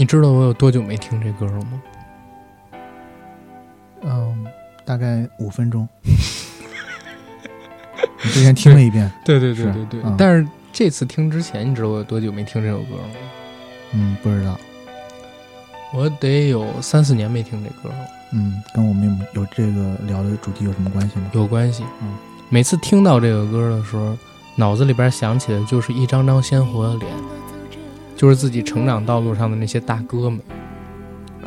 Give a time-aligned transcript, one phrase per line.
[0.00, 1.82] 你知道我有多久没听这歌了吗？
[4.00, 4.46] 嗯，
[4.82, 5.86] 大概五分钟。
[8.24, 13.14] 你之前听了一遍，对对对对对嗯但是这次听之前，你知道我有多久没听这首歌了吗？
[13.92, 14.58] 嗯，不知道，
[15.92, 21.26] 我得有三四年没听这歌了，嗯，跟我们有这个聊的主题有什么关系吗？
[21.34, 21.84] 有关系。
[22.00, 22.16] 嗯，
[22.48, 24.16] 每次听到这个歌的时候，
[24.56, 27.12] 脑子里边想起的就是一张张鲜活的脸，
[28.20, 30.38] 就是自己成长道路上的那些大哥们。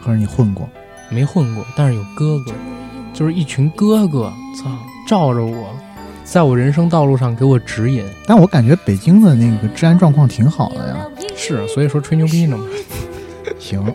[0.04, 0.68] 可是你混过？
[1.12, 2.52] 没混过，但是有哥哥，
[3.14, 4.72] 就是一群哥哥，操，
[5.08, 5.70] 罩着我，
[6.24, 8.04] 在我人生道路上给我指引。
[8.26, 11.06] 但我感觉北京的那个治安状况挺好的呀。
[11.36, 12.66] 是，啊所以说吹牛逼呢嘛。
[13.60, 13.94] 行，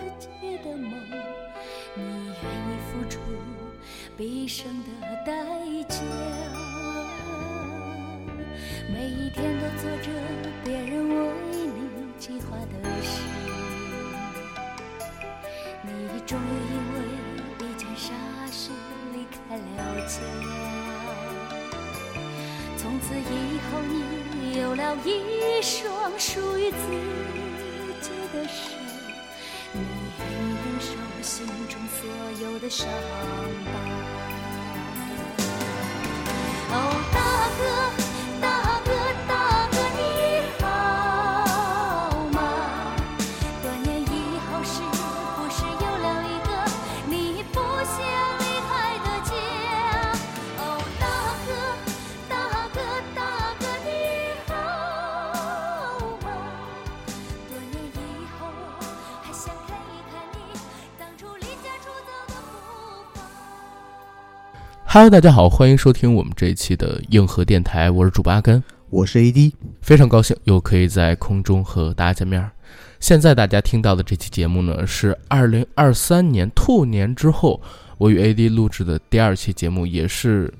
[65.00, 68.60] Hello，大家好，欢迎收听我们这一期的硬核电台，我是主播阿甘，
[68.90, 69.52] 我是 AD。
[69.80, 72.50] 非常高兴又可以在空中和大家见面儿。
[72.98, 77.62] 现在大家听到的这期节目呢，是二零二三年兔年之后，
[77.96, 80.52] 我与 AD 录制的第二期节目，也是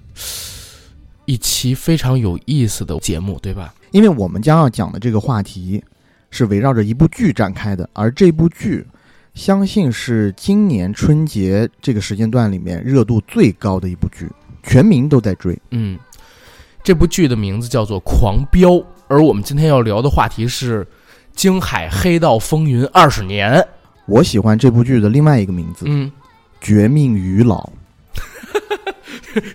[1.25, 3.75] 一期非常有意思的节目，对吧？
[3.91, 5.83] 因为我们将要讲的这个话题
[6.31, 8.87] 是围绕着一部剧展开的，而这部剧
[9.39, 14.29] 相信是今年春节这个时间段里面热度最高的一部剧，
[14.65, 15.57] 全民都在追。
[15.71, 15.97] 嗯，
[16.83, 18.71] 这部剧的名字叫做《狂飙》，
[19.07, 20.85] 而我们今天要聊的话题是
[21.37, 23.53] 《京海黑道风云二十年》。
[24.07, 26.11] 我喜欢这部剧的另外一个名字《嗯，
[26.61, 27.61] 绝命鱼老》。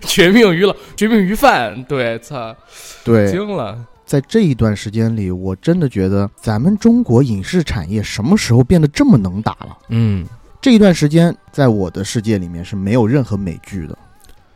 [0.00, 2.56] 绝命鱼老，绝命鱼贩，对，操，
[3.04, 3.78] 对，惊了。
[4.14, 9.76] 在这一段时间里，我真的觉得咱们中国影视产业什么时候变得这么能打了？
[9.88, 10.24] 嗯，
[10.60, 13.98] 这一段时间，在我的世界里面是没有任何美剧的，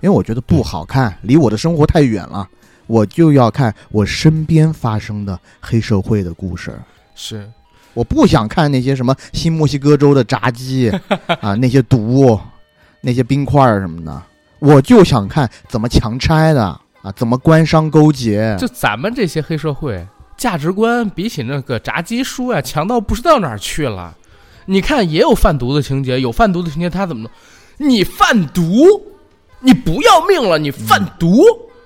[0.00, 2.48] 因为我觉得不好看，离我的生活太远了。
[2.86, 6.72] 我就要看我身边发生的黑社会的故事，
[7.16, 7.44] 是，
[7.94, 10.88] 我不想看那些什么新墨西哥州的炸鸡
[11.42, 12.38] 啊，那些毒，
[13.00, 14.22] 那些冰块儿什么的，
[14.60, 18.56] 我就想看怎么强拆的啊，怎么官商勾结。
[18.58, 24.16] 就咱们这些黑社会价值观，比起那个炸鸡叔啊，强到不知道哪儿去了。
[24.66, 27.30] 你看，也有贩毒的情节，有贩毒的情节，他怎么弄？
[27.88, 28.84] 你贩毒，
[29.60, 30.58] 你不要命了？
[30.58, 31.42] 你贩毒，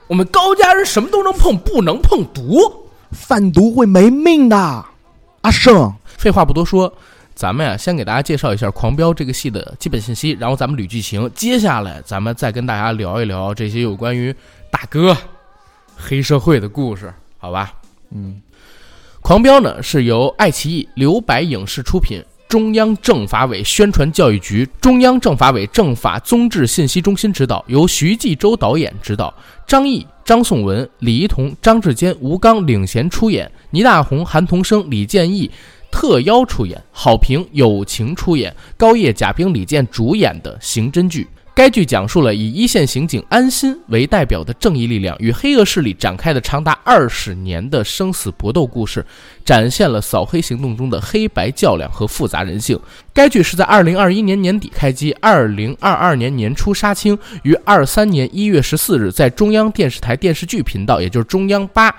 [0.08, 2.58] 我们高家人什么都能碰，不能碰毒。
[3.10, 4.84] 贩毒会没命的，
[5.42, 5.92] 阿胜。
[6.16, 6.92] 废话不多说，
[7.34, 11.30] 咱们呀，先给大家介绍一下《狂飙》这个戏的基本信息，然后咱们捋剧情。
[11.34, 14.34] 接下来，咱们再跟大家聊一聊这些有关于
[14.72, 15.14] 大哥、
[15.94, 17.74] 黑社会的故事，好吧？
[18.10, 18.40] 嗯，
[19.20, 29.32] 《狂飙》呢是由爱奇艺、留白影视出品，中央政法委宣传教育局、中央政法委政法综治信息中心指导，由徐纪周导演指导，
[29.66, 35.50] 张译、张颂文、李一桐、张志坚、吴刚领衔出演，倪大红、韩童生、李建义。
[35.90, 41.28] 特邀出演，郝平友情出演，高叶、贾冰、李健主演的刑侦剧。
[41.54, 49.04] 该剧讲述了以一线刑警安心为代表的正义力量与黑恶势力展开的长达二十年的生死搏斗故事，
[49.44, 52.80] 展现了扫黑行动中的黑白较量和复杂人性。
[53.12, 61.94] 该剧是在二零二一年年底开机，二零二二年年初杀青，于二三年一月十四日在中央电视台电视剧频道，也就是中央八。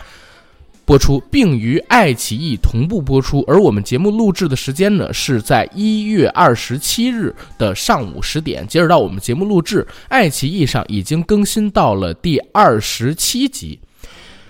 [0.86, 3.44] 播出，并于爱奇艺同步播出。
[3.48, 8.68] 而我们节目录制的时间呢，是在一月二十七日的上午十点。
[8.68, 13.80] 截止到我们节目录制，爱奇艺上已经更新到了第二十七集。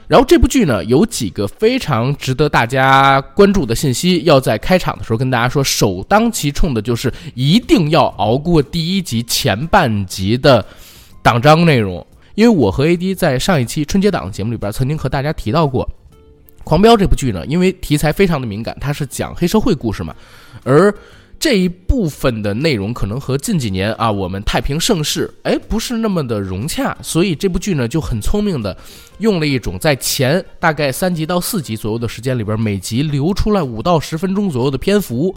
[0.08, 5.64] 然后这部剧呢，有几个非常值得大家关注的信息，要在开场的时候跟大家说。
[5.64, 10.64] 首当其冲的就是一定要熬过第一集前半集的
[11.22, 15.86] 党章内容，因为我和 AD 在上一期春节档节目里边曾经和大家提到过。
[16.63, 20.15] 《狂飙》这部剧呢，因为题材非常的敏感，它是讲黑社会故事嘛，
[20.63, 20.94] 而
[21.39, 28.77] 这一部分的内容可能和近几年啊我们太平盛世哎不是那么的融洽，所以这部剧呢就很聪明的
[29.18, 35.36] 用了一种在前大概三集到四集左右的时间里边，每集留出来五到十分钟左右的篇幅，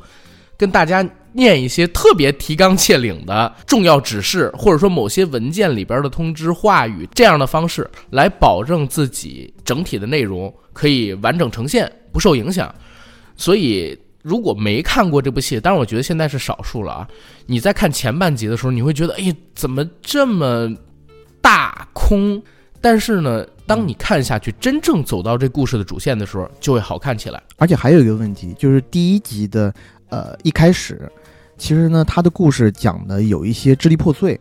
[0.56, 1.04] 跟大家
[1.36, 12.74] 念一些特别提纲挈领的重要指示，或者说某些文件里边的通知话语，这样的方式来保证自己整体的内容可以完整呈现，不受影响。
[13.36, 13.96] 所以。
[14.26, 17.06] 如果没看过这部戏，当然我觉得现在是少数了啊。
[17.46, 20.68] 你在看前半集的时候，你会觉得，哎，怎么这么
[21.40, 22.42] 大空？
[22.80, 27.40] 但是呢，当你看下去，真正走到这故事的主线的时候，就会好看起来。
[27.56, 29.72] 而且还有一个问题，就是第一集的
[30.08, 31.08] 呃一开始，
[31.58, 34.38] 其实呢，他的故事讲的有一些支离破碎。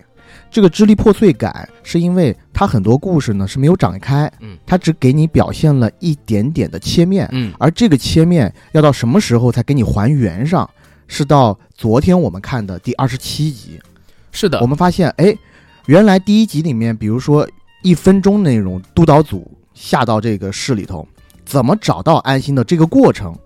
[0.52, 10.70] 这个支离破碎感，是因为它很多故事呢是没有展开，嗯，它只给你表现了一点点的切面，嗯，而这个切面要到什么时候才给你还原上？
[11.08, 13.80] 是到昨天我们看的第二十七集，
[14.32, 15.36] 是的，我们发现，哎，
[15.86, 17.48] 原来第一集里面，比如说
[17.82, 21.08] 一分钟内容，督导组下到这个市里头，
[21.46, 23.38] 怎么找到安心的这个过程。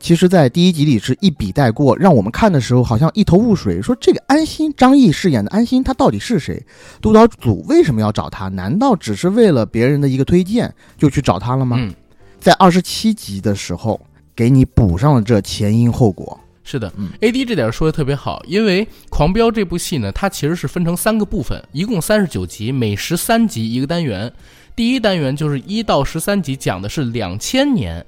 [0.00, 3.82] 其实，在第一集里是一笔带过，让我们看的时候好像一头雾水。
[3.82, 6.64] 说这个安心，张译饰演的安心，他到底是谁？
[7.02, 8.48] 督导组为什么要找他？
[8.48, 11.76] 难道只是为了别人的一个推荐就去找他了吗？
[11.78, 11.94] 嗯，
[12.40, 14.00] 在二十七集的时候，
[14.34, 16.40] 给你补上了这前因后果。
[16.64, 24.32] 是的，嗯，A D 这点说的特别好，因为《狂飙》这部戏呢，它其实是分成三个部分，一共三十九集，每十三集一个单元。
[24.74, 28.04] 第一单元就是一到十三集，讲的是两千年。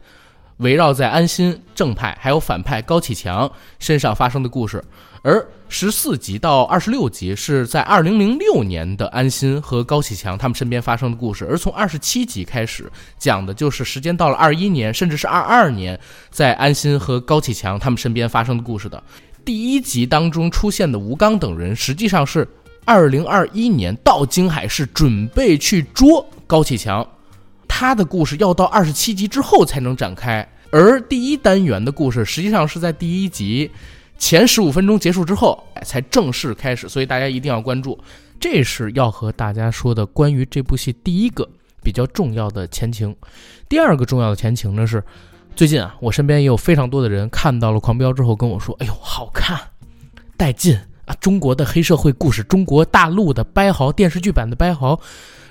[0.59, 4.83] 围绕在安心正派还有反派高启强身上发生的故事，
[5.23, 15.99] 而十四集到二十六集是在二零零六年的安心和高启强他们身边发生的故事，而从二十七集开始讲的就是时间到了二一年甚至是二二年，
[16.31, 19.03] 在安心和高启强他们身边发生的故事的。
[19.45, 22.47] 第一集当中出现的吴刚等人，实际上是
[22.85, 27.05] 二零二一年到京海市准备去捉高启强。
[27.75, 33.71] 他的故事要到二十七集之后才能展开，而第一单元的故事实际上是在第一集
[34.19, 37.99] 前十五分钟结束之后才正式开始，所以大家一定要关注。
[38.39, 41.49] 这是要和大家说的关于这部戏第一个
[41.83, 43.17] 比较重要的前情。
[43.71, 45.03] 第二个重要的前情呢是，
[45.57, 49.59] 最近啊，我身边也有非常多的人看到了《狂飙》之后跟我说：“哎呦，好看，
[50.37, 51.17] 带劲啊！
[51.19, 55.01] 中国的黑社会故事，中国大陆的掰豪电视剧版的掰豪。”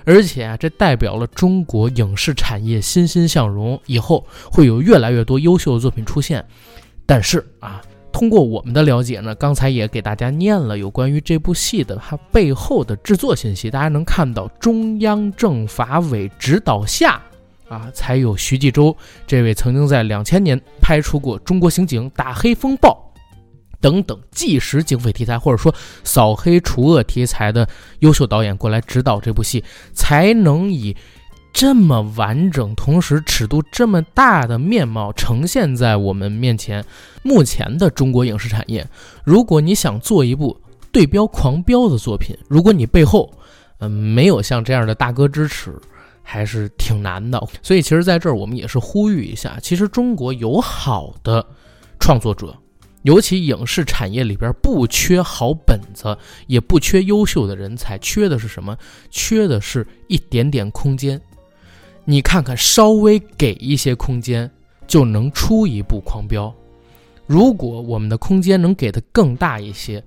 [0.04, 6.44] 而且啊，这代表了中国影视产业欣欣向荣，以后会有越来越多优秀的作品出现。
[7.06, 7.80] 但是啊，
[8.12, 17.20] 通过我们的了解呢，刚才也给大家念了有关于这部戏的它背后的制作信息，大家能看到中央政法委指导下，
[17.68, 18.96] 啊，才有徐纪周
[19.26, 22.90] 这位曾经在两千年拍出过《中国刑警》《打黑风暴》。
[23.82, 25.74] 等等纪实警匪题材或者说
[26.04, 27.68] 扫黑除恶题材的
[27.98, 29.62] 优秀导演过来指导这部戏，
[29.92, 30.96] 才能以
[31.52, 36.82] 这么完整、同时尺度这么大的面貌呈现在我们面前。
[37.22, 38.88] 目前的中国影视产业，
[39.24, 40.58] 如果你想做一部
[40.90, 43.30] 对标《狂飙》的作品，如果你背后
[43.78, 45.74] 嗯没有像这样的大哥支持，
[46.22, 47.38] 还是挺难的。
[47.62, 51.44] 所以，其实在这儿我们也是呼吁一下，其实中国有好的
[52.00, 52.56] 创作者。
[53.02, 56.16] 尤其影视产业里边不缺好本子，
[56.46, 58.76] 也不缺优秀的人才，缺的是什么？
[59.10, 61.20] 缺的是一点点空间。
[62.04, 64.50] 你看看，稍微给一些空间，
[64.86, 66.46] 就能出一部《狂飙》。
[67.26, 70.02] 如果我们的空间能给的更大一些，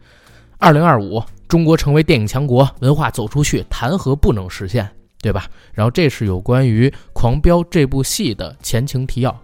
[0.58, 4.90] 二零二五中国成为电影强国，文化走出去，谈何不能实现？
[5.22, 5.50] 对吧？
[5.74, 9.42] 然后这是有关于《狂飙》这部戏的前情提要。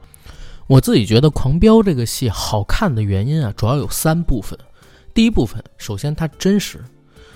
[0.68, 4.58] 我自己觉得《狂飙》这个戏好看的原因啊，主要有三部分。
[5.14, 6.84] 第一部分，首先它真实。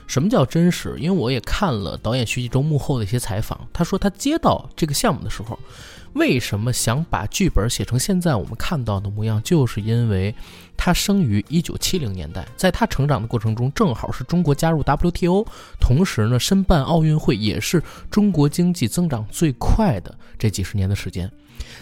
[0.08, 0.96] 什么叫真实？
[1.00, 5.58] 因为我也看了导演徐纪周幕后的一些采访，他说他接到这个项目的时候，
[6.13, 10.34] 为什么想把剧本写成现在我们看到的模样，就是因为
[10.77, 15.44] 他生于一九七零年代，在他成长的过程中，正好是中国加入 WTO，
[15.79, 21.29] 同时呢，申办奥运会，也是中国经济增长最快的这几十年的时间。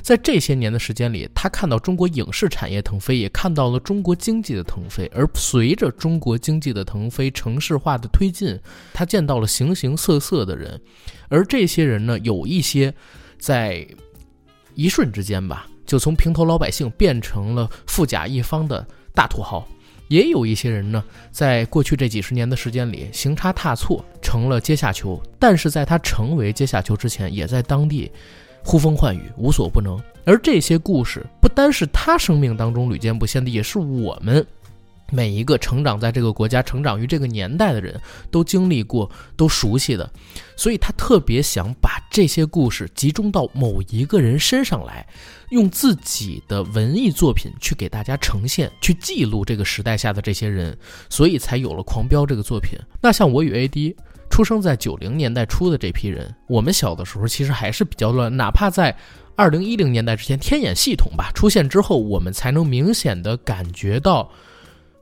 [0.04, 5.10] 在这些年的时间里，他看到中国影视产业腾飞，也看到了中国经济的腾飞。
[5.16, 8.60] 而随着中国经济的腾飞、城市化的推进，
[8.94, 10.80] 他见到了形形色色的人。
[11.30, 12.94] 而这些人呢，有一些
[13.40, 13.88] 在
[14.76, 19.66] 一瞬之间吧，就从平头老百姓变成了富甲一方的大土豪；
[20.10, 25.24] 也有一些人呢，在过去这几十年的时间里，行差踏错，成了阶下囚。
[25.40, 28.12] 但是在他成为阶下囚之前，也在当地。
[28.64, 30.00] 呼风唤雨，无所不能。
[30.26, 34.46] 而这些故事不单是他生命当中屡见不鲜的，也是我们
[35.12, 38.00] 每一个成长在这个国家、成长于这个年代的人
[38.32, 40.10] 都经历过、都熟悉的，
[40.56, 45.06] 所以他特别想把这些故事集中到某一个人身上来，
[45.50, 50.76] 用自己的文艺作品去给大家呈现、去记录这个时代下的这些人，
[51.10, 52.80] 所以才有了《狂飙》这个作品。
[53.02, 53.94] 那像我与 AD。
[54.34, 58.98] 出生在九零年代初的这批人，我们小的时候其实还是比较乱，哪怕在
[59.36, 64.28] 二零一零年代之前，天眼系统吧出现之后，我们才能明显的感觉到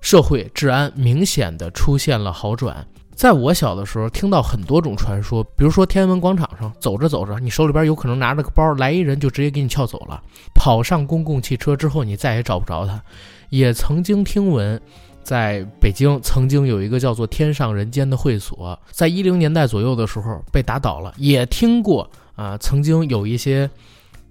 [0.01, 2.85] 社会治安明显的出现了好转。
[3.15, 10.21] 在我小的时候，听到很多种传说，比如说天安门广场上走着走着，你手里边有可能拿着个包，来一人就直接给你撬走了；
[10.53, 13.01] 跑上公共汽车之后，你再也找不着他。
[13.47, 14.81] 也曾经听闻。
[15.23, 21.13] 在北京曾经有一个叫做“天上人间”的会所，在一零年代左右的时候被打倒了。
[21.17, 23.69] 也听过啊，曾经有一些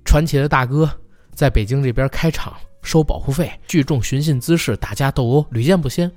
[0.05, 0.91] 传奇的大哥
[1.35, 6.11] 在北京这边开厂收保护费，聚众寻衅滋事、打架斗殴，屡见不鲜。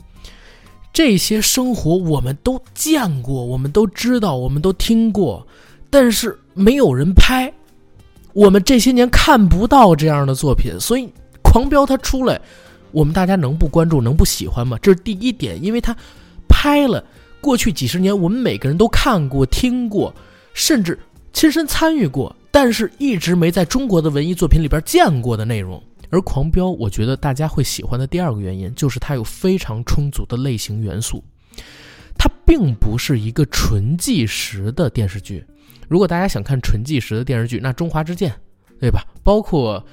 [0.92, 5.46] 这些生活我们都见过，我们都知道，我们都听过，
[5.89, 7.51] 但是没有人拍。
[8.34, 11.06] 我们这些年看不到这样的作品，所以
[11.44, 12.42] 《狂飙》它出来。
[12.94, 14.78] 我们大家能不关注、能不喜欢吗？
[14.82, 15.94] 这是第一点，因为他
[16.48, 17.04] 拍了
[17.42, 20.14] 过去几十年，我们每个人都看过、听过，
[20.54, 20.98] 甚至
[21.34, 25.82] 亲身参与过，但是一直没在中国的文艺作品里边见过的内容。
[26.12, 31.24] 而《狂飙》，我觉得大家会喜欢的第二个原因，就是它有非常充足的类型元素。
[32.16, 35.44] 它并不是一个纯纪实的电视剧。
[35.88, 38.32] 如果大家想看纯纪实的电视剧，那《中华之剑》，
[38.80, 39.04] 对吧？
[39.24, 39.84] 包括。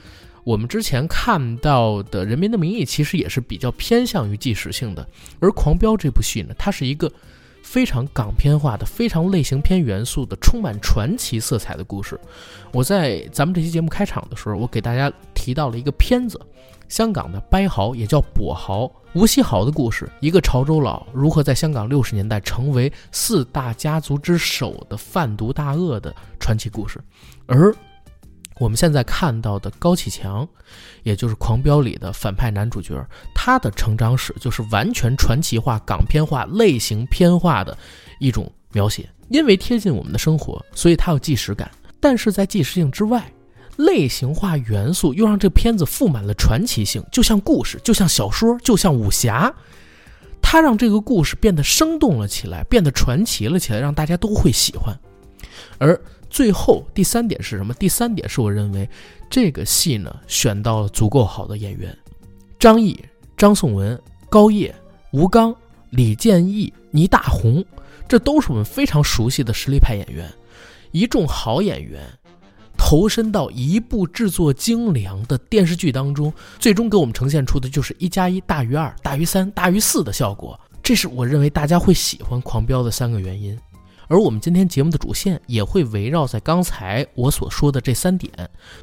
[0.45, 5.07] 我们之前看到的《人民的名义》其实也是比较偏向于纪实性的，
[5.39, 7.11] 而《狂飙》这部戏呢，它是一个
[7.63, 12.19] 非常港片化的、非常类型片元素的、充满传奇色彩的故事。
[12.73, 16.41] 我在咱们这期节目开场的时候，我给大家提到了一个片子，
[16.89, 26.99] 香港的掰豪也叫跛豪吴锡豪的故事，一个潮州佬如何在香港六十年代成为四大家族之首的贩毒大鳄的传奇故事，
[27.47, 27.75] 而。
[28.61, 30.47] 我们现在看到的高启强，
[31.03, 32.95] 也就是《狂飙》里的反派男主角，
[33.35, 37.77] 他的成长史就是完全传奇化、港片化、类型片化的
[38.19, 39.09] 一种描写。
[39.31, 41.71] 因为贴近我们的生活，所以它有纪实感。
[41.99, 43.33] 但是在纪实性之外，
[43.77, 49.51] 类型化元素又让这片子富满了传奇性，就像故事，就像小说，就像武侠，
[50.43, 54.95] 它让这个故事变得生动了起来，变得传奇了起来，让大家都会喜欢。
[55.79, 55.99] 而
[56.31, 57.75] 最后第三点是什么？
[57.75, 58.89] 第三点是我认为
[59.29, 61.95] 这个戏呢选到了足够好的演员，
[62.59, 62.99] 张译、
[63.37, 64.75] 张颂文、高叶、
[65.13, 65.55] 吴刚、
[65.91, 67.65] 李建义、倪大红，
[68.09, 70.31] 这都是我们非常熟悉的实力派演员。
[70.93, 72.03] 一众好演员
[72.77, 80.59] 投身到一部制作精良的电视剧当中，最终给我们呈现出的就是一加一大于二、大于三、大于四的效果。
[80.83, 83.57] 这是我认为大家会喜欢《狂飙》的三个原因。
[84.11, 88.29] 而我们今天节目的主线也会围绕在刚才我所说的这三点：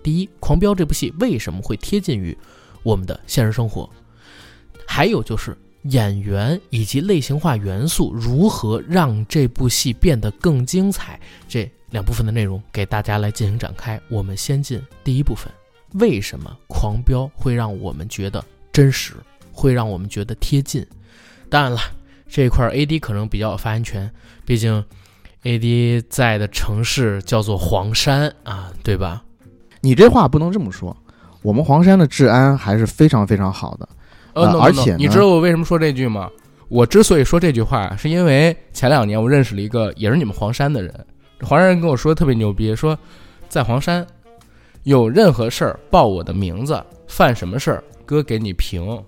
[0.02, 2.36] 第一，《狂飙》这部戏为什么会贴近于
[2.82, 3.90] 我们的现实生活？
[4.88, 11.20] 还有就是演员以及类型化元素如何让这部戏变得更精彩？
[11.46, 14.00] 这两部分的内容给大家来进行展开。
[14.08, 15.52] 我们先进第一部分：
[15.96, 18.42] 为什么《狂飙》会让我们觉得
[18.72, 19.16] 真实，
[19.52, 20.88] 会让我们觉得贴近？
[21.50, 21.82] 当然了，
[22.30, 24.10] 这一块 AD 可能比较有发言权，
[24.46, 24.82] 毕竟。
[25.48, 29.24] A.D 在的城市叫做黄山啊，对吧？
[29.80, 30.96] 你这话不能这么说，
[31.42, 33.88] 我们黄山的治安还是非常非常好的。
[34.34, 36.30] 呃，而且你知道我为什么说这句吗？
[36.68, 40.94] 我之所以说这句话，是因为前两年我认识了一个也是你们黄山的人，
[41.40, 43.00] 黄山人跟我说特别牛逼，说
[43.48, 44.06] 在黄山
[44.84, 49.02] 有任何事儿报我的名字，犯什么事儿哥给你评。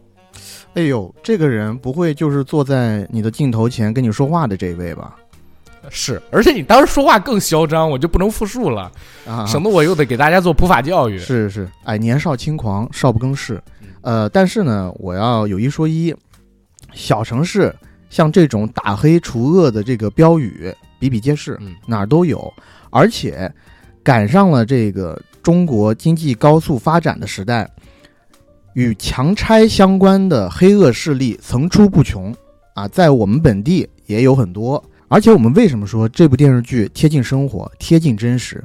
[0.75, 5.17] 哎呦，这个人不会就是坐在你的镜头前跟你说话的这位吧？
[5.91, 8.91] 是，而且你当时说话更嚣张，我就不能复述了，
[9.27, 11.17] 啊，省得我又得给大家做普法教育。
[11.17, 13.61] 是是，哎，年少轻狂，少不更事。
[14.01, 16.15] 呃，但是呢，我要有一说一，
[16.93, 17.75] 小城市
[18.09, 22.53] 像这种打黑除恶的这个标语比比皆是，哪儿都有，
[22.89, 23.51] 而且
[24.03, 27.69] 赶上了这个中国经济高速发展的时代，
[28.73, 32.33] 与强拆相关的黑恶势力层出不穷
[32.75, 34.83] 啊，在我们本地也有很多。
[35.09, 38.63] 而且我们为什么说这部电视剧贴近生活、贴近真实，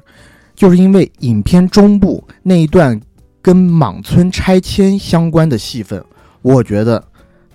[0.55, 3.01] 就是因为影片中部那一段
[3.43, 6.05] 跟莽村拆迁相关的戏份，
[6.43, 7.03] 我觉得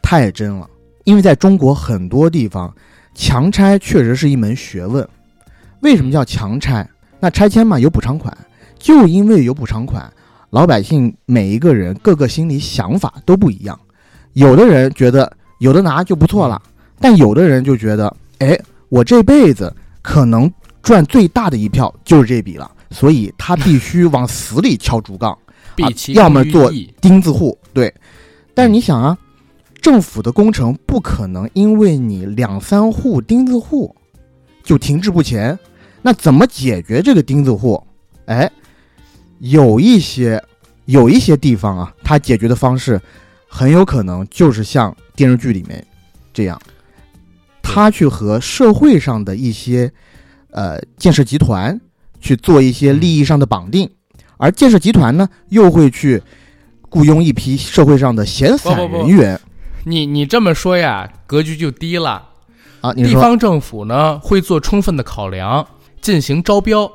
[0.02, 0.68] 太真了。
[1.04, 2.76] 因为在中国很多地方，
[3.14, 5.08] 强拆确实是一门学问。
[5.82, 6.88] 为什么叫强拆？
[7.20, 8.36] 那拆迁嘛有补偿款，
[8.78, 10.12] 就因为有补偿款，
[10.50, 13.80] 老百姓每一个人各个心里想法都不一样。
[14.34, 16.62] 有的人觉得有的拿就不错了。
[17.00, 25.38] 但有的人就觉得，哎，我这辈子可能赚最大的一票就是这笔了，所以他必须往死里敲竹杠，
[26.14, 27.58] 要么做钉子户。
[27.74, 27.94] 对，
[28.54, 29.18] 但是你想啊，
[29.82, 33.96] 政府的工程不可能因为你两三户钉子户
[34.64, 35.58] 就停滞不前，
[36.02, 37.82] 那怎么解决这个钉子户？
[38.26, 38.50] 哎，
[39.40, 40.44] 有一些
[40.86, 43.00] 有一些地方啊，它解决的方式
[43.48, 45.86] 很有可能就是像电视剧里面
[46.34, 46.60] 这样，
[47.70, 49.92] 他去和社会上的一些
[50.52, 51.80] 呃建设集团
[52.20, 53.90] 去做一些利益上的绑定，
[54.38, 56.22] 而建设集团呢又会去
[56.90, 59.40] 雇佣一批社会上的闲散不不不人员
[59.86, 62.24] 你你这么说呀，格局就低了。
[62.82, 62.92] 啊。
[62.96, 65.66] 你地方政府呢会做充分的考量，
[66.02, 66.92] 进行招标，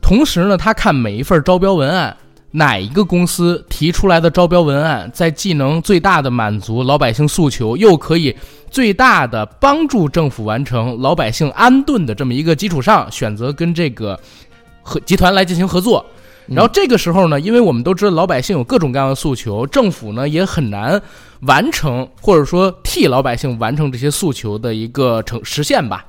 [0.00, 2.16] 同时呢，他看每一份招标文案，
[2.52, 8.36] 哪一个公司提出来的招标文案，在既能最大的满足老百姓诉求，又可以
[8.70, 14.18] 最大的帮助政府完成老百姓安顿的这么一个基础上，选择跟这个
[14.82, 16.04] 合集团来进行合作。
[16.48, 21.00] 嗯然后这个时候呢，因为我们都知道老百姓有各种各样的诉求，政府呢也很难
[21.42, 26.04] 完成或者说替老百姓完成这些诉求的一个成实现吧。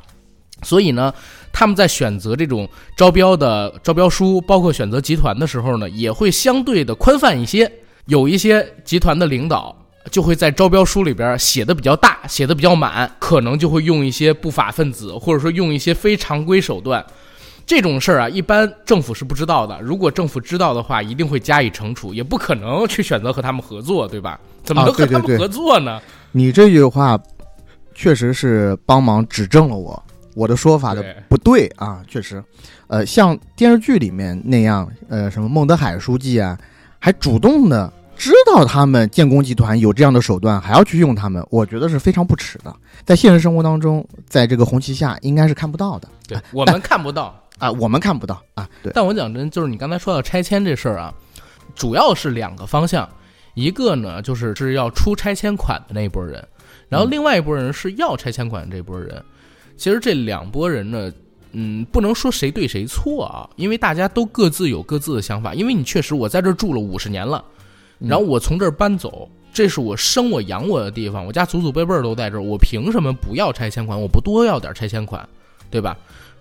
[0.64, 1.14] 所以呢，
[1.52, 7.72] 他们在选择这种招标的招标书，包括选择集团的时候呢，也会相对的宽泛一些。
[8.06, 9.74] 有一些集团的领导
[10.12, 17.06] 就会在招标书里边写的比较大，写的比较满，可能就会用一些不法分子，或者说用一些非常规手段。
[17.66, 19.80] 这种事儿啊，一般政府是不知道的。
[19.82, 24.38] 如果政府知道的话，一定会加以惩处，也不可能去选择和他们合作，对吧？
[24.66, 26.02] 怎么啊能和他们对对对合作呢？
[26.34, 27.18] 你这句话
[27.96, 30.04] 确实是帮忙指正了我
[30.36, 32.44] 我的说法的不对啊，确实，
[32.88, 36.58] 呃，像电视剧里面那样，呃，什么孟德海书记啊，
[37.00, 42.76] 还主动的知道他们建工集团有这样的手段，还要去用他们，我觉得是非常不耻的。
[43.06, 47.40] 在现实生活当中，在这个红旗下应该是看不到的对我们看不到。
[47.60, 51.14] 啊，我们看不到啊，对，但我讲真，就是你刚才说到拆迁这事儿啊，
[51.76, 53.08] 主要是两个方向，
[53.54, 56.46] 一个呢就是是要出拆迁款的那一波人，
[56.90, 59.24] 然后另外一波人是要拆迁款的这波人。
[59.84, 61.12] 其实这两拨人呢，
[61.52, 65.54] 嗯，不能说谁对谁错啊，因为大家都各自有各自的想法。
[65.54, 67.44] 因为你确实我在这儿住了五十年了，
[68.00, 74.00] 嗯然后我从这儿搬走，这是我生我养我的地方，我家祖祖辈辈儿都在这儿，我凭什么不要拆迁款？
[74.00, 75.28] 我不多要点拆迁款，
[75.70, 75.98] 对吧？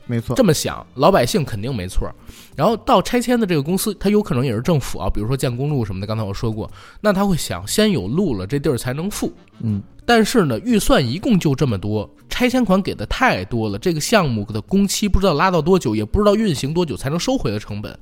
[0.07, 2.15] 没错，这么想，老百姓肯定没错儿。
[2.55, 6.07] 然后到拆迁的这个公司，他有可能也是政府啊，比如说建公路什么的。
[6.07, 9.33] 刚才我说过，那他会想，先有路了，这地儿才能富。
[9.59, 17.97] 嗯，但是呢，预算一共就这么多，拆迁款给的太多了，这个项目的工期不知道拉到多久，也不知道运行多久才能收回的成本。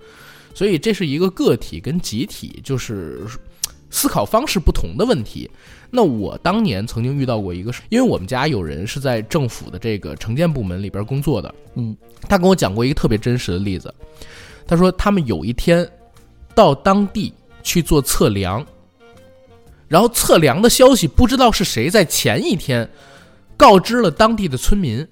[0.54, 3.20] 所以这是一个个体跟集体就是
[3.90, 5.48] 思考方式不同的问题。
[5.90, 11.96] 那我当年曾经遇到过一个事，因为我们家有人是在政府的这个城建部门里边工作的，嗯，
[12.28, 13.92] 他跟我讲过一个特别真实的例子。
[14.66, 15.88] 他说他们有一天
[16.54, 17.32] 到当地
[17.62, 18.64] 去做测量，
[19.90, 22.88] 然后测量的消息不知道是谁在前一天
[23.56, 25.04] 告知了当地的村民。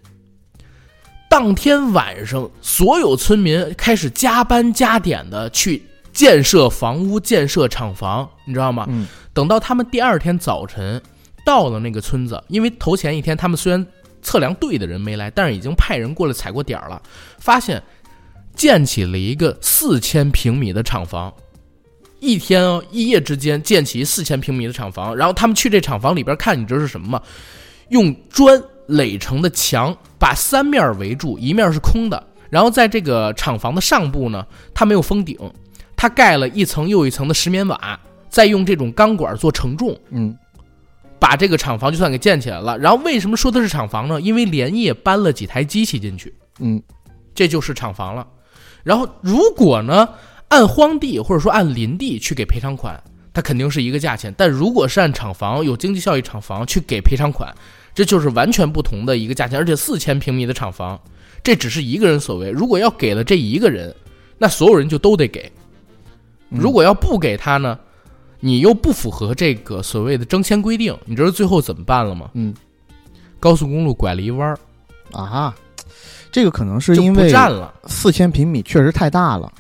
[1.29, 8.87] 当天晚上，所有村民开始加班加点的去建设房屋、建设厂房，你知道吗？
[8.89, 11.03] 嗯等到他们第二天早晨
[11.45, 13.85] 到了那个村子，因为头前一天他们虽然
[14.23, 17.03] 测量队的人没来，但是已经派人过来踩过点儿了，
[17.39, 17.83] 发现
[18.55, 21.35] 建起了一个四千平米的厂房。
[22.21, 27.23] 一天哦，一夜之间建起四千平米的厂房，然后他们去这厂房里边看，你知道是什么吗？
[27.91, 32.27] 用砖垒成的墙把三面围住，一面是空的。
[32.51, 35.39] 然后在这个厂房的上部呢，它没有封顶，
[35.97, 40.37] 它盖了一层又一层的石棉瓦，再用这种钢管做承重，嗯
[41.21, 42.79] 把这个厂房就算给建起来了。
[42.79, 44.21] 然后为什么说的是厂房呢？
[44.21, 46.83] 因为连夜搬了几台机器进去，嗯
[47.35, 48.27] 这就是厂房了。
[48.83, 50.09] 然后如果呢
[50.49, 53.01] 按荒地或者说按林地去给赔偿款，
[53.33, 57.55] 它肯定是一个价钱；但如果是按厂房有经济效益厂房去给赔偿款，
[57.95, 59.59] 这就是完全不同的一个价钱。
[59.59, 60.99] 而且四千平米的厂房，
[61.43, 62.51] 这只是一个人所为。
[62.51, 63.95] 如果要给了这一个人，
[64.39, 65.51] 那所有人就都得给。
[66.51, 67.79] 嗯如果要不给他呢，
[68.41, 72.31] 你又不符合这个所谓的征迁规定，你知道最后怎么办了吗？
[72.33, 72.55] 嗯
[73.39, 74.59] 高速公路拐了一弯儿，
[75.13, 75.55] 啊，
[76.33, 77.73] 这个可能是因为占了。
[77.87, 79.53] 四千平米确实太大了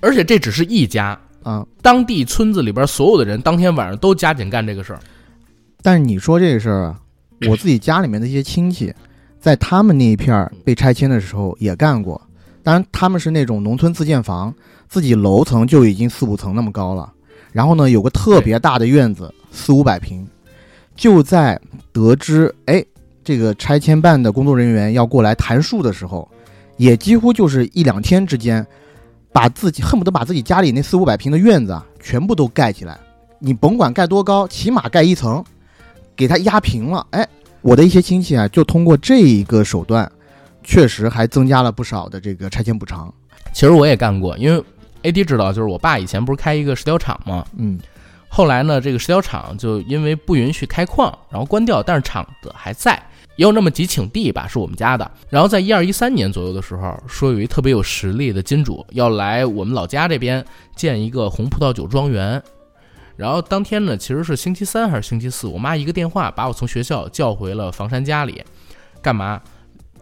[0.00, 1.66] 而且这只是一家，啊。
[1.82, 5.00] 当地村子里边所有的人当天晚上都加紧干这个事儿。
[5.82, 7.00] 但是你说这个事儿啊，
[7.48, 8.92] 我自己家里面的一些亲戚，
[9.40, 12.20] 在他们那一片儿被拆迁的时候也干过。
[12.62, 14.54] 当然，他们是那种农村自建房，
[14.88, 17.10] 自己楼层就已经四五层那么高了，
[17.52, 20.26] 然后呢有个特别大的院子，四五百平。
[20.94, 21.58] 就在
[21.92, 22.84] 得知哎
[23.22, 26.28] 这个拆迁办的工作人员要过来谈数的时候，
[26.76, 28.66] 也几乎就是一两天之间，
[29.38, 32.98] 把自己恨不得把自己家里那四五百平的院子啊全部都盖起来。
[33.38, 35.44] 你甭管盖多高，起码盖一层，
[36.16, 37.06] 给它压平了。
[37.10, 37.24] 哎，
[37.60, 40.10] 我的一些亲戚啊，就通过这一个手段，
[40.64, 43.14] 确实还增加了不少的这个拆迁补偿。
[43.52, 44.60] 其实我也干过，因为
[45.04, 47.78] AD 知道，就是我爸以前不是开一个石雕厂嘛，嗯
[48.28, 53.00] 后来呢，这个石雕厂就因为不允许开矿，然后关掉，但是厂子还在，
[53.38, 55.08] 也有那么几顷地吧，是我们家的。
[55.30, 62.42] 然后在一二一三年左右的时候，说有一特别有实力的金主要来我们老家这边建一个红葡萄酒庄园。
[63.16, 68.42] 然后当天呢，其实是星期三还是星期四，我妈一个电话把我从学校叫回了房山家里，
[69.00, 69.40] 干嘛？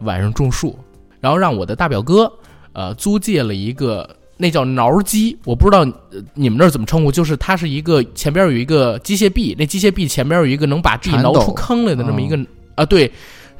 [0.00, 0.78] 晚上种树，
[1.20, 2.32] 然后让我的大表哥，
[2.72, 12.38] 呃，租借了一个那叫挠机，我不知道呃你们那儿怎么称呼，就是它是一个前边有一个机械臂，那机械臂前边有一个能把地挠出坑来的那么一个
[12.76, 13.10] 啊，对，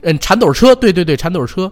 [0.03, 1.71] 嗯，铲斗车，对对对，铲斗车。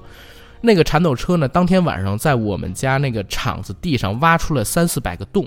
[0.61, 5.47] 那个铲斗车呢，当天晚上在我们家那个厂子地上挖出了三四百个洞，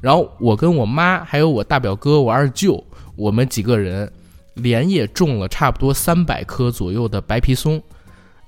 [0.00, 4.10] 然后我跟我妈还有我大表哥、我二舅，我们几个人
[4.54, 7.80] 连夜种了差不多三百棵左右的白皮松，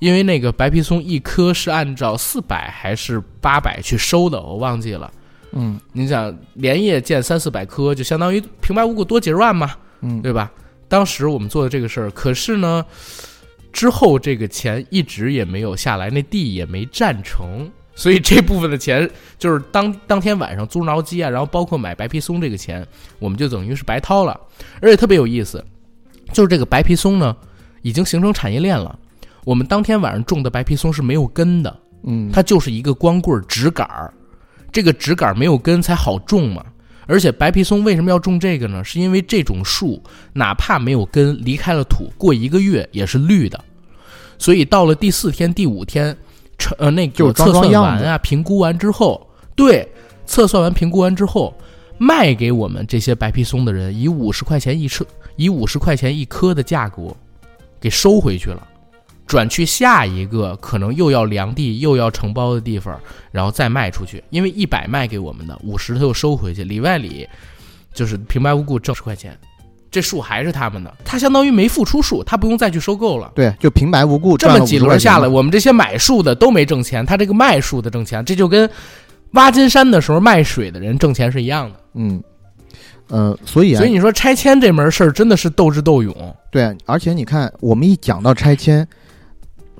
[0.00, 5.08] 因为那个白皮松一棵是按照四百还是八百去收的，我忘记了。
[5.52, 10.50] 嗯你想连夜建三四百棵，就相当于平白无故多几十万嘛，嗯，对吧？
[10.90, 12.84] 当时我们做的这个事儿，可是呢，
[13.72, 22.84] 之后这个钱一直也没有下来，那地也没占成，所以这部分的钱就是当当天晚上租挠机啊，然后包括买白皮松这个钱，
[23.20, 24.38] 我们就等于是白掏了。
[24.82, 25.64] 而且特别有意思，
[26.32, 27.36] 就是这个白皮松呢，
[27.82, 28.98] 已经形成产业链了。
[29.44, 34.12] 我们当天晚上种的白皮松是没有根的，嗯，它就是一个光棍直杆儿，
[34.72, 36.64] 这个直杆儿没有根才好种嘛。
[37.10, 38.84] 而且白皮松为什么要种这个呢？
[38.84, 40.00] 是因为这种树
[40.32, 43.58] 哪怕没有根，离开了土，过一个月也是绿的。
[44.38, 46.16] 所以到了第四天、第五天，
[46.56, 49.86] 成呃那就个测算完啊、评估完之后，对，
[50.24, 51.52] 测算完、评估完之后，
[51.98, 57.14] 卖给我们这些白皮松的人，以五十块钱一车，以五十块钱一颗的价格
[57.80, 58.66] 给收回去了。
[59.30, 62.98] 转去下一个可能又要量地又要承包的地方，
[63.30, 64.20] 然后再卖出去。
[64.30, 67.28] 因为一百卖给我们的，五十他又收回去，里外里
[67.94, 69.38] 就是平白无故挣十块钱，
[69.88, 73.30] 这树还是他们的，他相当于没付出树，他不用再去收购了。
[73.32, 78.68] 对，就平白无故这么几赚了50块轮下来，我们这些买树的都没挣钱，他这个卖树的挣钱，这就跟
[79.34, 81.76] 挖金山的时候卖水的人挣钱是一样的。
[81.94, 82.20] 嗯，
[83.06, 86.36] 呃，所以啊所以，你说拆迁这门事儿真的是斗智斗勇。
[86.50, 88.84] 对，而且你看，我们一讲到拆迁，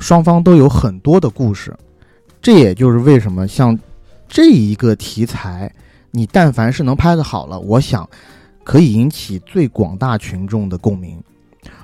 [0.01, 1.73] 双方都有很多的故事，
[2.43, 3.79] 这也就是为什么像
[4.27, 5.73] 这一个题材，
[6.11, 8.09] 你但凡是能拍的好了，我想
[8.65, 11.23] 可以引起最广大群众的共鸣。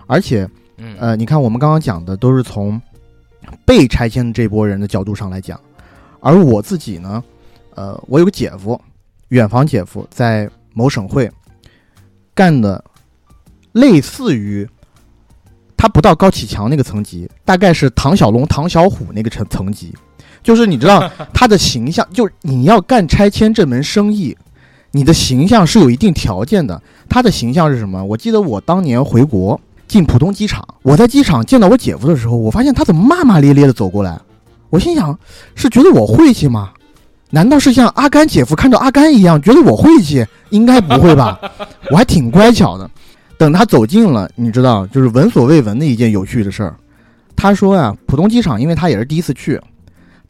[0.07, 0.49] 而且，
[0.79, 2.81] 嗯呃，你看我们刚刚讲的都是从
[3.65, 5.61] 被拆迁的这波人的角度上来讲，
[6.21, 7.23] 而我自己呢，
[7.75, 8.81] 呃，我有个姐夫，
[9.29, 11.31] 远房姐夫，在某省会
[12.35, 12.83] 干的
[13.73, 14.67] 类似于
[15.77, 19.93] 他不到高启强那个层级，大概是唐小龙、唐小虎那个层层级。
[20.43, 24.37] 就是你知道 他的形象，就是你要干拆迁这门生意，
[24.93, 26.81] 你的形象是有一定条件的。
[27.09, 28.05] 他的形象是什么？
[28.05, 34.19] 我记得我当年回国进浦东机场，我在机场见到我姐夫的时候，我发现他怎么骂骂咧咧的走过来，
[34.71, 35.19] 我心想
[35.55, 36.71] 是觉得我晦气吗？
[37.31, 40.25] 难道是像阿甘姐夫看到阿甘一样觉得我晦气？
[40.51, 41.39] 应该不会吧？
[41.91, 42.89] 我还挺乖巧的。
[43.39, 46.75] 等他走近了，你知道，就是闻所未闻的一件有趣的事儿。
[47.37, 49.61] 他说啊、浦东机场，因为他也是第一次去，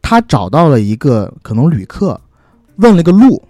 [0.01, 2.19] 他找到了一个可能旅客，
[2.75, 3.41] 问了个路，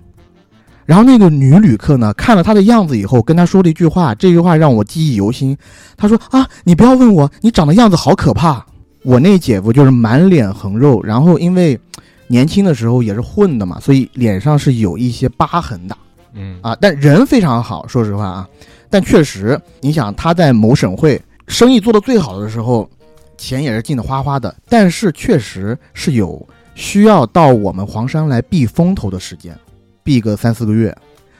[0.85, 5.57] 然后那个女旅客呢，看了他的样子以后，跟他说了一句话，这句话让我记忆犹新。
[5.97, 8.63] 他说啊，你不要问我，你长得样子好可怕。
[9.03, 11.79] 我那姐夫就是满脸横肉，然后因为
[12.27, 15.97] 年轻的时候也是混的嘛，所以脸上是有一些疤痕的。
[16.33, 18.47] 嗯啊，但人非常好，说实话啊，
[18.89, 22.89] 但确实，你想他在某省会生意做得最好的时候，
[23.37, 29.57] 钱也是进的哗哗的，但是确实是有需要到我们黄山来避风头的时间，
[30.03, 30.95] 避个三四个月，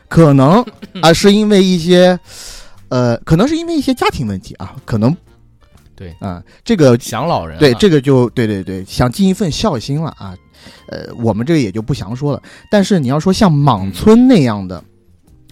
[0.08, 0.64] 可能
[1.02, 2.20] 啊是因为一些，
[2.90, 5.16] 呃，可能是因为一些家庭问题啊，可能
[5.96, 10.36] 对啊，这个想老人了对，这个就对对对，想尽一份孝心了啊。
[10.90, 12.42] 呃，我们这个也就不详说了。
[12.70, 14.84] 但是你要说像莽村那样的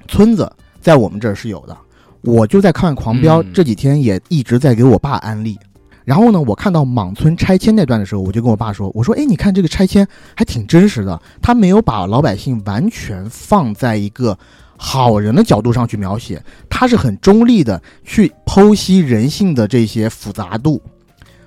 [0.07, 1.77] 村子，在我们这儿是有的。
[2.25, 5.57] 我就在看《狂飙》嗯这几天也一直在给我爸安利。
[6.03, 14.37] 然后呢，我看到莽村拆迁那段的时候，我就跟我爸说：“我说，哎，你看这个拆迁还挺真实的，他没有把老百姓完全放在一个
[14.77, 20.79] 好人的角度上去描写，他是很中立的去剖析人性的这些复杂度，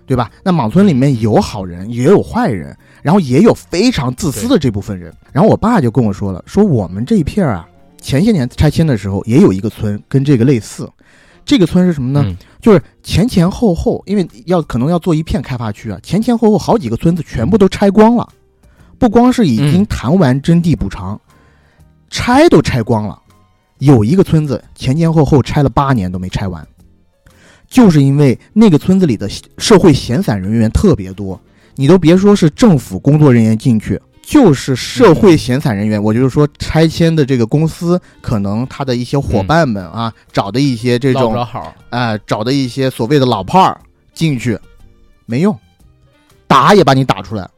[0.05, 0.29] 对吧？
[0.43, 5.15] 那莽村里面有好人，也有坏人，然后也有非常自私的这部分人。
[5.31, 7.69] 然后我爸就跟我说了，说我们这一片儿啊，
[8.01, 10.91] 前些年拆迁的时候也有一个村跟这个类似，
[11.45, 12.23] 这个村是什么呢？
[12.27, 12.37] 嗯。
[12.61, 18.29] 就是前前后后，因为要可能要做一片开发区啊，前前后后好几个村子全部都拆光了，
[18.99, 19.87] 不光是已经嗯。
[19.87, 21.21] 谈完征地补偿，
[22.11, 23.21] 拆都拆光了。
[23.79, 26.67] 有一个村子前前后后拆了八年都没拆完，
[27.69, 31.41] 就是因为那个村子里的社会闲散人员特别多，
[31.77, 41.35] 你都别说是政府工作人员进去，就是社会闲散人员，我就是说拆迁的这个公司，可能他的一些伙伴们啊，找的一些这种
[41.89, 43.81] 哎，找的一些所谓的老炮儿
[44.13, 44.59] 进去，
[45.25, 45.59] 没用，
[46.47, 47.49] 打也把你打出来。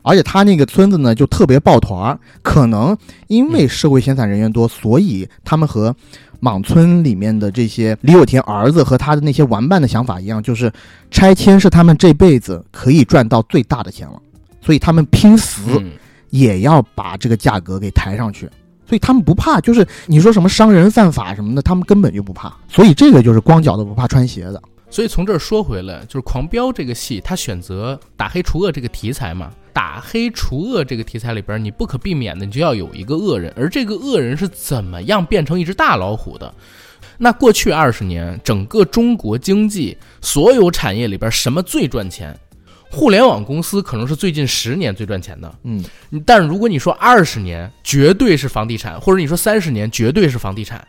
[0.00, 5.94] 而且他那个村子呢，就特别抱团儿，可能因为社会闲散人员多，所以他们和
[6.40, 10.72] 莽村里面的这些李有田儿子和他的那些玩伴的想法一样，就是
[11.10, 14.18] 拆迁是他们这辈子可以赚到最大的钱了，
[14.60, 15.92] 所以他们拼死嗯，
[16.30, 18.48] 也要把这个价格给抬上去。
[18.86, 22.52] 所以他们不怕，就是你说什么商人犯法什么的，他们根本就不怕。
[22.68, 24.60] 所以这个就是光脚的不怕穿鞋的。
[24.90, 29.52] 所以从这儿说回来，就是《狂飙》这个戏，他选择打黑除恶这个题材嘛。
[29.72, 36.52] 打黑除恶这个题材里边，你不可避免的，你就要有一个恶人，而这个恶人是怎么样变成一只大老虎的？
[37.16, 42.36] 那过去二十年，整个中国经济所有产业里边，什么最赚钱？
[42.90, 45.82] 互联网公司可能是最近十年最赚钱的，嗯，
[46.26, 50.84] 但是如果你说二十年，绝对是房地产，或者你说三十年，绝对是房地产，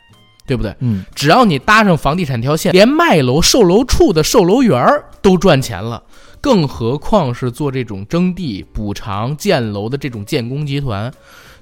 [0.48, 0.76] 对不对？
[0.80, 6.02] 嗯，只要你搭上房地产条线，连卖楼、售楼处的售楼员儿都赚钱了，
[6.42, 11.14] 更何况是做这种征地补偿建楼的这种建工集团。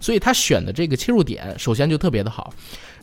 [0.02, 2.54] 所以他选的这个切入点，首先就特别的好。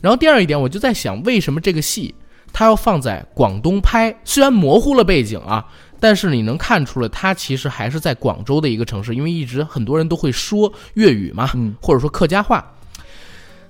[0.01, 2.15] 然后第二一点，我就在想，为什么这个戏
[2.51, 4.15] 他要放在广东拍？
[4.23, 5.63] 虽然模糊了背景啊，
[5.99, 12.73] 但是你能看出来，它其实还是在广州的一个城市，因为一直很多人都会说粤语嘛，嗯或者说客家话。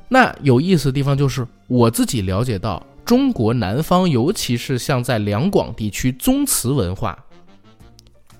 [0.09, 7.17] 那有意思的地方就是，我自己了解到，中国南方，尤其是像在两广地区，宗祠文化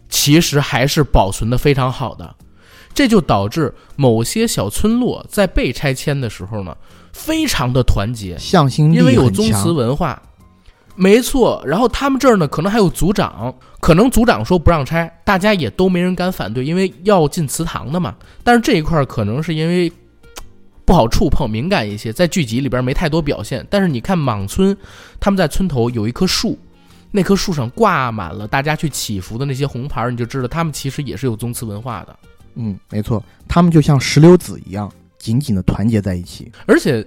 [0.10, 2.36] 其实还是保存的非常好的。
[2.93, 6.76] 这就导致某些小村落在被拆迁的时候呢，
[7.13, 9.71] 非常的团结，向心力因为有宗祠。
[9.71, 10.19] 文化，
[10.97, 11.63] 没错。
[11.65, 18.15] 然后他们这儿呢，可能还有族长，可能族长说不让拆，大家也都没人敢反对，因为要进祠堂的嘛。
[18.43, 19.89] 但是这一块儿可能是因为
[20.83, 23.65] 不好触碰，敏感一些，在剧集里边没太多表现。
[23.69, 24.75] 但是你看莽村，
[25.19, 26.57] 他们在村头有一棵树。
[27.10, 32.15] 那棵树上挂满了大家去祈福的那些红牌儿，你就知道他们其实也是有宗祠文化的。
[32.55, 36.51] 嗯，没错，他们就像石榴籽一样，紧紧的团结在一起。
[36.65, 37.05] 而且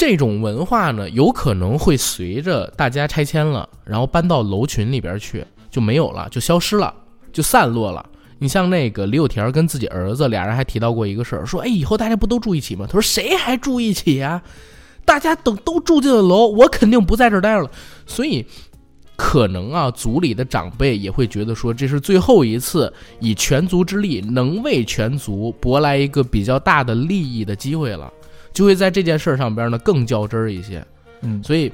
[0.00, 6.94] 这种文化呢，有可能会随着大家拆迁了，然后搬到楼群里边去，就没有了，就消失了，
[7.34, 8.02] 就散落了。
[8.38, 14.40] 你像那个李有田跟自己儿子俩人还提到过一个事儿，说：“哎，以后大家不都住一起吗？”他说：“谁还住一起呀、
[15.04, 17.70] 大家等都住进了楼，我肯定不在这儿待着了。”
[18.08, 18.46] 所以。
[19.22, 28.10] 可能啊，族里的长辈也会觉得说，这是最后一次以全族之力能为全族博来一个比较大的利益的机会了。
[28.52, 30.84] 就会在这件事儿上边呢更较真儿一些。
[31.22, 31.70] 嗯，所以，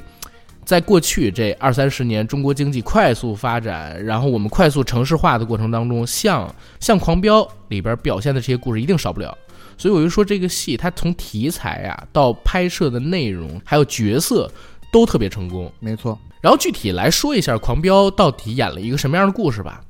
[0.65, 9.37] 在过去这二三十年，中国经济快速发展，然后我们快速城市化的过程当中，像像《狂飙》里边表现的这些故事一定少不了。
[9.79, 14.51] 所以我就说，这个戏它从题材啊到拍摄的内容，还有角色
[14.91, 15.71] 都特别成功。
[15.79, 16.19] 没错。
[16.41, 19.81] 然后具体来说一下《狂飙》到底演了一个什么样的故事吧。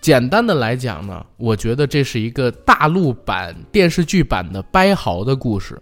[0.00, 5.80] 简单的来讲呢，我觉得这是一个大陆版电视剧版的掰豪的故事。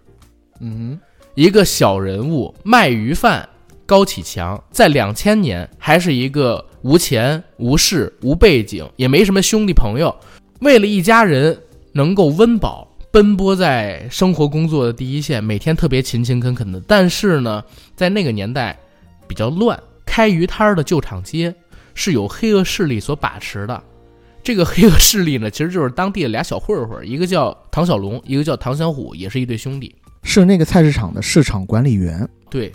[0.59, 0.99] 嗯
[1.35, 3.47] 一个小人物卖鱼贩
[3.85, 10.13] 高启强，在两千年还是一个无钱无势无背景，也没什么兄弟朋友，
[10.59, 11.57] 为了一家人
[11.93, 16.81] 能够温饱，奔波在生活工作的第一线，每天特别勤勤恳恳的。
[16.85, 17.63] 但是呢，
[17.95, 18.77] 在那个年代
[19.27, 21.55] 比较乱，开鱼摊的旧场街
[21.95, 23.81] 是有黑恶势力所把持的。
[24.43, 29.95] 这个黑恶势力呢，其实就是当地的俩小混混，一个叫唐小龙，一个叫唐小虎，也是一对兄弟。
[30.29, 32.27] 哼，是那个菜市场的市场管理员。
[32.49, 32.71] 对，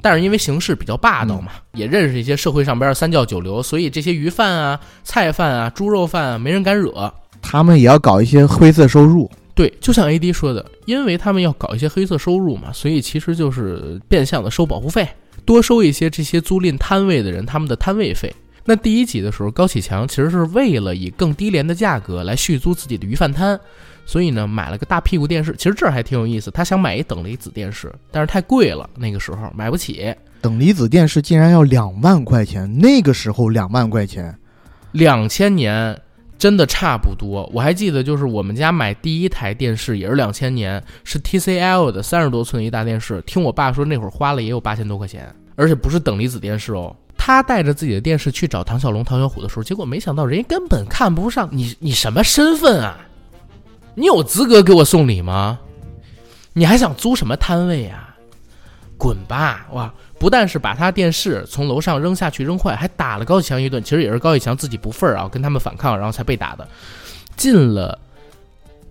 [0.00, 7.12] 但是因为形势比较霸道嘛，也认识一些社会上边的三教九流，所以这些鱼贩啊、菜贩啊、猪肉贩啊，没人敢惹。
[7.40, 9.30] 他们也要搞一些灰色收入。
[9.54, 15.08] 对，就像 A D 说的，因为他们要搞一些黑色收入嘛，所以其实就是变相的收保护费，
[15.44, 18.32] 多收一些这些租赁摊位的人他们的摊位费。
[18.64, 23.58] 那第一集的时候，高启强其实是为了以更低廉的价格来续租自己的鱼贩摊，
[24.08, 25.54] 所以呢买了个大屁股电视。
[25.58, 30.14] 其实这儿还挺有意思，他想买一等离子电视，但是太贵了，那个时候买不起。
[30.40, 34.34] 等离子电视竟然要两万块钱，那个时候两万块钱，
[34.92, 36.00] 两千年
[36.38, 37.44] 真的差不多。
[37.52, 43.20] 我还记得，就是我们家买第一台电视也是两千年，是 TCL 的三十多寸一大电视。
[43.26, 46.96] 听我爸说，那会儿花了也有八千多块钱，而且不是等离子电视哦。
[47.16, 52.96] 他带着自己的电视去找唐小龙、唐小虎的时候，结果没想到人家根本看不上你，你什么身份啊？
[53.98, 55.58] 你有资格给我送礼吗？
[56.52, 58.16] 你还想租什么摊位啊？
[58.96, 59.66] 滚吧！
[59.72, 59.92] 哇！
[60.20, 63.82] 不但是把他电视从楼上扔下去扔坏，还打了高启强一顿。
[63.82, 66.66] 其实也是高启强自己不忿儿啊，跟他们反抗，然后才被打的。
[67.36, 67.98] 进了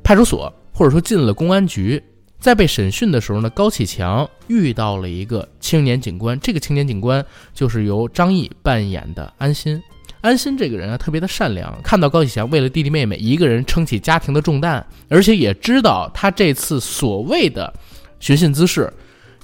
[0.04, 2.04] 派出所，或者说进了公安局，
[2.38, 6.38] 在被审讯的时候呢，高启强遇到了一个青年警官。
[6.42, 9.82] 这个青年警官就是由张译扮演的安心。
[10.28, 17.74] 安心这个人啊，特别的善良，看到高启强为了弟弟妹妹一个人撑起家庭的重担，而且也知道他这次所谓的
[18.20, 18.92] 寻衅滋事。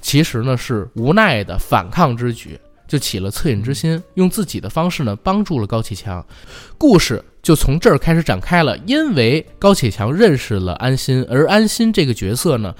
[0.01, 6.23] 其实呢是无奈的反抗之举，就起了恻隐之心，用自己的方式呢帮助了高启强。
[6.77, 8.77] 故事就从这儿开始展开了。
[8.79, 12.75] 因为高启强认识了安心，而安心这个角色呢，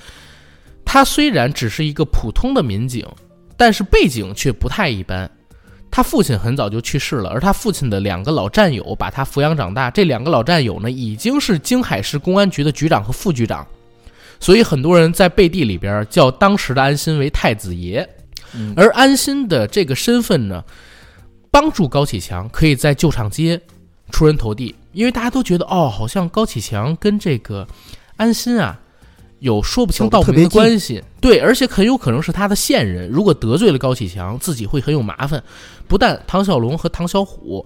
[0.84, 3.08] 他虽然只是一个普通的民警，
[3.56, 5.32] 但是背景却不太一般。
[5.95, 9.91] 他父亲很早就去世了，而他父亲的两个老战友把他抚养长大。
[9.91, 13.63] 这两个老战友呢，已经是京海市公安局的局长和副局长。
[14.39, 18.10] 所以很多人在背地里边叫当时的安心为太子爷，
[18.75, 20.63] 而安心的这个身份呢，
[21.51, 23.62] 帮助高启强可以在旧厂街
[24.10, 27.67] 出人头地，因为大家都觉得哦，好像高启强跟这个
[28.17, 28.79] 安心啊
[29.39, 35.43] 有说不清道不明的关系，对，而且很有可能是他的线人，如果得罪了高启强，自己会很有麻烦。
[35.88, 37.65] 不但唐小龙和唐小虎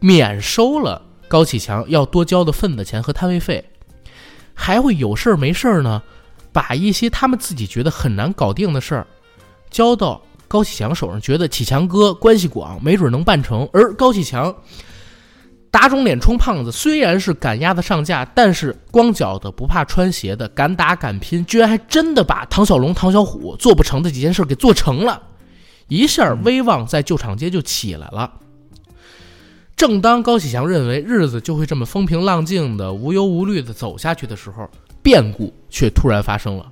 [0.00, 3.64] 免收了高启强要多交的份子钱和摊位费。
[4.54, 6.00] 还会有事儿没事儿呢，
[6.52, 9.06] 把一些他们自己觉得很难搞定的事儿，
[9.68, 13.68] 交到高启强手上，觉得启强哥关系广，没准能办成。
[13.72, 14.54] 而高启强
[15.72, 25.20] 打肿脸充胖子，虽然是赶鸭子上架，但是光脚的不怕穿鞋的，敢打敢拼，居然还真的把唐小龙、唐小虎做不成的几件事给做成了，
[25.88, 28.32] 一下威望在旧厂街就起来了。
[29.76, 34.70] 正当高启强认为日子就会这么风平浪静的、无忧无虑的走下去的时候，
[35.02, 36.70] 变故却突然发生了。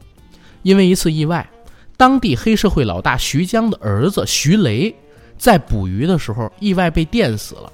[0.63, 1.49] 因为一次意外，
[1.97, 4.95] 当地黑社会老大徐江的儿子徐雷
[5.37, 7.73] 在捕鱼的时候意外被电死了。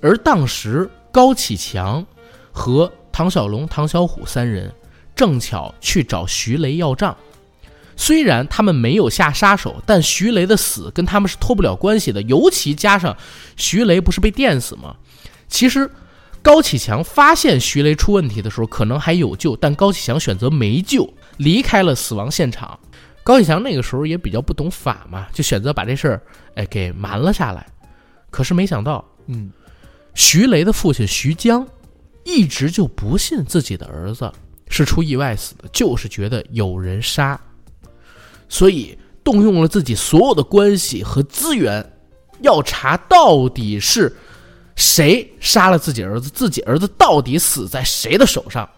[0.00, 2.06] 而当时高启强
[2.52, 4.72] 和唐小龙、唐小虎三人
[5.16, 7.16] 正巧去找徐雷要账。
[8.00, 12.22] 虽然他们没有下杀手，但徐雷的死跟他们是脱不了关系的。
[12.22, 13.14] 尤其加上
[13.56, 14.94] 徐雷不是被电死吗？
[15.48, 15.90] 其实
[16.40, 22.78] 高启强发现徐雷出问题的时候，可能还有救，但高启强选择没救，离开了死亡现场。
[23.24, 26.22] 高启强那个时候也比较不懂法嘛，就选择把这事儿
[26.54, 27.66] 哎给瞒了下来。
[28.30, 29.50] 可是没想到，嗯，
[30.14, 31.66] 徐雷的父亲徐江
[32.24, 34.32] 一直就不信自己的儿子
[34.68, 37.38] 是出意外死的，就是觉得有人杀。
[38.48, 41.92] 所以动用了自己所有的关系和资源，
[42.40, 44.16] 要查到底是
[44.74, 48.68] 谁杀了自己儿子，自己儿子到底死在谁的手上。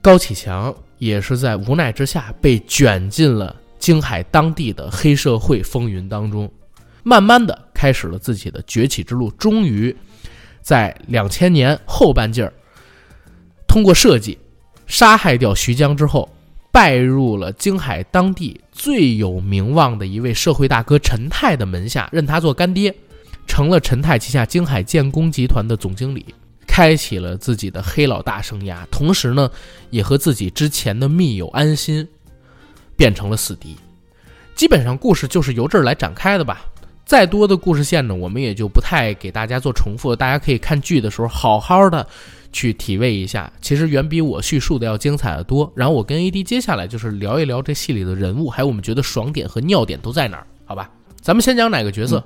[0.00, 6.50] 高启强也是在无奈之下被卷进了京海当地的黑社会风云当中，
[7.02, 9.30] 慢慢的开始了自己的崛起之路。
[9.32, 9.94] 终于，
[10.62, 12.52] 在两千年后半截儿，
[13.68, 14.38] 通过设计
[14.86, 16.26] 杀害掉徐江之后。
[16.72, 22.94] 拜入了京海当地最有名望的一位社会大哥陈泰的门下，认他做干爹，
[23.46, 26.24] 成了陈泰旗下京海建工集团的总经理，
[26.66, 28.86] 开启了自己的黑老大生涯。
[28.90, 29.50] 同时呢，
[29.90, 32.06] 也和自己之前的密友安心
[32.96, 33.76] 变成了死敌。
[34.54, 36.64] 基本上故事就是由这儿来展开的吧。
[37.04, 42.06] 再多的故事线呢，我们也就不太给大家做重复，大家可以看剧的时候好好的。
[42.52, 45.72] 去体味一下，其实远比我叙述的要精彩的多。
[45.74, 50.46] 然后我跟 AD 接下来就是聊一聊这戏里的人物，还有我们觉得爽点和尿点都在哪儿？
[50.64, 52.22] 好吧，咱们先讲哪个角色？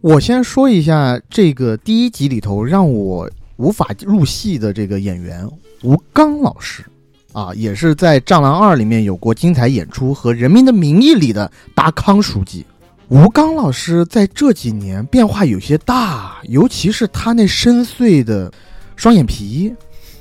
[0.00, 5.48] 我先说一下这个第一集里头让我无法入戏的这个演员
[5.82, 6.84] 吴刚老师，
[7.32, 12.66] 啊，也是在《战狼二》里面有过精彩演出和《人民的名义》里的达康书记。
[13.08, 18.52] 吴刚老师在这几年变化有些大，尤其是他那深邃的。
[18.96, 19.74] 双眼皮，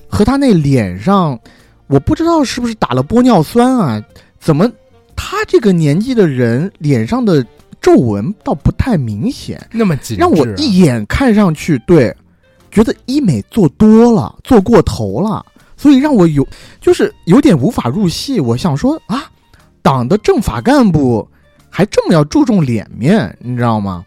[0.08, 1.40] 和他那脸上，
[1.88, 4.04] 我不知道是不是打了玻尿酸啊？
[4.40, 4.70] 怎么
[5.16, 7.46] 他这个年纪的人脸上的
[7.82, 12.16] 皱纹倒不太明显，那么紧让我一眼看上去，对，
[12.72, 15.46] 觉得医美做多了，做过头了，
[15.78, 16.48] 所以让我有
[16.82, 18.40] 就是有点无法入戏。
[18.40, 19.30] 我想说啊，
[19.82, 21.28] 党的政法干部
[21.70, 24.04] 还这么要注重脸面，你知道吗？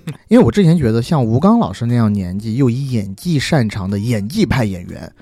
[0.28, 5.12] 因为我之前觉得像吴刚老师那样年纪又以演技擅长的演技派演员，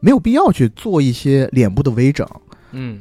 [0.00, 2.26] 没有必要去做一些脸部的微整。
[2.72, 3.00] 嗯，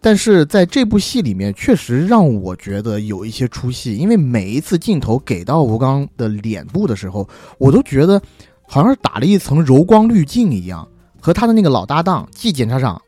[0.00, 8.20] 但是在这部戏里面，确实让我觉得有一些出戏，因为每一次镜头给到吴刚的脸部的时候，我都觉得
[8.62, 10.88] 好像是打了一层柔光滤镜一样，
[11.20, 13.00] 和他的那个老搭档季检察长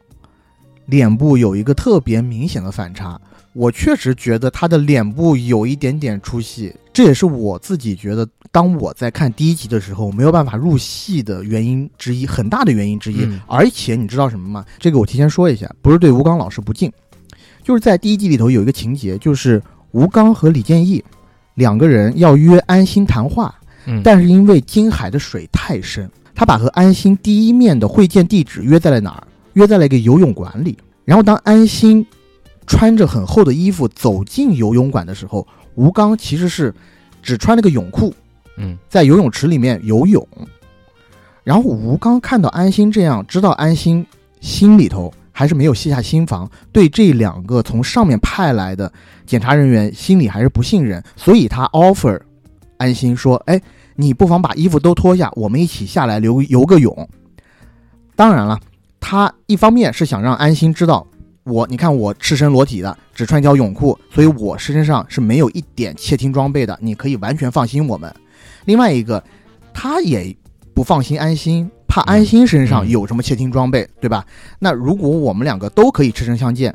[0.87, 3.19] 脸部有一个特别明显的反差。
[3.55, 13.25] 我确实觉得他的脸部有一点点出戏，这也是我自己觉得，当我在看第一集的时候没有办法入戏的原因之一，很大的原因之一。
[13.25, 14.65] 嗯而且你知道什么吗？
[14.79, 16.91] 这个我提前说一下，不是对吴刚老师不敬，
[17.65, 21.03] 就是在第一季里头有一个情节，就是吴刚和李建义
[21.55, 23.55] 两个人要约安心谈话，
[23.87, 29.27] 嗯，但是因为金海的水太深，他把和安心第一面的会见地址约在了哪儿？
[29.55, 30.79] 约在了一个游泳馆里。
[31.05, 32.07] 然后当安心
[32.67, 36.75] 穿着很厚的衣服走进游泳馆的时候，吴刚其实是
[37.23, 38.15] 只穿了个泳裤，
[38.57, 40.27] 嗯在游泳池里面游泳。
[41.43, 44.07] 然后吴刚看到安心这样，知道安心
[44.41, 48.91] 心里头还是没有卸下心防，对这两个从上面派来的
[49.27, 52.19] 检查人员心里还是不信任，所以他 offer
[52.79, 53.61] 安心说：“哎，
[53.95, 57.09] 你不妨把衣服都脱下，我们一起下来游游个泳。”
[58.17, 58.59] 当然了，
[58.99, 61.07] 他一方面是想让安心知道
[61.45, 68.13] 我，你看我赤身裸体的，只穿一条泳裤，所以我身上是没有一点窃听装备的，你可以完全放心我们。
[68.65, 69.23] 另外一个，
[69.73, 70.35] 他也
[70.73, 74.25] 不放心安心，怕安心身上有什么窃听装备，对吧？
[74.59, 76.75] 那如果我们两个都可以赤身相见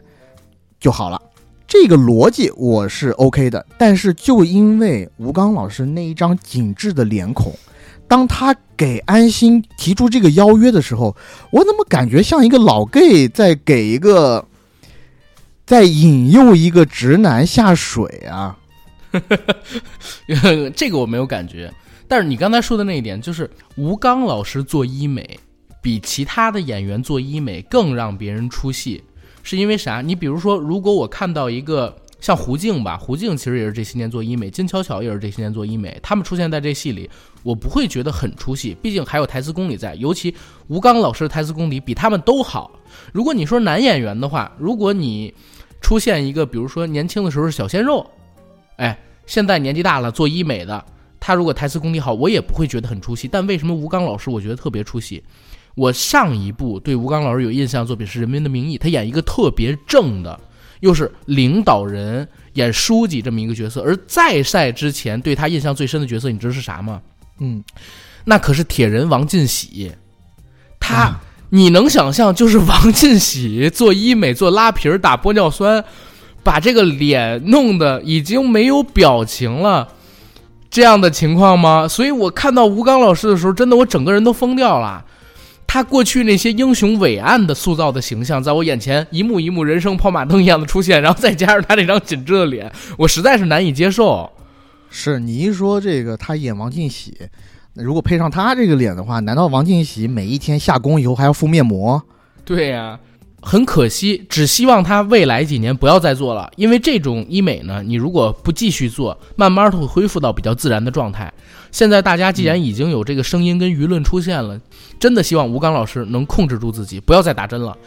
[0.80, 1.20] 就好了。
[1.68, 7.54] 这个逻辑我是 OK 的，但是就因为吴刚老师那一张紧致的脸孔，
[8.08, 11.16] 当他给安心提出这个邀约的时候，
[11.52, 14.48] 我怎么感觉像一个老 gay 在给一个，
[15.70, 18.58] 在引诱一个直男下水啊？
[20.76, 21.72] 这个我没有感觉。
[22.08, 25.40] 但是你刚才说的那一点，就是吴刚老师做医美，
[25.80, 29.04] 比其他的演员做医美更让别人出戏，
[29.44, 30.02] 是因为啥？
[30.02, 37.08] 你比如说，如果我看到一个像胡静吧，胡静其实也是这些年做医美，金巧巧也是这些年做医美，他们出现在这戏里，
[37.44, 40.34] 我不会觉得很出戏，毕竟还有台词功底在，尤其
[40.66, 42.72] 吴刚老师的台词功底比他们都好。
[43.14, 45.32] 如果你说男演员的话，如果你
[45.82, 48.10] 出现一个，比如说年轻的时候是小鲜肉，
[48.78, 50.86] 哎，现在年纪大了做医美的，
[51.20, 53.28] 他如果台词功底好，我也不会觉得很出戏。
[53.28, 55.24] 但为什么吴刚老师我觉得特别出戏？
[55.76, 60.38] 我上一部对吴刚老师有印象的作品是《人民的名义》，他演一个特别正的，
[60.82, 63.82] 又是领导人演书记这么一个角色。
[63.82, 67.02] 而在赛之前对他印象最深的角色，你知道是啥吗？
[67.40, 67.64] 嗯，
[68.26, 69.92] 那可是铁人王进喜，
[70.80, 71.20] 他。
[71.52, 75.84] 你能想象，就是王进喜做医美、做拉皮儿、打玻尿酸，
[76.44, 79.88] 把这个脸弄得已经没有表情了，
[80.70, 81.88] 这样的情况吗？
[81.88, 85.04] 所以我看到吴刚老师的时候，真的我整个人都疯掉了。
[85.66, 94.28] 他过去那些英雄伟岸的塑造的形象，在我眼前一幕一幕人生跑马灯一样的出现，然后再加上他那张紧致的脸，我实在是难以接受。
[94.90, 97.16] 是你一说这个他演王进喜，
[97.82, 102.02] 如果配上他这个脸的话，难道王进喜每一天下工以后还要敷面膜？
[102.46, 103.00] 对呀、
[103.42, 111.32] 很可惜，只希望他未来几年不要再做了，因为这种医美呢，你如果不继续做，慢慢的会恢复到比较自然的状态。
[111.72, 114.60] 现在大家既然已经有这个声音跟舆论出现了，
[115.00, 117.78] 真的希望吴刚老师能控制住自己，不要再打针了。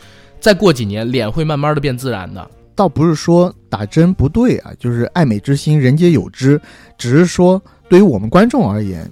[0.41, 2.49] 再过几年，脸会慢慢的变自然的。
[2.75, 6.61] 倒不是说打针不对啊，就是爱美之心人皆有之，
[6.97, 9.09] 只是说对于我们观众而言，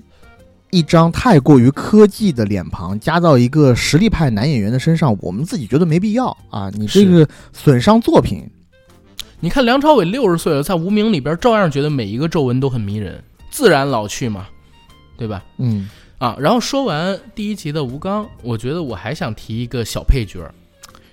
[0.70, 8.48] 一张太过于科技的脸庞加到一个实力派男演员的身上，我们自己觉得没必要啊，你这个损伤作品。
[9.40, 14.46] 你看梁朝伟六十岁了，在《无名》里边照样觉得每一个皱纹都很迷人，自然老去嘛，
[15.16, 15.42] 对吧？
[15.58, 20.38] 嗯啊，然后说完第一集的吴刚，我觉得我还想提一个小配角，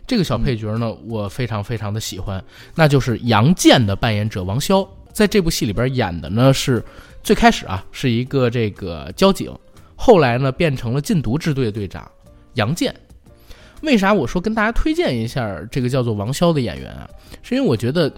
[0.05, 2.43] 这个小配角儿呢，我非常非常的喜欢，
[2.76, 6.84] 那就是杨健的扮演者王骁，在这部戏里边演的呢是
[7.28, 9.53] 最开始啊是一个这个交警，
[9.97, 12.09] 后来呢变成了禁毒支队的队长
[12.53, 12.95] 杨健。
[13.82, 17.05] 为啥我说跟大家推荐一下这个叫做王骁的演员啊？
[17.43, 18.09] 是因为我觉得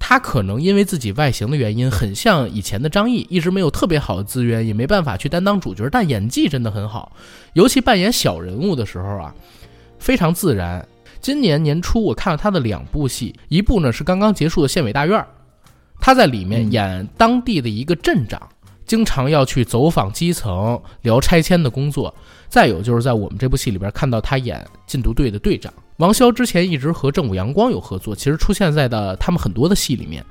[0.00, 7.12] 他可能因为自己外形的原因，很像以前的张译，一直没有特别好的资源，也没办法去担当主角，但演技真的很好，
[7.52, 9.32] 尤其扮演小人物的时候啊，
[10.00, 10.84] 非常自然。
[11.20, 15.20] 今年年初我看了他的两部戏，一部呢是刚刚结束的《县委大院》，
[16.00, 18.48] 他在里面嗯演当地的一个镇长，
[18.86, 22.14] 经常要去走访基层，聊拆迁的工作。
[22.48, 30.24] 再有就是在我们这部戏里边看到他演禁毒队的队长王潇，之前一直和正午阳光有合作，其实出现在的他们很多的戏里面。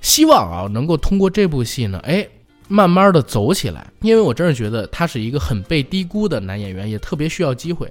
[0.00, 2.26] 希望啊能够通过这部戏呢，哎，
[2.68, 7.90] 慢慢的走起来，因为我真是觉得他是一个很被低估的男演员，也特别需要机会。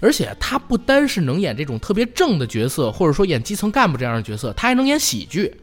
[0.00, 5.54] 而且他不单是能演这种特别正的角色，或者说演基层干部这样的角色，他还能演喜剧。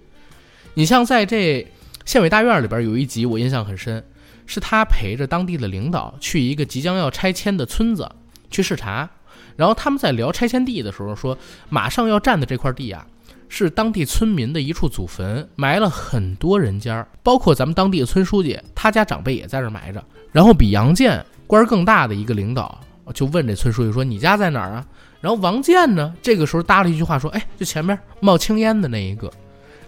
[0.73, 1.61] 你像在这
[2.11, 4.03] 《县委大院》里边有一集，我印象很深，
[4.45, 8.11] 是他陪着当地的领导去一个即将要拆迁的村子
[8.49, 9.09] 去视察，
[9.55, 11.37] 然后他们在聊拆迁地的时候说，
[11.69, 13.07] 马上要占的这块地啊，
[13.47, 20.03] 是当地村民的一处祖坟，埋了很多人家，包括咱们当地的村书记，他家长辈也在这埋着。
[20.33, 22.77] 然后比杨建官更大的一个领导
[23.13, 24.85] 就问这村书记说：“你家在哪儿啊？”
[25.21, 29.31] 然后王建呢，这个时候搭了一句话说：“哎，就前面冒青烟的那一个。”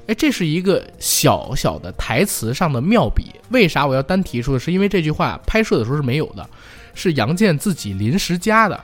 [0.08, 3.32] 哎，这是一个小小的台词上的妙笔。
[3.50, 6.50] 为啥我要单提出是因为这句话拍摄的时候是没有的，
[6.94, 8.84] 是杨建自己临时加的，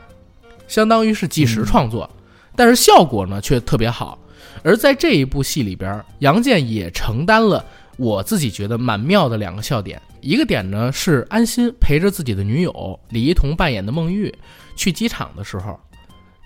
[0.68, 2.10] 相当于是即时创作，
[2.56, 4.18] 但是效果呢却特别好。
[4.64, 7.64] 而在这一部戏里边，杨建也承担了
[7.98, 10.02] 我自己觉得蛮妙的两个笑点。
[10.22, 14.34] 一个点呢是安心陪着自己的女友李一桐扮演的孟玉
[14.76, 15.80] 去机场的时候，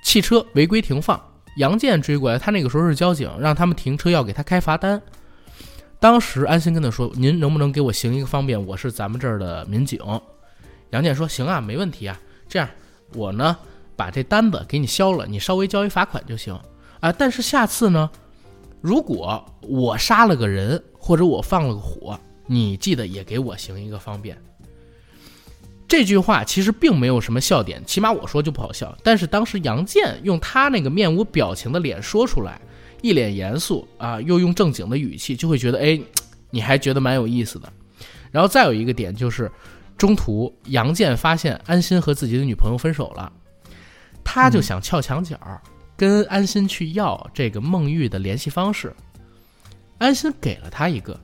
[0.04, 1.20] 汽车违规停放。
[1.58, 5.02] 杨建追过来，他那个时候是交警，让他们停车要给他开罚单。
[6.00, 8.62] 当时安心跟他说：“您能不能给我行一个方便？
[8.66, 10.00] 我是咱们这儿的民警。”
[10.92, 12.20] 杨建说：“行啊，没问题啊。
[12.50, 12.68] 这样，
[13.14, 13.56] 我呢
[13.96, 16.54] 把这单子给你消了，你稍微交一罚款就行
[17.00, 17.12] 啊。
[17.12, 18.10] 但是下次呢，
[18.82, 24.38] 如果我杀了个人或者我放了个火，你记得也给我行一个方便。”
[25.94, 28.98] 这句话其实并没有什么笑点，起码我说就不好笑。
[29.04, 32.60] 但是当时杨建用他那个面无表情的脸说出来，
[33.04, 36.02] 一脸严肃啊，又用正经的语气，就会觉得哎，
[36.50, 37.72] 你还觉得蛮有意思的。
[38.32, 39.52] 然后再有一个点就是，
[39.96, 43.32] 中途杨建发现安心和自己的女朋友分手了，
[44.24, 45.38] 他就想撬墙角，
[45.96, 48.92] 跟安心去要这个孟玉的联系方式。
[50.00, 51.20] 安心给了他一个，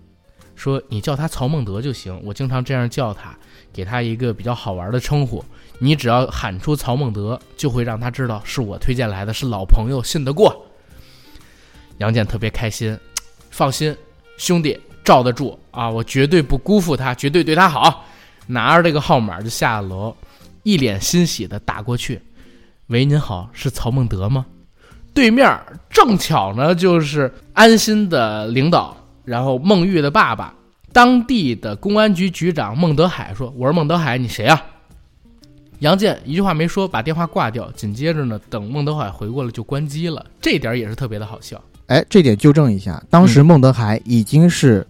[0.54, 3.36] 说你叫他曹孟德就行，我经常这样叫他。
[3.72, 5.44] 给他一个比较好玩的称呼，
[5.78, 10.66] 你只要喊出曹孟德，就会让他知道是我推荐来的，是老朋友，信得过。
[11.98, 12.98] 杨戬特别开心，
[13.50, 13.96] 放心，
[14.38, 18.06] 兄弟罩得住啊，我绝对不辜负他，绝对对他好。
[18.48, 20.16] 拿着这个号码就下楼，
[20.64, 22.20] 一脸欣喜的打过去。
[22.88, 24.46] 喂，您好，是曹孟德吗？
[25.14, 25.60] 对面
[25.90, 28.96] 正巧呢就是安心的领导，
[29.26, 30.54] 然后孟玉的爸爸。
[30.92, 34.62] 当地的公安局局长孟德海说：“我是孟德海，你谁啊？”
[35.80, 37.72] 杨建一句话没说，把电话挂掉。
[37.72, 40.26] 紧接着呢，等孟德海回过来就关机了。
[40.42, 41.62] 这点也是特别的好笑。
[41.86, 44.86] 哎，这点纠正一下，当时孟德海已经是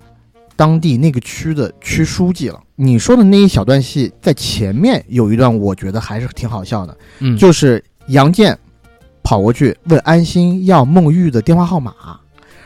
[0.56, 2.60] 当地那个区的区书记了。
[2.76, 8.58] 你说的那一小段戏，在前面有一段，我觉得还是挺好笑的，嗯，就是杨建
[9.22, 11.94] 跑过去问安心要孟玉的电话号码，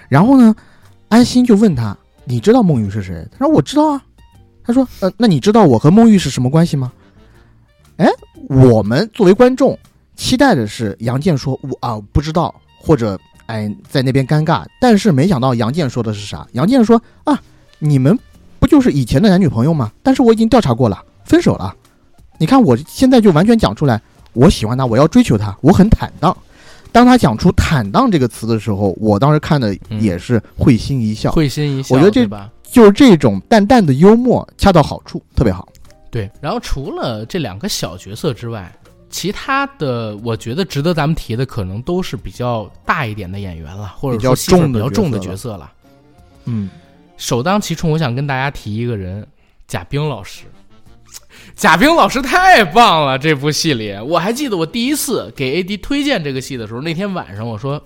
[0.07, 0.55] 然后呢，
[1.09, 1.97] 安心就问他。
[2.26, 3.28] 你知道孟玉是谁？
[3.32, 4.03] 他说我知道啊。
[4.65, 6.91] 他说呃，那你知道我和孟玉是什么关系吗？
[7.97, 8.07] 哎，
[8.47, 9.78] 我们作为观众
[10.15, 14.65] 期待的是杨建说我啊不知道，或者哎在那边尴尬。
[14.80, 16.47] 但是没想到杨建说的是啥？
[16.53, 17.38] 杨建说啊，
[17.80, 18.17] 你们
[18.57, 19.91] 不就是以前的男女朋友吗？
[20.01, 21.76] 但是我已经调查过了，分手了。
[22.38, 24.01] 你看我现在就完全讲出来，
[24.32, 26.36] 我喜欢他，我要追求他，我很坦荡。
[26.93, 31.31] 当他讲出“坦荡”这个词的时候，我当时看的也是会心一笑。
[31.31, 35.67] 会心一笑，我觉得这吧，就是这种淡淡的幽默，恰到好处，特别好。
[36.11, 36.31] 对。
[36.39, 38.71] 然后除了这两个小角色之外，
[39.09, 44.35] 其他的我觉得值得咱们提的，可能都是比较大一点的演员了，或者比较
[44.89, 45.71] 重的角色了。
[46.45, 46.69] 嗯，
[47.17, 49.25] 首当其冲，我想跟大家提一个人，
[49.67, 50.43] 贾冰老师。
[51.55, 53.17] 贾冰老师太棒了！
[53.17, 57.81] 这部戏里，我还记得我第一次给 AD 推荐这个戏的时候，那天晚上我说：“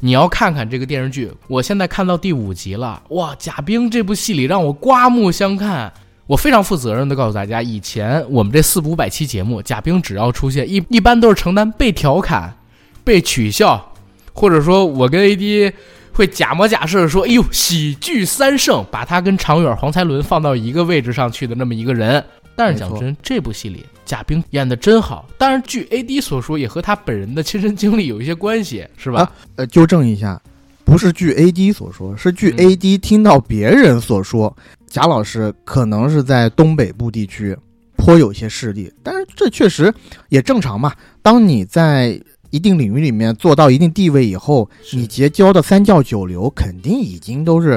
[0.00, 3.34] 你要看看这个电视剧。”我现在看到第五集了，哇！
[3.38, 5.92] 贾冰这部戏里让我刮目相看。
[6.26, 12.56] 我非常负责任的告诉大家，以前我们这四五百期节目，贾冰只要出现，一一般都是承担被调侃、
[13.04, 13.92] 被取笑，
[14.32, 15.72] 或者说我跟 AD
[16.12, 22.24] 会假模假式的说：“哎呦，喜剧三圣，把他跟常远、黄才伦放到一个位置上去的那么一个人。”
[22.54, 25.28] 但是讲真，这部戏里贾冰演的真好。
[25.38, 29.20] 当然，据 A.D 所说，也和他本人的亲身经历有一些关系，是吧？
[29.20, 30.40] 啊、呃，纠正一下，
[30.84, 37.56] 不是据 A.D 所说，是据 A.D 听到别人所说，嗯、贾老师可能是在东北部地区
[37.96, 38.92] 颇有些势力。
[39.02, 39.92] 但是这确实
[40.28, 40.92] 也正常嘛。
[41.22, 47.70] 当你在一定领域里面做到一定地位以后，你结交的三教九流肯定已经都是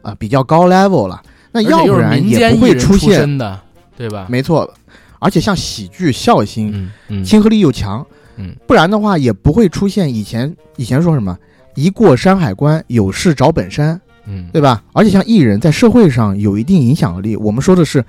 [0.00, 3.60] 啊、呃比较高 level 了，那要不然也不会出出现，身的，
[3.96, 4.26] 对吧？
[4.28, 4.72] 没错。
[5.18, 8.04] 而且像喜剧孝心，嗯嗯，亲和力又强，
[8.36, 11.38] 嗯，不然的话也不会出现以前以前说什么
[11.76, 14.82] 一过山海关有事找本山，嗯，对吧？
[14.92, 18.04] 而且像艺人在社会上有一定影响力，我们说的是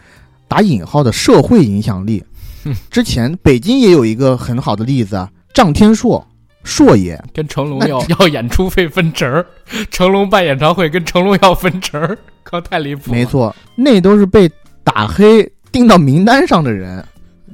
[0.48, 2.24] 打引号的社会影响力
[2.66, 2.76] 嗯。
[2.90, 6.26] 之前北京也有一个很好的例子啊，张天硕，
[6.64, 9.46] 硕爷，跟成龙要 要演出费分成儿，
[9.92, 13.16] 成龙办演唱会跟成龙要分成儿，靠太离谱了。
[13.16, 14.50] 没错，那都是被
[14.84, 17.05] 打黑定到名单上的人。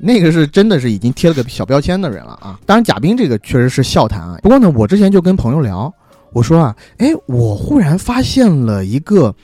[0.01, 2.57] 那个是真的是已经贴了个小标签的人了啊！
[2.65, 4.39] 当然，贾冰这个确实是笑谈啊。
[4.41, 5.93] 不过呢，我之前就跟朋友聊，
[6.31, 9.35] 我说啊，哎，我忽然发现了一个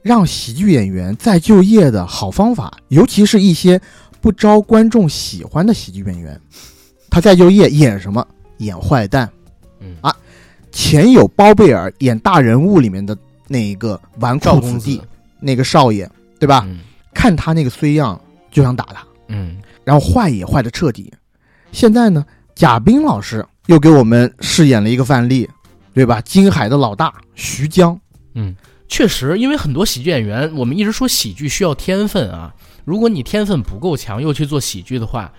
[0.00, 3.78] 让喜剧演员再就业的好方法，尤其是一些
[4.22, 6.40] 不招观众喜欢的喜剧演员，
[7.10, 8.26] 他再就业演什么？
[8.56, 9.28] 演坏蛋。
[9.80, 10.16] 嗯啊，
[10.72, 13.14] 前有包贝尔演大人物里面的
[13.48, 15.02] 那一个纨绔子弟，
[15.40, 16.64] 那个少爷，对吧？
[16.66, 16.78] 嗯
[17.14, 21.12] 看他那个衰样就想打他，嗯，然后坏也坏的彻底。
[21.72, 25.48] 现在呢，贾冰老师又给我们饰演了一个范例，
[25.94, 26.20] 对吧？
[26.20, 27.98] 金海的老大徐江，
[28.34, 28.54] 嗯
[28.88, 32.52] 确实，因为很多喜剧演员，我们一直说喜剧需要天分啊。
[32.84, 35.32] 如果你天分不够强，又去做喜剧的话，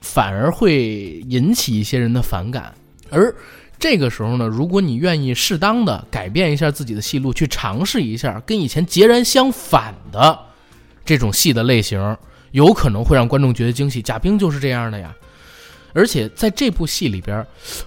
[0.00, 2.74] 反而会引起一些人的反感。
[3.08, 3.32] 而
[3.78, 10.36] 这个时候呢，如果你愿意适当的改变一下自己的戏路，去尝试一下跟以前截然相反的
[11.08, 12.16] 这种戏的类型，
[12.50, 14.02] 有可能会让观众觉得惊喜。
[14.02, 15.10] 贾冰就是这样的呀。
[15.94, 17.44] 而且在这部戏里边，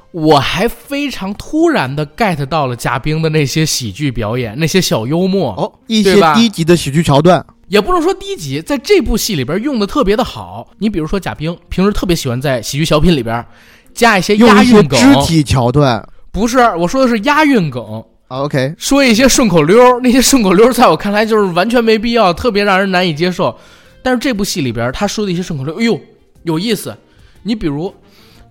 [0.10, 5.54] 我还非常突然的 get 到了贾冰的那些喜剧表演，那些小幽默。
[5.54, 10.72] 哦，一些低级的喜剧桥段，也不能说低级，在这部戏里边用的特别的好。
[10.80, 13.46] 你比如说贾冰，平时特别喜欢在喜剧小品里边
[13.94, 16.04] 加一些押韵梗，肢体桥段。
[16.32, 18.02] 不是我说的是押韵梗，啊
[18.32, 23.54] OK，说一些顺口溜儿，那些顺口溜儿在我看来就是完全没必要，特别让人难以接受。
[24.02, 26.00] 但是这部戏里边他说的一些顺口溜，哎呦
[26.44, 26.96] 有意思。
[27.44, 27.94] 你比如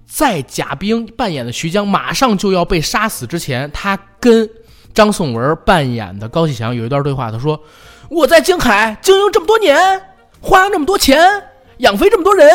[0.04, 4.46] 在贾冰扮演的徐江马上就要被杀死之前，他跟
[4.92, 7.58] 张颂文扮演的高启强有一段对话，他说
[8.10, 9.78] ：“我在京海经营这么多年，
[10.42, 11.18] 花了这么多钱，
[11.78, 12.46] 养肥这么多人，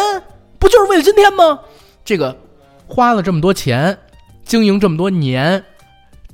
[0.60, 1.62] 不就是为了今天吗？
[2.04, 2.38] 这个
[2.86, 3.98] 花了这么多钱，
[4.46, 5.64] 经营这么多年。”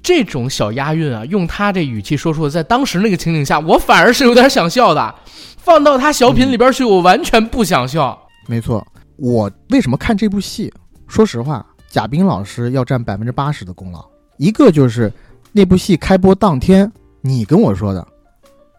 [0.04, 5.16] 这种小押韵啊，用他这语气说出，在当时那个情景下，我反而是有点想笑的。
[5.58, 8.20] 放到他小品里边去，我完全不想笑。
[8.48, 8.86] 没错。
[9.18, 10.74] 我为什么看这部戏？
[11.08, 14.04] 说实话，贾冰老师要占百分之八十的功劳。
[14.38, 15.14] 一个就是
[15.52, 16.92] 那部戏开播当天，
[17.22, 18.08] 你跟我说的，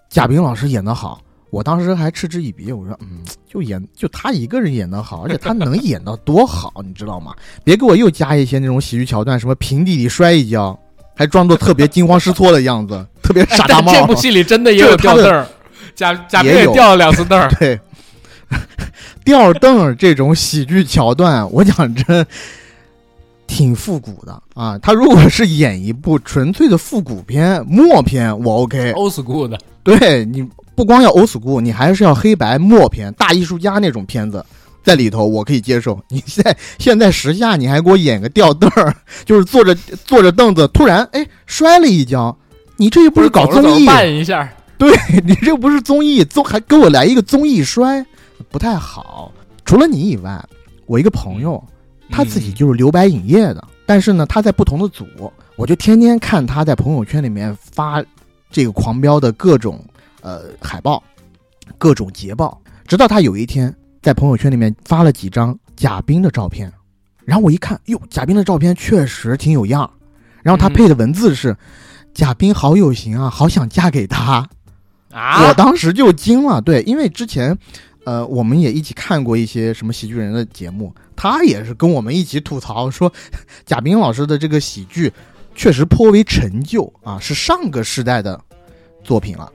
[0.09, 2.73] 贾冰老师演得好，我当时还嗤之以鼻。
[2.73, 7.33] 我说，嗯，就演就他一个人演得好，而且他能演到多好，你知道吗？
[7.63, 10.77] 别给我又加一些那种喜剧桥段，什么平地里摔一跤，
[11.15, 13.93] 还装作特别惊慌失措的样子， 特别傻大帽。
[13.93, 15.47] 这部戏里真的也有吊凳儿，
[15.95, 17.49] 贾贾掉了两次凳儿。
[17.59, 17.79] 对，
[19.25, 22.27] 吊凳儿这种喜剧桥段，我讲真，
[23.47, 24.79] 挺复古的啊。
[24.79, 28.93] 他如果是演一部纯粹的复古片、默片，我 OK。
[28.93, 34.45] old school 的，对你不光要 old school，你还是要黑白默片、大艺术家那种片子。
[34.83, 39.75] 在里头我可以接受， 你现在现在时下你还给我演个吊凳儿， 就是坐着
[40.05, 42.37] 坐着凳子，突然哎摔了一跤，
[42.77, 44.91] 你这又不是搞综艺，绊一下，对
[45.25, 48.05] 你这不是综艺，综还给我来一个综艺摔，
[48.51, 49.33] 不太好。
[49.65, 50.45] 除了你以外，
[50.87, 51.63] 我一个朋友，
[52.11, 55.07] 他自己嗯就是留白影业的，但是呢，他在不同的组，
[55.57, 58.03] 我就天天看他在朋友圈里面发
[58.51, 59.83] 这个狂飙的各种
[60.21, 61.03] 呃海报，
[61.79, 63.73] 各种捷报，直到他有一天
[64.03, 66.71] 在朋友圈里面发了几张贾冰的照片，
[67.25, 69.91] 然后我一看，哟，贾冰的照片确实挺有样，
[70.43, 71.57] 然后他嗯配的文字是。
[72.15, 74.47] 贾冰好有型啊，好想嫁给他。
[75.11, 77.57] 啊，我当时就惊了，对，因为之前，
[78.05, 83.11] 呃，我们也一起看过一些什么喜剧人的节目，他也是跟我们一起吐槽说，
[83.65, 85.11] 贾冰老师的这个喜剧
[85.55, 88.39] 确实颇为陈旧啊，是上个时代的
[89.03, 89.51] 作品了。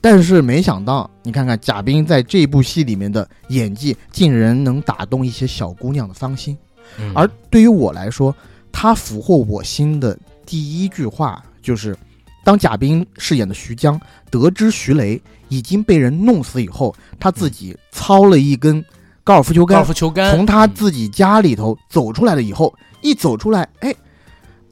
[0.00, 6.56] 但是没想到，你看看贾冰在这部戏里面的演技，竟然能打动一些小姑娘的芳心。
[6.98, 8.34] 嗯而对于我来说，
[8.72, 11.96] 他俘获我心的第一句话就是，
[12.44, 18.82] 当贾冰饰演的徐江得知徐雷已经被人弄死以后，他自己操了一根
[19.22, 22.72] 高尔夫球杆高尔，夫球杆从他自己家里头走出来了以后，
[23.02, 23.94] 一走出来，哎，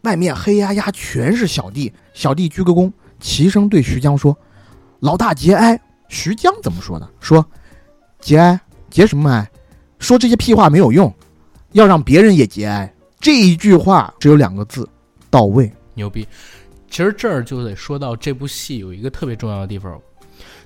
[0.02, 4.34] 外面黑压压全是小弟，小弟鞠个躬，齐声对徐江说
[5.01, 7.09] ：“老大节哀。”徐江怎么说的？
[7.18, 7.44] 说
[8.20, 9.51] ：“节哀，节什么哀？
[9.99, 11.12] 说这些屁话没有用，
[11.72, 12.92] 要让别人也节哀。
[13.18, 14.88] 这一句话只有两个字：
[15.30, 15.68] 到位。
[15.94, 16.26] 牛逼！
[16.88, 20.01] 其实这儿就得说到这部戏有一个特别重要的地方，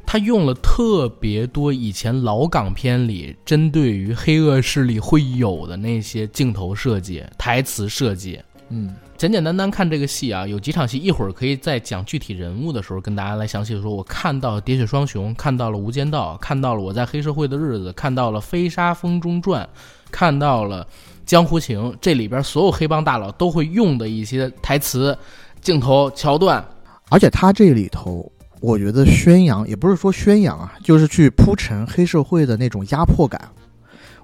[0.05, 8.39] 他用了特别多以前老港片里针对于黑恶势力会有的那些镜头设计、台词设计。
[8.69, 13.95] 嗯简简单单看这个戏啊，有几场戏，一会儿可以在讲具体人物的时候跟大家来详细的说。
[13.95, 19.63] 我看到《喋血双雄》，看到了《无间道》，看到了《我在黑社会的日子》，看到了《飞沙风中传》，
[20.11, 20.83] 看到了
[21.27, 25.15] 《江湖情》，这里边所有黑帮大佬都会用的一些台词、
[25.61, 26.65] 镜头、桥段。
[27.11, 33.39] 而且他这里头，我觉得宣扬也不是说宣扬啊，就是去铺陈黑社会的那种压迫感。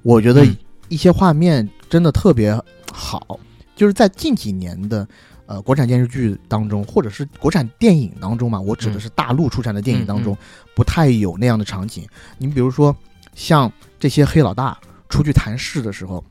[0.02, 0.46] 我觉得
[0.88, 2.58] 一些画面真的特别
[2.90, 3.38] 好，
[3.76, 5.06] 就是在近几年的
[5.46, 10.36] 呃国产电视剧当中，或者是国产电影当中嘛，我指的是大陆出产的电影当中，
[10.74, 12.04] 不太有那样的场景。
[12.38, 12.96] 你比如说
[13.34, 13.70] 像
[14.00, 14.76] 这些黑老大
[15.08, 16.24] 出去谈事的时候，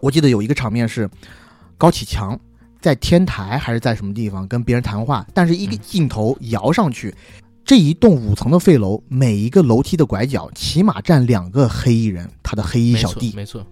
[0.00, 1.08] 我记得有一个场面是
[1.78, 2.36] 高启强
[2.80, 7.14] 在天台还是在什么地方跟别人谈话，但是一个嗯镜头摇上去，
[7.64, 13.64] 这一栋五层的废楼，每一个楼梯的拐角起码站两个黑衣人，他的黑衣没错，小弟，没错，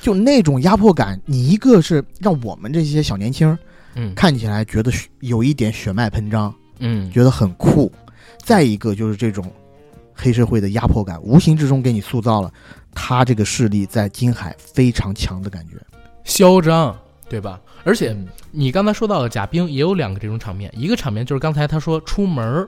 [0.00, 3.56] 就那种压迫感，你一个是让我们这些小年轻
[3.94, 4.14] 嗯。
[4.14, 7.90] 看起来觉得有一点血脉喷张，嗯，觉得很酷；
[8.38, 9.50] 再一个就是这种
[10.14, 12.52] 黑社会的压迫感，无形之中给你塑造了
[12.94, 15.76] 他这个势力在金海非常强的感觉。
[16.24, 16.96] 嚣张，
[17.28, 17.60] 对吧？
[17.84, 18.26] 而且嗯。
[18.52, 22.66] 你刚才说到的贾冰也有两个这种场面，一个场面就是刚才他说出门儿，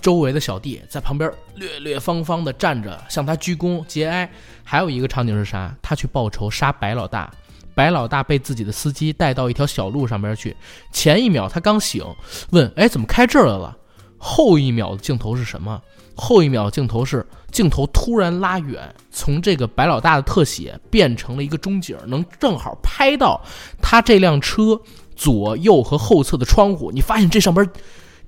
[0.00, 4.26] 周围的小弟在旁边略略方方的站着向他鞠躬节哀；
[4.64, 5.74] 还有一个场景是啥？
[5.82, 7.30] 他去报仇杀白老大，
[7.74, 10.56] 白老大被自己的司机带到一条小路上边去，
[10.92, 12.04] 前一秒他刚醒，
[12.50, 13.76] 问：“哎，怎么开这儿来了？”
[14.18, 15.80] 后一秒的镜头是什么？
[16.14, 23.40] 后一秒镜头是镜头突然拉远，从这个白老大的特写变成了一个中景，能正好拍到
[23.80, 24.80] 他这辆车
[25.16, 26.92] 左右和后侧的窗户。
[26.92, 27.68] 你发现这上边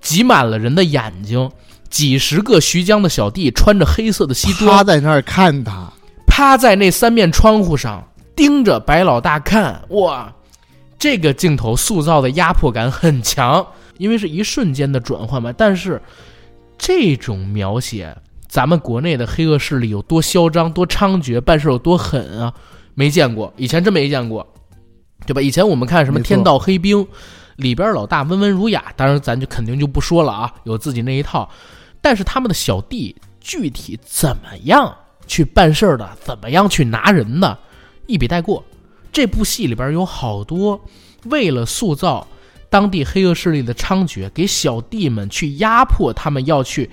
[0.01, 1.49] 挤满了人的眼睛，
[1.91, 5.93] 几十个徐江的小弟穿着黑色的西他装，在那儿看他，
[6.37, 8.05] 趴在那三面窗户上
[8.35, 9.81] 盯着白老大看。
[9.91, 10.35] 哇，
[10.99, 13.65] 这个镜头塑造的压迫感很强，
[13.99, 15.55] 因为是一瞬间的转换嘛。
[15.57, 16.03] 但是
[16.77, 18.13] 这种描写，
[18.49, 22.53] 咱们国内的黑恶势力有多嚣张、多猖獗，办事有多狠啊，
[22.95, 24.45] 没见过，以前真没见过，
[25.27, 25.41] 对吧？
[25.41, 26.99] 以前我们看什么《天道黑兵》，
[27.55, 31.49] 里边老大温文儒雅，当然咱就肯定就不说了啊，有自己那一套。
[32.01, 34.93] 但是他们的小弟具体怎么样
[35.27, 37.59] 去办事儿的，怎么样去拿人的，
[38.07, 38.65] 一笔带过。
[39.13, 40.81] 这部戏里边有好多
[41.27, 42.27] 为了塑造
[42.69, 46.91] 当地黑恶势力的猖獗，给小弟们去压迫他们要去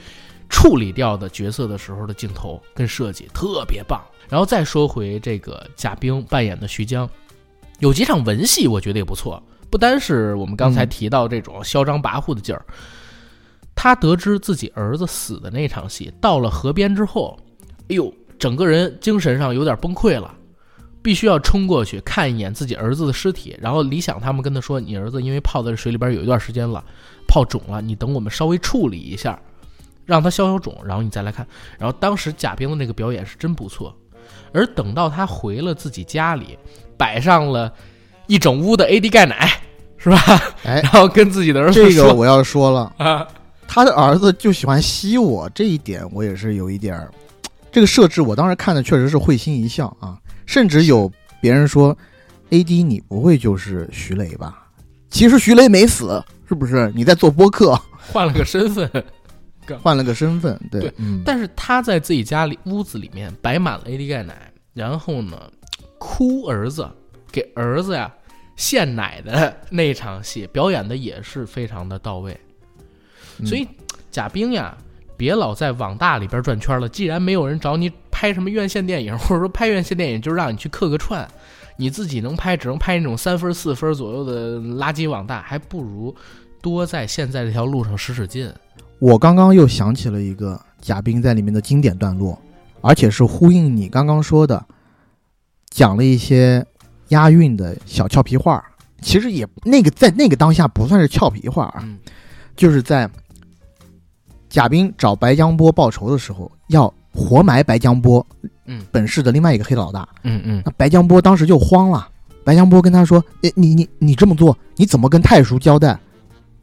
[0.49, 3.99] 处理掉的角色的时候的镜头跟设计特别棒。
[4.29, 7.09] 然后再说回这个贾冰扮演的徐江，
[7.79, 12.63] 有几场文戏我觉得也不错，不单是我们刚才提到这种嚣张跋扈的劲儿。
[13.73, 17.39] 他得知自己儿子死的那场戏，到了河边之后，
[17.89, 20.33] 哎呦，整个人精神上有点崩溃了，
[21.03, 23.55] 必须要冲过去看一眼自己儿子的尸体。
[23.61, 26.83] 然后李想他们跟他说：“你儿子因为泡在水里边有一段时间了，
[27.27, 29.39] 泡肿了，你等我们稍微处理一下，
[30.07, 31.45] 让他消消肿，然后你再来看。”
[31.77, 33.95] 然后当时贾冰的那个表演是真不错，
[34.51, 36.57] 而等到他回了自己家里，
[36.97, 37.71] 摆上了
[38.25, 39.51] 一整屋的 AD 钙奶，
[39.97, 40.17] 是吧？
[40.63, 43.27] 哎然后跟自己的儿子说这个我要说了，啊，
[43.67, 47.11] 他的儿子就喜欢吸我，这一点我也是有一点儿，
[47.71, 51.11] 这个设置我当时看的确实是会心一笑啊，甚至有
[51.41, 51.97] 别人说
[52.49, 52.83] ，A.D.
[52.83, 54.67] 你不会就是徐雷吧？
[55.09, 56.91] 其实徐雷没死，是不是？
[56.95, 57.79] 你在做播客，
[58.11, 58.89] 换了个身份。
[59.81, 65.49] 换了个身份，对，对嗯，但是他在自己家里屋子里面摆满了 AD 钙奶，然后呢，
[65.97, 66.89] 哭儿子
[67.31, 68.11] 给儿子呀
[68.57, 72.37] 献奶的那场戏表演的也是非常的到位。
[73.39, 73.65] 嗯所以
[74.11, 74.77] 贾冰呀，
[75.21, 76.89] 别老在网大里边转圈了。
[76.89, 81.29] 既然没有人找你拍什么院线电影，或者说拍院线电影就是让你去客个串，
[81.77, 86.15] 你自己能拍只能拍那种三分四分左右的垃圾网大，还不如
[86.59, 88.51] 多在现在这条路上使使劲。
[88.97, 92.41] 我刚刚又想起了一个贾冰在里面的经典段落，
[92.81, 94.65] 而且是呼应你刚刚说的，
[95.69, 96.65] 讲了一些
[97.09, 98.63] 押韵的小俏皮话。
[99.01, 101.99] 其实也那个在那个当下不算是俏皮话啊，嗯
[102.55, 103.07] 就是在
[104.51, 108.25] 贾冰找白江波报仇的时候，要活埋白江波，
[108.65, 110.05] 嗯本市的另外一个黑老大。
[110.23, 112.05] 嗯嗯那白江波当时就慌了，
[112.43, 115.97] 白江波跟他说：“诶，你你你这么做，你怎么跟太叔交代？”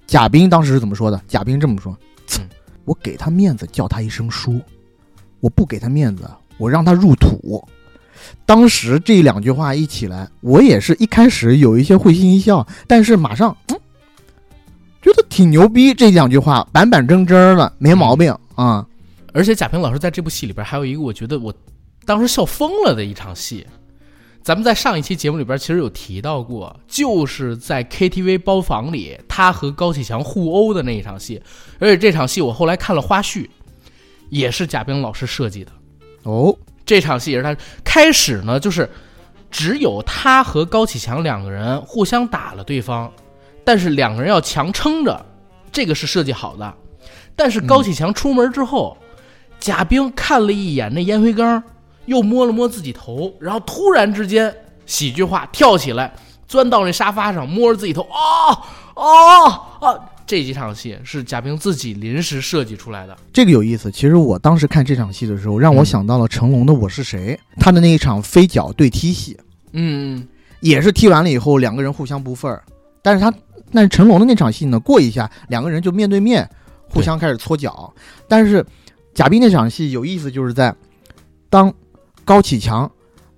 [0.06, 1.18] 贾冰当时是怎么说的？
[1.26, 1.96] 贾冰这么说
[2.28, 2.48] ：“呲嗯
[2.84, 4.60] 我给他面子，叫他一声叔；
[5.40, 6.28] 我不给他面子，
[6.58, 7.66] 我让他入土。”
[8.44, 13.80] 当时这两句话一起来，我也是一开始有一些会心一笑，但是马上嗯，
[15.08, 15.94] 觉得挺牛逼。
[15.94, 18.86] 这两句话板板正正的，没毛病啊。
[19.32, 21.52] 而且贾平老师在这部戏里边还有一个我觉得我
[22.04, 23.66] 当时笑疯了的一场戏，
[24.42, 31.40] 咱们在上一期节目里边其实有提到过，就是在 KTV 包房里他和高启强互殴的那一场戏，
[31.78, 33.46] 而且这场戏我后来看了花絮，
[34.30, 35.70] 也是贾冰老师设计的。
[36.24, 38.88] 哦，这场戏也是他开始呢，就是
[39.50, 43.12] 只有他和高启强两个人互相打了对方，
[43.68, 45.26] 但是两个人要强撑着，
[45.70, 46.74] 这个是设计好的。
[47.36, 48.96] 但是高启强出门之后，
[49.60, 51.62] 贾冰看了一眼那烟灰缸，
[52.06, 54.50] 又摸了摸自己头，然后突然之间
[54.86, 56.10] 喜剧化跳起来，
[56.46, 58.56] 钻到那沙发上，摸着自己头，啊
[58.94, 60.00] 啊啊！
[60.26, 63.14] 这几场戏是贾冰自己临时设计出来的。
[63.34, 63.90] 这个有意思。
[63.90, 69.38] 其实我当时看这场戏的时候，让我嗯想到了成龙的《我是谁》，他的那一场飞脚对踢戏，
[69.72, 70.26] 嗯，
[70.60, 72.62] 也是踢完了以后两个人互相不忿儿，
[73.02, 73.30] 但是他
[73.72, 76.48] 但是成龙的那场戏呢，过一下两个人就面对面
[76.88, 77.92] 互相开始搓脚，
[78.26, 78.64] 但是
[79.14, 80.74] 贾冰那场戏有意思，就是在
[81.50, 81.72] 当
[82.24, 82.90] 高启强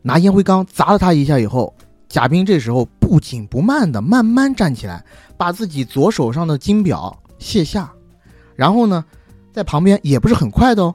[0.03, 1.75] 拿烟灰缸砸了他一下以后，
[2.09, 5.05] 贾冰这时候不紧不慢的慢慢站起来，
[5.37, 7.93] 把自己左手上的金表卸下，
[8.55, 9.05] 然后呢，
[9.53, 10.95] 在旁边也不是很快的哦，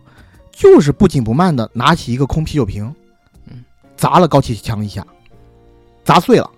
[0.51, 2.93] 就是不紧不慢的拿起一个空啤酒瓶，
[3.47, 3.63] 嗯，
[3.97, 5.05] 砸了高启强一下，
[6.03, 6.49] 砸碎了，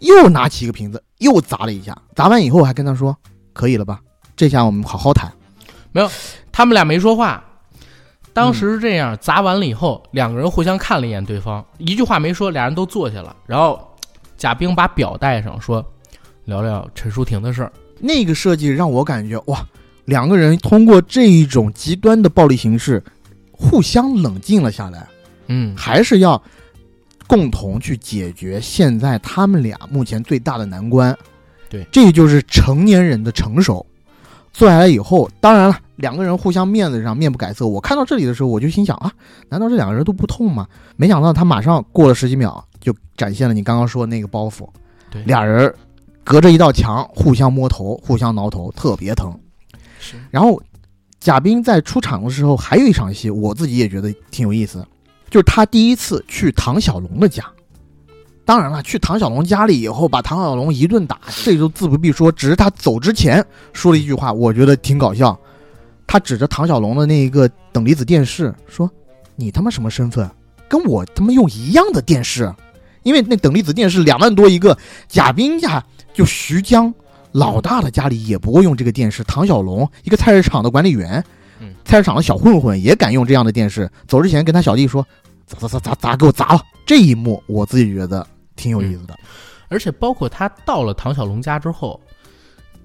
[0.00, 3.16] 又拿起一个瓶子又砸了一下，砸完以后还跟他说
[3.52, 4.00] ：“可以了吧？
[4.36, 5.32] 这下我们好好谈。
[5.92, 6.10] 没有
[6.50, 7.42] 他们俩没说话。
[8.32, 13.34] 当时是这样，砸完了以后，两个人互相看了一眼对方，一句话没说，俩人都坐下了。
[13.46, 13.96] 然后
[14.36, 15.84] 贾冰把表带上，说
[16.44, 19.64] ：“聊聊陈淑婷的事儿。”那个设计让我感觉哇，
[20.06, 23.02] 两个人通过这一种极端的暴力形式，
[23.52, 25.06] 互相冷静了下来，
[25.46, 26.42] 嗯，还是要
[27.26, 31.16] 共同去解决现在他们俩目前最大的难关。
[31.68, 33.84] 对这就是成年人的成熟。
[34.52, 37.66] 坐下来以后，当然了，两个人互相面子上面不改色。
[37.66, 39.12] 我看到这里的时候，我就心想啊，
[39.48, 40.68] 难道这两个人都不痛吗？
[40.94, 44.68] 没想到他马上过了十几秒，就展现了你刚刚说的那个包袱。
[45.10, 45.74] 对，俩人
[46.22, 49.36] 隔着一道墙互相摸头、互相挠头，特别疼。
[49.98, 50.62] 是然后
[51.18, 54.86] 贾冰在出场的时候还有一场戏，我自己也觉得挺有意思，
[55.30, 57.44] 就是他第一次去唐小龙的家。
[58.44, 62.30] 当然了，去唐小龙家里以后，把唐小龙一顿打，这就自不必说。
[62.30, 65.38] 只是他走之前说了一句话，我觉得挺搞笑。
[66.06, 68.90] 他指着唐小龙的那一个等离子电视说
[69.34, 70.30] ：“你他妈什么身份？
[70.68, 72.52] 跟我他妈用一样的电视？
[73.02, 74.76] 因为那等离子电视两万多一个，
[75.08, 76.92] 贾冰家就徐江
[77.32, 79.24] 老大的家里也不会用这个电视。
[79.24, 81.24] 唐小龙一个菜市场的管理员，
[81.84, 83.90] 菜市场的小混混也敢用这样的电视。
[84.06, 85.06] 走之前跟他小弟说：
[85.46, 86.62] 砸砸砸砸砸，给我砸了！
[86.86, 88.26] 这一幕我自己觉得
[88.56, 89.18] 挺有意思的。
[89.68, 92.00] 而且包括他到了唐小龙家之后，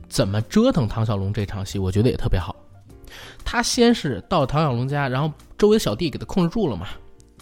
[0.08, 2.56] 怎么折腾唐小龙这场戏，我觉得也特别好。
[3.44, 6.88] 他先是到唐小龙家，然后周围的小弟给他控制住了嘛，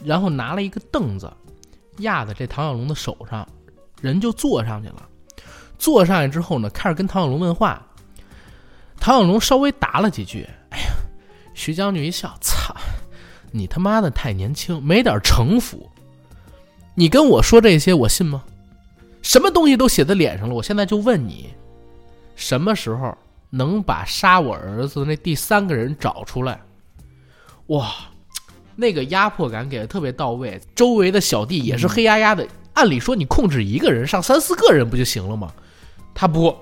[0.03, 1.31] 然后拿了一个凳子
[1.99, 3.47] 压在这唐小龙的手上，
[4.01, 5.07] 人就坐上去了。
[5.77, 7.81] 坐上去之后呢，开始跟唐小龙问话。
[8.99, 10.47] 唐小龙稍微答了几句，
[11.57, 12.75] 徐将军一笑，操，
[13.51, 15.89] 你他妈的太年轻，没点城府。
[16.93, 18.43] 你跟我说这些，我信吗？
[19.23, 21.49] 什么东西都写在脸上了，我现在就问你，
[22.35, 23.17] 什么时候
[23.49, 26.61] 能把杀我儿子的那第三个人找出来？
[27.67, 27.91] 哇，
[28.75, 32.47] 那个压迫感给的特别到位，周围的小弟也是黑压压的。
[32.73, 35.51] 按理说你控制一个人上三四个人不就行了吗？
[36.13, 36.55] 他不，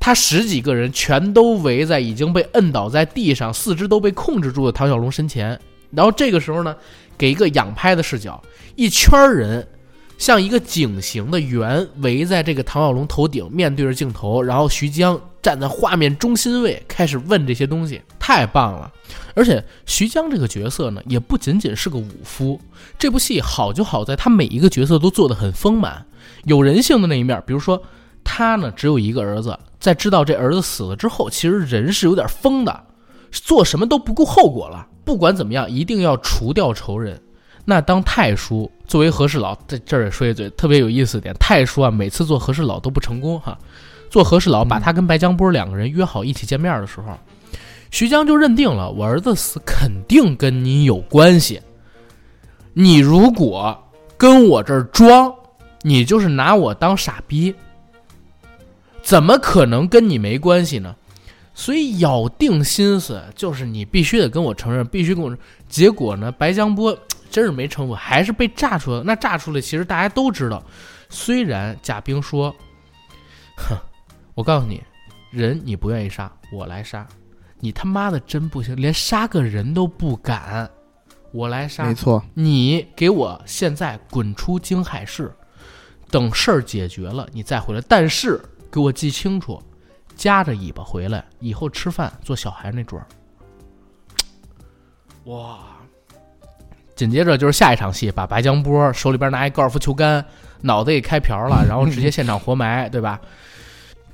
[0.00, 5.58] 他十几个人全都围在已经被摁倒在地上、四肢都被控制住的唐小龙身前。
[5.90, 6.76] 然后这个时候呢，
[7.16, 8.42] 给一个仰拍的视角，
[8.76, 9.66] 一圈人
[10.18, 18.92] 像一个井形的圆围在这个唐小龙头顶，面对着镜头，然后徐江站在画面中心位，开始问这些东西，太棒了！
[19.34, 22.60] 而且徐江这个角色呢，也不仅仅是个武夫，
[22.98, 26.04] 这部戏好就好在他每一个角色都做得很丰满，
[26.44, 27.80] 有人性的那一面，比如说
[28.22, 32.84] 他呢只有一个儿子，在知道这儿子死了之后，其实人是有点疯的，
[33.30, 37.20] 做什么都不顾后果了，不管怎么样，一定要除掉仇人。
[37.64, 43.56] 那当太叔作为和事佬，在这儿也说一嘴特别有意思的点，太叔啊，每次做和事佬都不成功哈。
[44.10, 47.18] 做和事佬把他跟白江波两个人约好一起见面的时候，
[47.90, 51.60] 徐江就认定了我儿子死肯定跟你有关系。
[52.72, 53.76] 你如果
[54.16, 55.30] 跟我这儿装，
[55.82, 57.54] 你就是拿我当傻逼，
[59.08, 60.94] 怎么可能跟你没关系呢？
[61.54, 65.34] 所以咬定心思就是你必须得跟我承认，必须跟我。
[65.66, 66.94] 结果呢，白江波
[67.30, 69.02] 真是没城府，还是被炸出来了。
[69.02, 70.62] 那炸出来，其实大家都知道。
[71.08, 72.54] 虽然贾冰说
[73.56, 73.74] ：“哼，
[74.34, 74.82] 我告诉你，
[75.30, 77.08] 人你不愿意杀，我来杀。
[77.60, 80.70] 你他妈的真不行，连杀个人都不敢，
[81.32, 81.86] 我来杀。
[81.86, 85.32] 没错，你给我现在滚出京海市，
[86.10, 87.80] 等事儿解决了你再回来。
[87.88, 88.38] 但是
[88.70, 89.62] 给我记清楚，
[90.16, 93.06] 夹着尾巴回来，以后吃饭坐小孩那桌儿。
[95.24, 95.58] 哇！
[96.94, 100.24] 紧接着就是下一场戏，把白江波手里边拿一高尔夫球杆，
[100.60, 103.20] 脑袋给开瓢了， 然后直接现场活埋，对吧？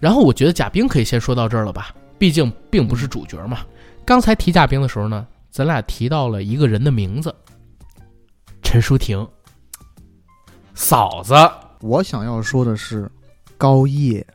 [0.01, 3.61] 然后我觉得贾冰可以先说到这儿了吧，毕竟并不是主角嘛。
[4.05, 7.35] 刚才提贾冰的时候呢，咱俩提到了一个人的名字，
[8.63, 9.27] 陈淑婷，
[10.75, 11.35] 嫂子。
[11.81, 13.11] 我想要说的是
[13.57, 14.27] 高叶，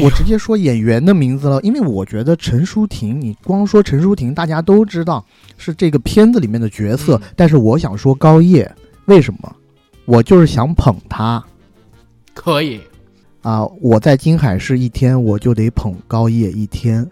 [0.00, 5.24] 我直接说演员的名字了，因为我觉得陈淑婷，你光说陈淑婷，大家都知道
[5.56, 8.72] 是这个片子里面的角色，嗯但是我想说高叶，
[9.06, 9.56] 为什么？
[10.04, 11.42] 我就是想捧她
[12.34, 12.80] 可以，
[13.42, 13.64] 啊！
[13.80, 17.04] 我在金海市一天，我就得捧高叶一天。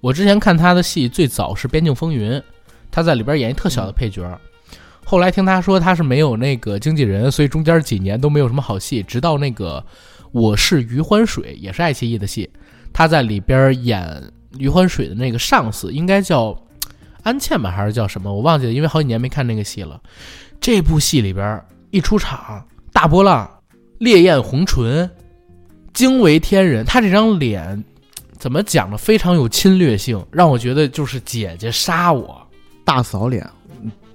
[0.00, 2.32] 我之前看他的戏最早是《边境风云》，
[2.90, 4.22] 他在里边演一特小的配角。
[5.04, 9.02] 后来听他说他是没有那个经纪人，所以中间几年都没有什么好戏。
[9.02, 9.78] 直到那个
[10.32, 12.48] 《我是余欢水》，也是爱奇艺的戏，
[12.92, 14.22] 他在里边演
[14.58, 16.56] 余欢水的那个上司，应该叫
[17.22, 18.32] 安茜吧，还是叫什么？
[18.32, 20.00] 我忘记了，因为好几年没看那个戏了。
[20.60, 23.48] 这部戏里边一出场，大波浪、
[23.98, 25.08] 烈焰红唇、
[25.92, 27.84] 惊为天人，他这张脸
[28.38, 28.96] 怎么讲呢？
[28.96, 32.40] 非常有侵略性，让我觉得就是姐姐杀我。
[32.84, 33.44] 大嫂脸，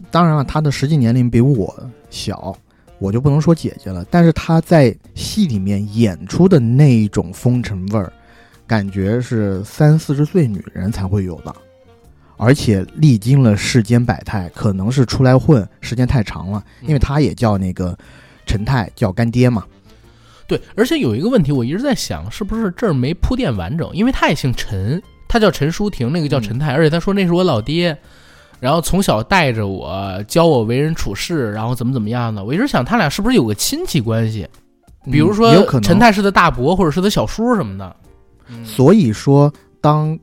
[0.10, 1.76] 当然了，他的实际年龄比我
[2.10, 2.56] 小，
[3.02, 4.06] 我就不能说姐姐了。
[4.12, 8.14] 但是她在戏里面演出的那一种风尘味儿，
[8.68, 11.54] 感觉是三四十岁女人才会有的，
[12.38, 17.98] 而且历经了世间百态，可能是出来混时间太长了，因为她也叫那个
[18.46, 19.66] 陈泰，叫干爹嘛。
[20.48, 23.90] 对，而且有一个问题，我一直在想，是不是这儿没铺垫完整？
[23.94, 27.98] 因为他也姓陈，他叫陈淑婷，那个叫陈泰，而且他说那是我老爹，
[28.62, 32.46] 然后从小带着我，教我为人处事，然后怎么怎么样的。
[32.46, 34.48] 我一直想他俩是不是有个亲戚关系，
[35.12, 35.52] 比如说
[35.82, 37.96] 陈太师的大伯，或者是他小叔什么的。
[38.50, 39.52] 嗯所以说，
[39.82, 40.18] 当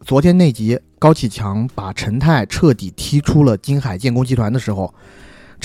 [0.00, 4.92] 昨天那集高启强把陈泰彻底踢出了金海建工集团的时候，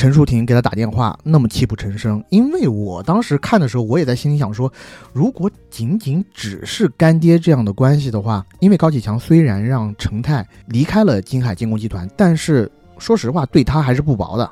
[0.01, 2.23] 陈淑婷给他打电话，那么泣不成声。
[2.29, 4.73] 因为我当时看的时候，我也在心里想说，
[5.13, 14.49] 如果仅仅只是干爹这样的关系的话，因为高启强虽然让陈泰离开了金海建工集团，但是说实话，对他还是不薄的，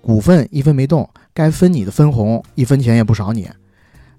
[0.00, 3.48] 股份一分没动，该分你的分红一分钱也不少你。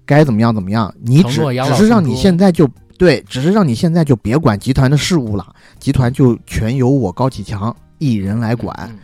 [0.06, 2.66] 该怎么样怎么样，你只只是让你现在就
[2.96, 8.74] 对，只是让你现在就别管集团的事务了，集团就全由我高启强一人来管。
[8.90, 8.98] 嗯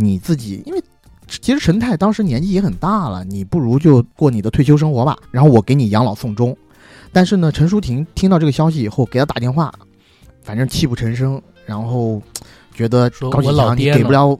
[0.00, 0.80] 你自己，因为
[1.28, 6.56] 其实陈泰当时年纪也很大了，你不如就过你的退休生活吧，然后我给你养老送终。
[7.12, 9.72] 但是呢，陈淑婷听到这个消息以后，给他打电话，
[10.42, 12.20] 反正泣不成声，然后
[12.74, 14.38] 觉得高启强你给不了，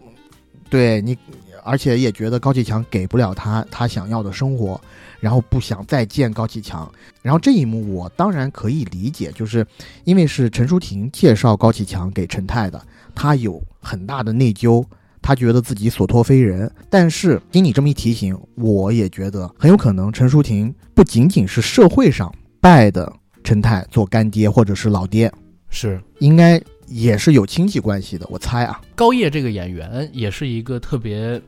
[0.71, 1.17] 对你，
[1.63, 4.81] 而且也觉得高启强给不了他他想要的生活，
[5.21, 6.91] 然后不想再见高启强。
[7.23, 9.67] 然后这一幕我当然可以理解，就是
[10.05, 12.83] 因为是陈淑婷介绍高启强给陈泰的，
[13.15, 14.85] 他有很大的内疚，
[15.21, 16.71] 他觉得自己所托非人。
[16.91, 23.13] 但是经你这么一提醒，我也觉得很有可能陈淑婷不仅仅是社会上拜的
[23.45, 25.33] 陈泰做干爹或者是老爹，
[25.69, 28.27] 是应该也是有亲戚关系的。
[28.31, 31.41] 我猜啊，高叶这个演员也是一个特别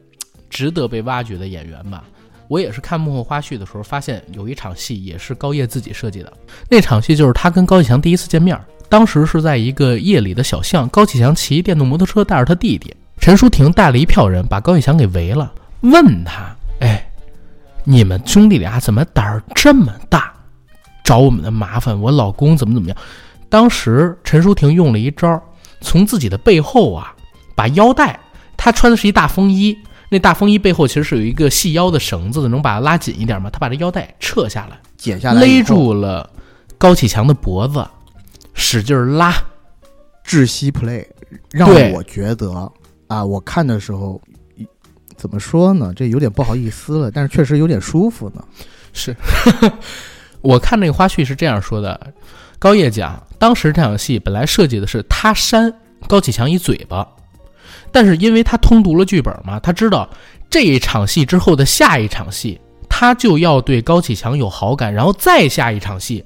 [0.49, 2.05] 值得被挖掘的演员吧。
[2.49, 6.33] 我也是看幕后花絮的时候，发现有一场戏也是高叶自己设计的。
[6.69, 8.59] 那场戏就是他跟高启强第一次见面，
[8.89, 15.53] 当时是在一个夜里的小巷，高启强骑电动摩托车带着他弟弟陈淑婷带了一票人把高启强给围了，
[15.83, 17.07] 问他：“哎，
[17.85, 20.33] 你们兄弟俩怎么胆儿这么大，
[21.05, 22.01] 找我们的麻烦？
[22.01, 22.97] 我老公怎么怎么样？”
[23.51, 25.41] 当时陈淑婷用了一招，
[25.81, 27.15] 从自己的背后啊，
[27.55, 28.19] 把腰带，
[28.57, 29.77] 她穿的是一大风衣，
[30.09, 33.51] 那大风衣背后其实是有一个细腰的绳子的，能把它拉紧一点嘛。
[33.51, 36.31] 她把这腰带撤下来，剪下来勒住了
[36.79, 37.87] 高启强的脖子，
[38.55, 39.33] 使劲儿拉。
[40.25, 41.05] 窒息 play，
[41.51, 42.73] 让我觉得
[43.11, 44.21] 啊，我看的时候
[45.17, 45.93] 怎么说呢？
[45.97, 48.45] 这有点不好意思了，但是确实有点舒服呢。
[48.93, 49.15] 是，
[50.43, 52.01] 我看那个花絮是这样说的：
[52.57, 55.75] 高叶讲，当时这场戏本来设计的是他扇
[56.07, 57.05] 高启强一嘴巴，
[57.91, 60.09] 但是因为他通读了剧本嘛，他知道
[60.49, 66.25] 这一场戏之后的下一场戏，他就要对高启强有好感，然后再下一场戏，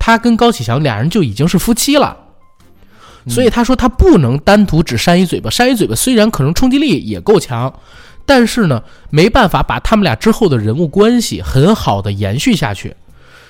[0.00, 2.23] 他跟高启强俩人就已经是夫妻了。
[3.28, 7.72] 所以他说他不能单独只扇一嘴巴，扇一嘴巴虽然可能冲击力也够强，
[8.26, 12.94] 但是呢，没办法把他们俩之后的人物关系很好的延续下去，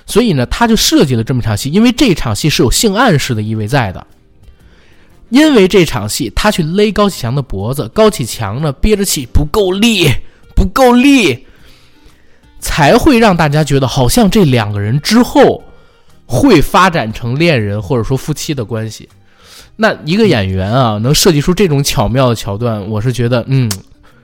[0.06, 4.06] 所以呢，他就设计了这么场戏，因为这场戏是有性暗示的意味在的。
[5.30, 10.06] 因为这场戏，他去勒高启强的脖子，高启强呢憋着气不够力，
[10.54, 11.46] 不够力，
[12.60, 15.64] 才会让大家觉得好像这两个人之后
[16.26, 19.08] 会发展成恋人或者说夫妻的关系。
[19.76, 23.70] 那一个演员啊，能设计出这种巧妙的桥段，我是觉得，嗯，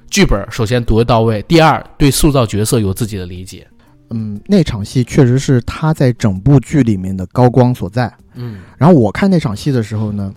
[0.09, 3.67] 剧本首先读得到位，第二对塑造角色有自己的理解。
[4.11, 8.13] 嗯，那场戏确实是他在整部剧里面的高光所在。
[8.35, 10.33] 嗯然后我看那场戏的时候呢，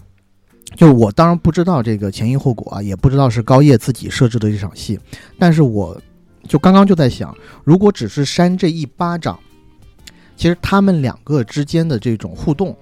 [0.75, 4.99] 就我当然不知道这个前因后果啊，也不知道是高叶自己设置的这场戏，
[5.37, 5.99] 但是我
[6.47, 9.39] 就刚刚就在想，如果只是扇这一巴掌，
[10.35, 12.75] 其实他们两个之间的这种互动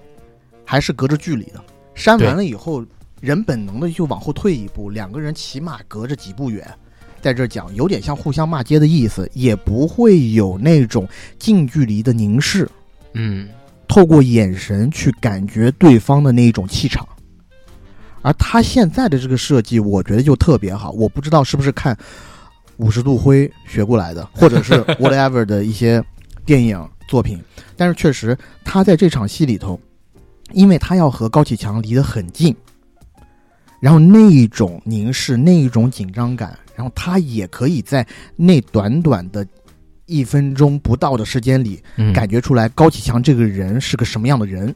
[0.64, 1.62] 还是隔着距离的。
[1.94, 2.84] 扇完了以后，
[3.20, 6.66] 人本能的就往后退一步，两个人起码隔着几步远。
[7.20, 12.68] 在这讲，有点像互相骂街的意思，也不会有那种近距离的凝视。
[13.14, 13.48] 嗯
[13.86, 17.06] 透过眼神去感觉对方的那一种气场。
[18.22, 20.90] 而他现在的这个设计，我觉得就特别好。
[20.92, 21.96] 我不知道是不是看
[22.78, 26.02] 五十度灰学过来的，或者是 whatever 的一些
[26.46, 27.38] 电影作品，
[27.76, 29.78] 但是确实他在这场戏里头，
[30.54, 32.54] 因为他要和高启强离得很近，
[33.80, 39.46] 然后那一种凝视，那一种紧张感，然后他也可以在那短短的
[40.06, 44.74] 一分钟不到的时间里，嗯，感觉出来高启强这个人是个什么样的人。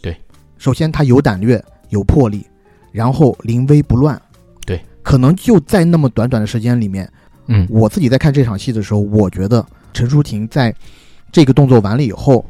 [0.00, 0.16] 对，
[0.56, 2.46] 首先他有胆略，有魄力，
[2.92, 4.20] 然后临危不乱。
[4.64, 7.10] 对，可能就在那么短短的时间里面，
[7.46, 7.66] 嗯。
[7.68, 10.74] 我自己在看这场戏的时候，我觉得陈淑婷在
[11.32, 12.44] 这个动作完了以后，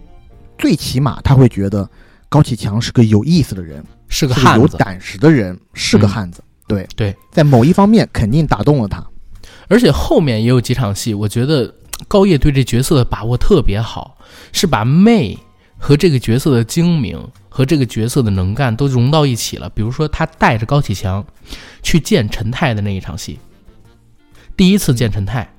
[0.59, 1.89] 最起码他会觉得
[2.29, 6.43] 高启强是个有意思的人，是个有胆识的人，是个嗯汉子。
[6.67, 9.03] 对对，在某一方面肯定打动了他。
[9.69, 11.75] 而且后面也有几场戏，我觉得
[12.07, 14.19] 高叶对这角色的把握特别好，
[14.53, 15.39] 是把媚
[15.79, 17.19] 和这个角色的精明
[17.49, 19.69] 和这个角色的能干都融到一起了。
[19.71, 21.25] 比如说，他带着高启强
[21.83, 23.39] 去见陈泰的那一场戏，
[24.57, 25.51] 第一次见陈泰，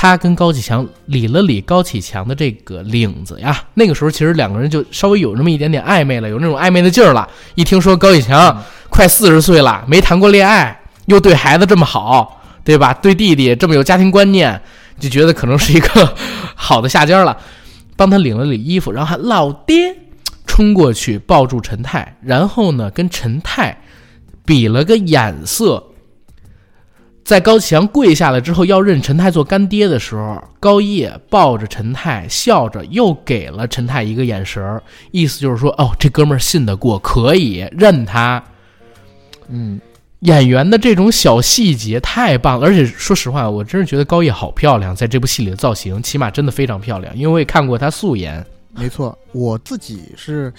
[0.00, 3.64] 他跟高启强理了理高启强的这个领子呀。
[3.74, 7.28] 那个时候其实两个人就稍微有那么一点点暧昧了，有那种暧昧的劲儿了。
[7.56, 12.36] 一听说高启强快四十岁了，没谈过恋爱，又对孩子这么好。
[12.64, 12.92] 对吧？
[12.92, 14.60] 对弟弟这么有家庭观念，
[15.00, 16.14] 就觉得可能是一个
[16.54, 17.34] 好的下家了，
[17.96, 19.96] 帮他领了领衣服，然后还老爹
[20.46, 23.80] 冲过去抱住陈泰，然后呢跟陈泰
[24.44, 25.82] 比了个眼色。
[27.28, 38.42] 在高启强跪下来之后要认陈泰做干爹的时候，高叶抱着陈泰，笑着又给了陈泰一个眼神，意思就是说，哦，这哥们儿信得过，可以认他。
[39.48, 39.78] 嗯，
[40.20, 48.42] 演员的这种小细节太棒了，而且说实话，我真是觉得高叶好漂亮，在这部戏里的造型起码真的非常漂亮，因为我也看过她素颜。
[48.70, 50.50] 没错，我自己是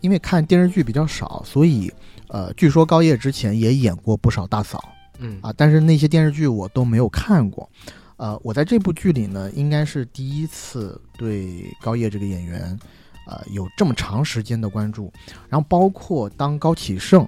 [0.00, 1.92] 因为看电视剧比较少，所以
[2.28, 4.80] 呃，据说高叶之前也演过不少大嫂
[5.18, 7.68] 嗯啊，但是那些电视剧我都没有看过。
[8.16, 12.78] 呃，我在这部剧里呢，应该是第一次对高叶这个演员，
[13.26, 15.12] 呃，有这么长时间的关注。
[15.48, 17.26] 然后包括当高启盛，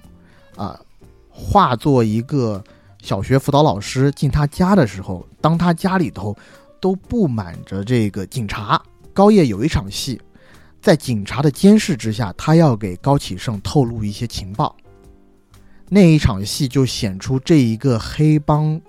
[0.55, 0.79] 啊、
[1.29, 2.63] 化作一个
[3.01, 6.35] 小学辅导老师进他家的时候，当他家里头
[6.79, 8.81] 都布满着这个警察，
[9.13, 10.19] 高叶有一场戏，
[10.81, 14.73] 在警察的监视之下，他要给高启盛透露一些情报。
[15.89, 18.79] 那一场戏就显出这一个黑帮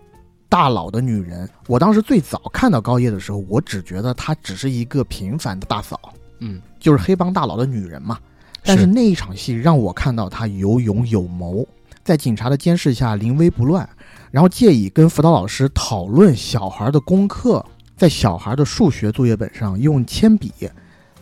[0.49, 1.49] 大佬的女人。
[1.67, 6.01] 我当时最早看到高叶的时候，我只觉得她只是一个平凡的大嫂，
[6.41, 8.19] 嗯，就是黑帮大佬的女人嘛。
[8.65, 11.67] 但是那一场戏让我看到她有勇有谋，
[12.03, 13.89] 在警察的监视下临危不乱，
[14.31, 17.65] 然后借以跟辅导老师讨论小孩的功课，
[17.97, 20.53] 在小孩的数学作业本上用铅笔，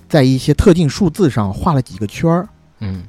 [0.09, 2.49] 在一些特定数字上画了几个圈儿。
[2.81, 3.05] 嗯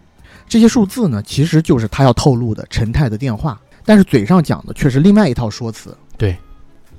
[0.48, 5.96] 这些数字呢，其实就是他要透露的陈泰的电话，但是嘴上讲的却是另外一套说辞。
[6.18, 6.36] 对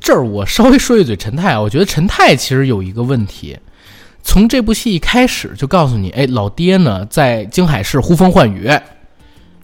[0.01, 3.59] 这儿我稍微说一嘴陈泰啊，我觉得陈泰其实有一个问题，
[4.23, 8.71] 从这部戏一开始就告诉你，哎，老爹呢在京海市呼风唤雨，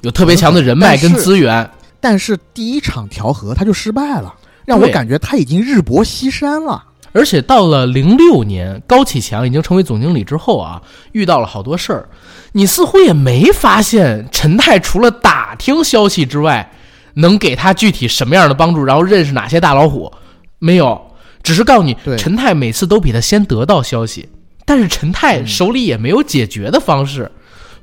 [0.01, 1.71] 有特别强的人脉跟资源，
[2.01, 4.35] 但是第一场调和他就失败了，
[4.65, 6.85] 让我感觉他已经日薄西山了。
[7.15, 10.83] 而且到了零六年，高启强已经成为总经理之后啊，
[11.13, 12.09] 遇到了好多事儿，
[12.53, 16.73] 你似乎也没发现陈泰除了打听消息之外，
[17.15, 20.13] 能给他具体什么样的帮助，然后认识哪些大老虎，
[20.59, 21.01] 没有，
[21.45, 24.29] 只是告诉你陈泰每次都比他先得到消息，
[24.67, 27.31] 但是陈泰手里也没有解决的方式，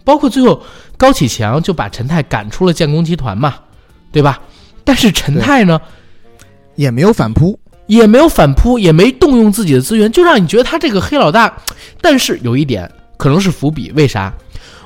[0.03, 0.61] 包括最后
[0.97, 3.55] 高启强就把陈泰赶出了建工集团嘛，
[4.11, 4.41] 对吧？
[4.83, 5.79] 但是陈泰呢，
[6.75, 7.57] 也没有反扑，
[7.97, 11.53] 也没有反扑，也没动用自己的资源，就让你觉得他这个黑老大。
[11.99, 14.34] 但是有一点可能是伏笔，为啥？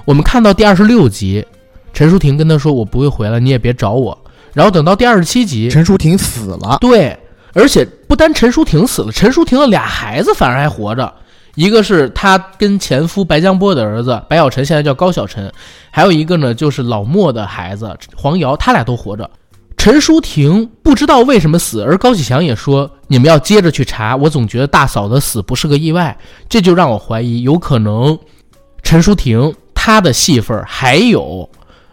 [0.05, 1.45] 我们看到第二十六集，
[1.93, 4.17] 陈淑婷跟他说：“我不会回来，你也别找我。”
[4.53, 7.15] 然后等到第二十七集，陈淑婷死了，对，
[7.53, 11.13] 而且不单陈淑婷死了，陈淑婷的俩孩子反而还活着，
[11.53, 15.51] 一个是她跟前夫白江波的儿子白小晨，现在叫高小晨，
[15.91, 19.29] 还有一个呢就是老莫的孩子黄瑶，他俩都活着。
[19.77, 24.15] 陈淑婷不知道为什么死，而高启强也说你们要接着去查。
[24.15, 26.17] 我总觉得大嫂的死不是个意外，
[26.49, 28.17] 这就让我怀疑，有可能
[28.81, 31.49] 陈淑婷她的戏份还有。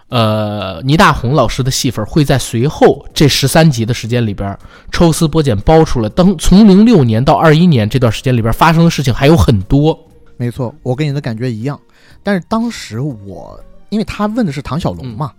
[0.08, 4.58] 呃，倪大红老师的戏份会在随后这十三集的时间里边
[4.90, 6.08] 抽丝剥茧包出来。
[6.10, 9.98] 当从零六年到二一年这段时间里边发生的事情还有很多。
[10.36, 11.80] 没错，我跟你的感觉一样。
[12.22, 15.32] 但是当时我，因为他问的是唐小龙嘛，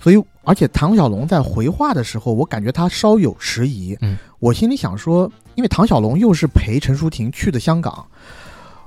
[0.00, 3.96] 所以而且唐小龙在回话的时候，我感觉他稍有迟疑。
[4.00, 8.06] 嗯，我心里想说，因为唐小龙又是陪陈淑婷去的香港。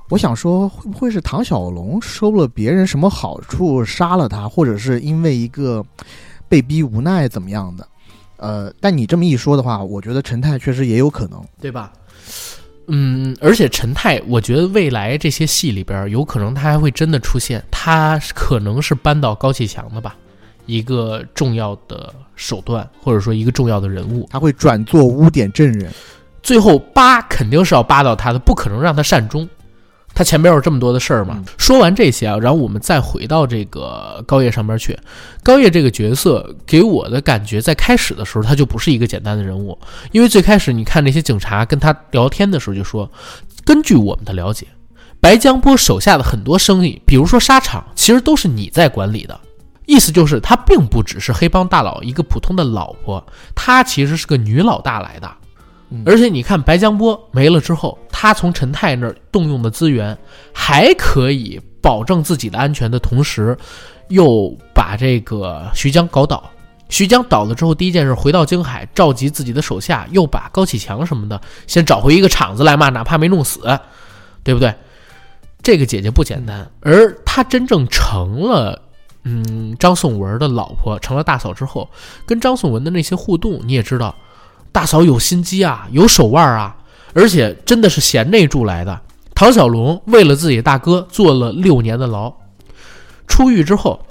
[0.08, 5.84] 我想说，会不会是唐小龙收了别人什么好处杀了他，或者是因为一个
[6.48, 7.86] 被逼无奈怎么样的？
[8.36, 11.92] 呃，但你这么一说的话，我觉得陈泰确实也有可能，对吧？
[12.88, 20.16] 嗯，而且陈泰，我觉得未来这些戏里边，有可能他还会真的出现，他可能是扳倒高启强的吧，
[20.70, 25.90] 一个重要的手段，或者说一个重要的人物，他会转做污点证人，
[26.42, 29.48] 最后扒肯定是要扒到他的，不可能让他善终。
[30.12, 31.40] 他前面有这么多的事儿嘛？
[31.56, 34.98] 说完这些啊，然后我们再回到这个高叶上边去。
[35.42, 39.78] 高叶这个角色给我的感觉，在开始的时候他就不是一个简单的人物，
[40.10, 43.08] 因为最开始你看那些警察跟他聊天的时候就说，
[43.64, 44.66] 根据我们的了解，
[45.20, 49.40] 白江波手下的很多生意，比如说沙场，其实都是你在管理的。
[49.90, 53.26] 意思就是他并不只是黑帮大佬一个普通的老婆，
[53.56, 55.28] 他其实是个女老大来的。
[56.06, 60.16] 而且你看白江波没了之后，他从陈泰那儿动用的资源，
[60.52, 63.58] 还可以保证自己的安全的同时，
[64.10, 66.48] 又把这个徐江搞倒。
[66.88, 73.60] 徐江倒了之后，第一件事回到京海，召集自己的手下，又把高启强什么的先找回一个场子来嘛，哪怕没弄死，
[74.44, 74.72] 对不对？
[75.62, 78.80] 这个姐姐不简单，而她真正成了，
[79.24, 81.90] 嗯，张颂文的老婆，成了大嫂之后，
[82.26, 84.14] 跟张颂文的那些互动，你也知道。
[84.72, 86.76] 大嫂有心机啊，有手腕啊，
[87.12, 89.00] 而且真的是贤内助来的。
[89.34, 92.32] 唐小龙为了自己大哥坐了六年的牢，
[93.26, 94.04] 出狱之后，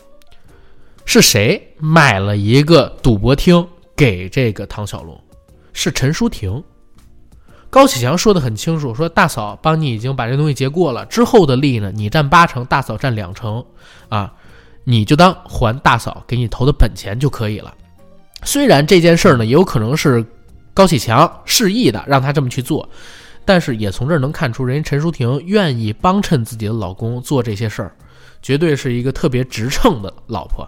[1.05, 3.65] 是谁买了一个赌博厅
[3.95, 5.19] 给这个唐小龙？
[5.71, 6.63] 是陈淑婷。
[7.69, 13.63] 高启强说的很清楚，说大嫂帮你已经把这东西结过了，之后的利呢，你占八成，大嫂占两成，
[14.09, 14.33] 啊，
[14.83, 17.73] 你就当还大嫂给你投的本钱就可以了。
[18.43, 20.25] 虽然这件事儿呢，也有可能是。
[20.71, 22.87] 高启强示意的让他这么去做，
[23.43, 27.91] 但是也从这儿能看出，人家陈淑婷愿意帮衬自己的老公做这些事儿，
[28.41, 30.65] 绝对是一个特别直称的老婆。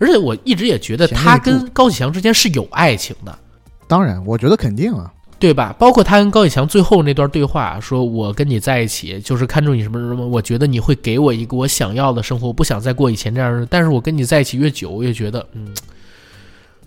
[0.00, 3.38] 而且我一直也觉得她跟高启强之间是有爱情的。
[3.86, 5.74] 当然，我觉得肯定啊，对吧？
[5.76, 13.66] 包括他跟高启强最后那段对话，说我跟你在一起就是看中你什么什么，我觉得你会给我一个我想要的生活，我不想再过以前这样的。
[13.66, 15.74] 但是我跟你在一起越久，我越觉得，嗯。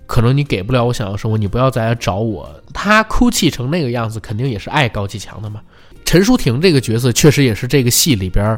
[0.07, 2.49] 可能你给不了我想要生活，你不要再来找我。
[2.73, 5.59] 他哭泣成那个样子，肯定也是爱高启强的嘛。
[6.05, 8.57] 陈淑婷这个角色确实也是这个戏里边，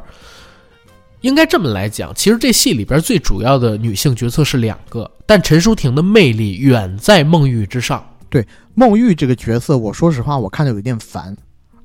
[1.21, 8.05] 应该这么来讲，其实这戏里边最主要的女性角色是两个，但陈淑婷的魅力远在孟玉之上。
[8.29, 11.35] 对孟玉这个角色，我说实话，我看着有点烦，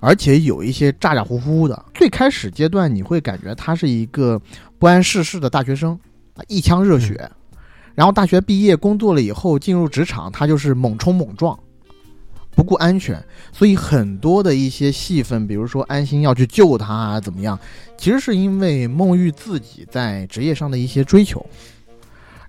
[0.01, 1.85] 而且有一些咋咋呼呼的。
[1.95, 4.41] 最开始阶段，你会感觉他是一个
[4.79, 5.99] 不谙世事的大学生，
[6.49, 7.31] 一腔热血。
[7.95, 11.59] 然后大学毕业工作了以后进入职场，他就是猛冲猛撞，
[12.57, 17.59] 不顾安全，所以很多的一些戏份，比如说安心要去救他啊，怎么样，
[17.99, 21.45] 其实是因为孟玉自己在职业上的一些追求。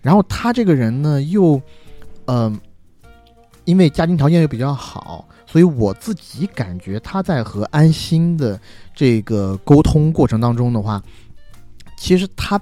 [0.02, 1.62] 然后他这个人呢，又，
[2.26, 2.60] 嗯，
[3.66, 8.60] 因为家庭条件又比较好，所以我自己感觉他在和安心的
[8.96, 11.02] 这个沟通过程当中的话，
[11.98, 12.60] 其实他。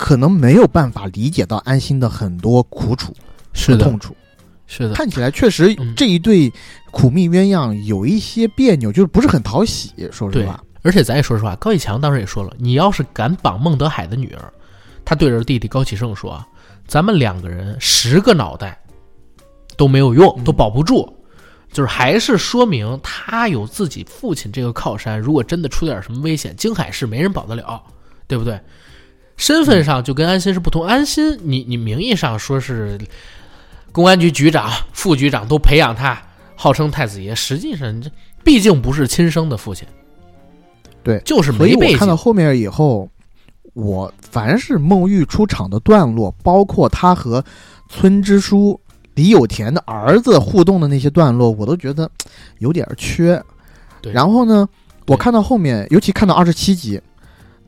[0.00, 3.12] 可能没有办法理解到安心的很多苦楚
[3.52, 4.16] 和痛楚，
[4.68, 6.48] 是的，看起来确实这一对
[6.92, 9.90] 苦命鸳鸯有一些别扭，就是不是很讨喜。
[10.12, 14.52] 说实话，而且咱也说实话，高启强当时也说了，你要是敢绑孟德海的女儿，
[15.04, 16.40] 他对着弟弟高启盛说
[16.86, 18.80] ：“咱们两个人十个脑袋
[19.78, 21.10] 都没有用，都保不住。”
[21.70, 27.82] 就是还是说明他有自己父亲这个靠山，如果真的出点什么危险，京海市没人保得了，
[28.26, 28.58] 对不对？
[29.36, 30.82] 身份上就跟安心是不同。
[30.82, 32.98] 安心，你你名义上说是
[33.92, 36.18] 公安局局长、副局长都培养他，
[36.56, 38.10] 号称太子爷，实际上这
[38.42, 39.86] 毕竟不是亲生的父亲。
[41.04, 41.98] 对就是没背景。
[41.98, 43.08] 看到后面以后，
[43.74, 47.44] 我凡是孟玉出场的段落，包括他和
[47.90, 48.80] 村支书
[49.18, 52.08] 李有田的儿子互动的那些段落，我都觉得
[52.60, 53.42] 有点缺。
[54.00, 54.68] 对然后呢，
[55.08, 57.00] 我看到后面，尤其看到二十七集，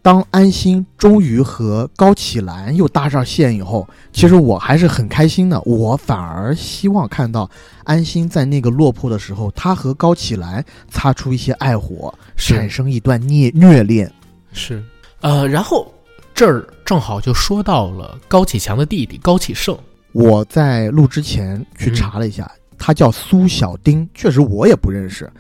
[0.01, 5.61] 当安心终于和高启兰又搭上线以后，其实我还是很开心的。
[5.63, 7.51] 我反而希望看到
[7.83, 14.09] 安心在那个落魄的时候，他和高启兰擦出一些爱火，产生一段虐虐恋。
[14.53, 14.81] 是，
[15.21, 15.93] 呃，然后
[16.33, 19.77] 这儿正好就说到了高启强的弟弟高启盛。
[20.13, 25.31] 我在录之前去查了一下，他叫苏小丁，确实我也不认识。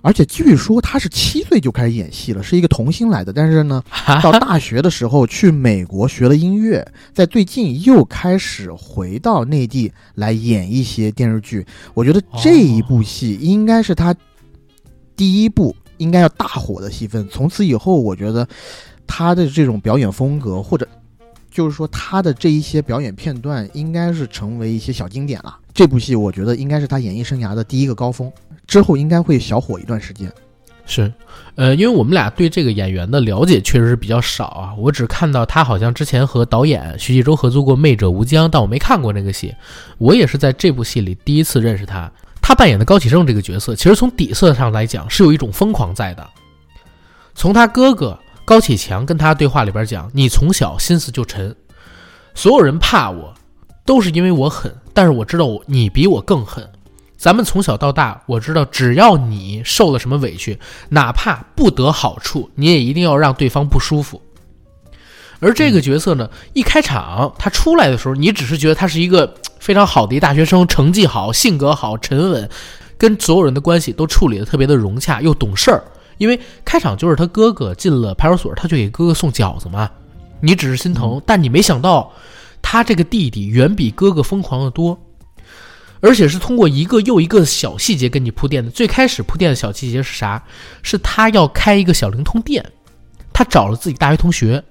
[0.00, 3.32] 而且据说他是七岁就开始演戏了，是一个童星来的。
[3.32, 3.82] 但是呢，
[4.22, 11.66] 到大学的时候去美国学了音乐，在最近又开始回到内地来演一些电视剧。
[11.94, 14.14] 我觉得这一部戏应该是他
[15.16, 17.26] 第一部应该要大火的戏份。
[17.30, 18.46] 从此以后，我觉得
[19.06, 20.86] 他的这种表演风格，或者
[21.54, 25.56] 就是说他的这一些表演片段，应该是成为一些小经典了。
[25.72, 28.30] 这部戏我觉得应该是他演艺生涯的第一个高峰，
[28.66, 30.28] 之后应该会小火一段时间。
[30.84, 31.10] 是，
[31.54, 34.74] 呃，因为我们俩对这个演员的了解确实是比较少啊。
[34.76, 39.54] 我只看到他好像之前和导演徐纪周合作过《媚者无疆》，但我没看过那个戏。
[39.98, 42.10] 我也是在这部戏里第一次认识他。
[42.42, 46.28] 他扮演的高启盛这个角色，其实从底色上来讲是有一种疯狂在的。
[47.34, 51.56] 从他哥哥高启强跟他对话里边讲：“你从小心思就沉，
[52.34, 53.34] 所有人怕我，
[53.86, 56.68] 都是因为我狠，但是我知道你比我更狠。
[57.16, 60.58] 咱们从小到大，我知道只要你受了什么委屈，
[60.90, 64.20] 哪怕不得好处，你也一定要让对方不舒服。
[65.40, 72.50] 而这个角色呢，一开场他出来的时候，你只是觉得他是一个非常好的一大学生，成绩好，性格好，沉稳，
[72.98, 75.82] 跟所有人的关系都处理的特别的融洽，又懂事儿。
[76.18, 79.90] 因为开场就是他哥哥进了派出所，他就给哥哥送饺子嘛，
[80.40, 82.12] 你只是心疼，但你没想到
[82.62, 84.98] 他这个弟弟远比哥哥疯狂的多。
[86.00, 88.70] 而且是通过一个又一个小细节跟你铺垫的。
[88.70, 90.44] 最开始铺垫的小细节是啥？
[90.82, 92.62] 是他要开一个小灵通店，
[93.32, 94.62] 他找了自己大学同学，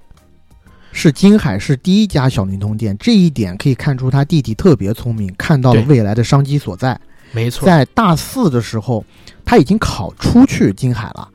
[0.92, 7.00] 是金海市第一家小灵通店，这一点可以看出他弟弟特别聪明，看到了未来的商机所在。
[7.32, 9.04] 没错，在大四的时候，
[9.44, 11.28] 他已经考出去金海了，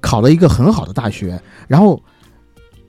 [0.00, 1.40] 考了一个很好的大学。
[1.68, 2.02] 然后，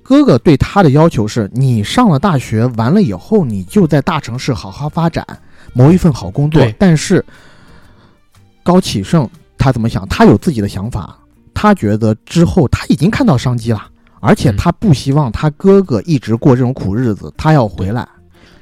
[0.01, 5.25] 哥哥对他的要求是：你上了大学完了以后，你就在大城市好好发展，
[5.73, 6.65] 谋一份好工作。
[6.79, 7.23] 但是，
[8.63, 10.07] 高启盛他怎么想？
[10.07, 11.17] 他有自己的想法，
[11.53, 13.81] 他觉得之后他已经看到商机了，
[14.19, 18.07] 而且嗯他不希望他哥哥一直过这种苦日子，他要回来。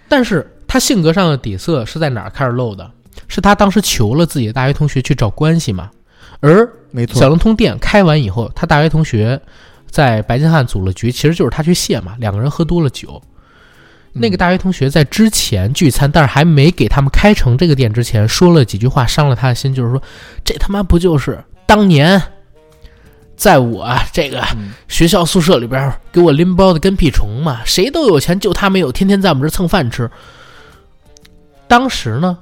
[0.08, 2.90] 但是他性格上的底色是在哪儿开始露的？
[3.28, 5.90] 是他当时求了自己的大学同学去找关系嘛？
[6.41, 9.40] 而没错小，灵通店开完以后，他大学同学
[9.90, 13.22] 在白金汉组了局，其实就是他去谢嘛，两个人喝多了酒。
[14.11, 20.02] 那个嗯大学同学在之前聚餐，但是还没给他们开成这个店之前，说了几句话，伤了他的心，就是说，
[20.44, 22.22] 这他妈不就是当年，
[23.36, 30.10] 在我这个嗯学校宿舍里边给我拎包的跟屁虫嘛，谁都有钱，就他没有，天天在我们这蹭饭吃。
[31.68, 32.36] 当时呢，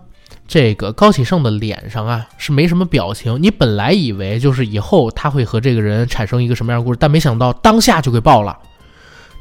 [0.48, 8.58] 这个高启盛的脸上啊是没什么表情，你本来以为就是以后他会和这个人产生一个什么样的故事，但没想到当下就给爆了。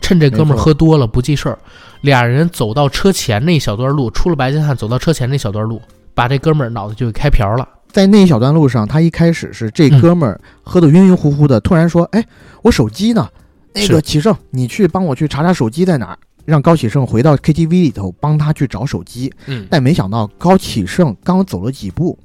[0.03, 1.59] 趁这哥们儿喝多了不记事儿，
[2.03, 5.81] 俩人走到车前那一小段路，出了白金汉，走到车前那小段路，
[6.13, 7.67] 把这哥们儿脑袋就给开瓢了。
[7.89, 12.23] 在那一小段路上，他一开始是这嗯哥们儿喝得晕晕乎乎的，突然说：“哎，
[12.63, 13.27] 我手机呢？
[13.73, 22.19] 那个启盛，你去帮我去查查手机在哪儿。”让高启盛回到 KTV 里头帮他去找手机，嗯，但没想到高启盛刚走了几步，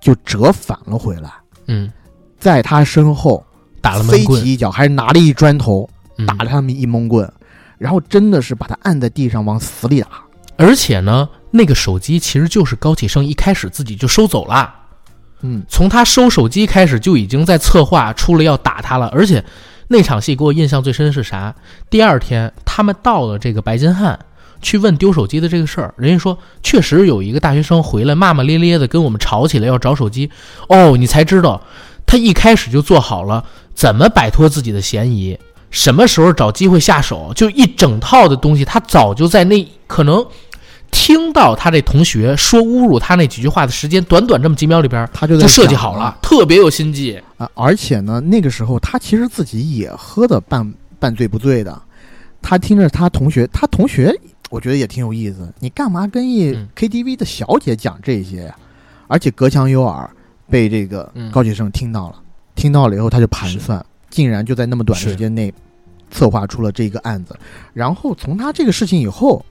[0.00, 1.30] 就折返了回来，
[1.66, 1.92] 嗯，
[2.38, 3.44] 在他身后
[3.80, 6.26] 打了飞起一脚，还是拿了一砖头嗯。
[6.26, 7.30] 打了他们一闷棍，
[7.78, 10.08] 然后真的是把他按在地上往死里打。
[10.56, 14.74] 而且呢，那个手机其实就是高启盛一开始自己就收走了。
[15.40, 19.44] 嗯，从他收手机开始就已经在策划出了要打他了，而且
[19.88, 21.54] 那场戏给我印象最深是啥？
[21.90, 24.18] 第二天他们到了这个白金汉，
[24.60, 30.30] 去问丢手机的这个事儿，人家说确实有一个大学生回来骂骂咧咧的跟我们吵起来要找手机，
[30.68, 31.62] 哦，你才知道
[32.06, 33.44] 他一开始就做好了
[33.74, 35.38] 怎么摆脱自己的嫌疑，
[35.70, 40.24] 什么时候找机会下手，就一整套的东西，他早就在那可能。
[40.92, 47.20] 听到他这同学说侮辱他那几句话的时间，短短这么几秒里边，他就在就设计好了，特别有心计。
[47.38, 47.50] 啊！
[47.54, 51.82] 而且呢，那个时候他其实自己也喝的半半醉不醉的，
[52.40, 54.14] 他听着他同学，他同学
[54.50, 55.52] 我觉得也挺有意思。
[55.58, 58.56] 你干嘛跟一嗯 KTV 的小姐讲这些呀、
[59.08, 60.08] 而且隔墙有耳，
[60.48, 62.16] 被这个嗯高启盛听到了，
[62.54, 65.52] 听到了以后他就盘算，竟然就在那么短的时间内
[66.10, 67.34] 策划出了这个案子。
[67.72, 69.44] 然后从他这个事情以后，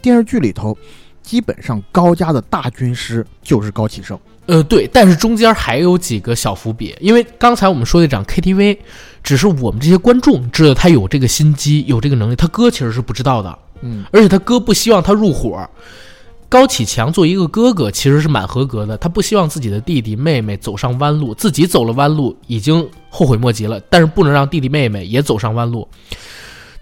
[0.00, 0.76] 电视剧里头
[1.22, 4.18] 基本上高家的大军师就是高启盛。
[4.46, 8.78] 呃，对，但是中间还有几个小伏笔，因为刚才我们说的这场 KTV，
[9.22, 15.68] 只是我们这些观众知道他有这个心机，有这个能力，他哥其实是不知道的，嗯而且他哥不希望他入伙。
[16.50, 25.86] 高启强作为一个哥哥，其实是蛮合格的，他不希望自己的弟弟妹妹走上弯路，自己走了弯路已经后悔莫及了，但是不能让弟弟妹妹也走上弯路。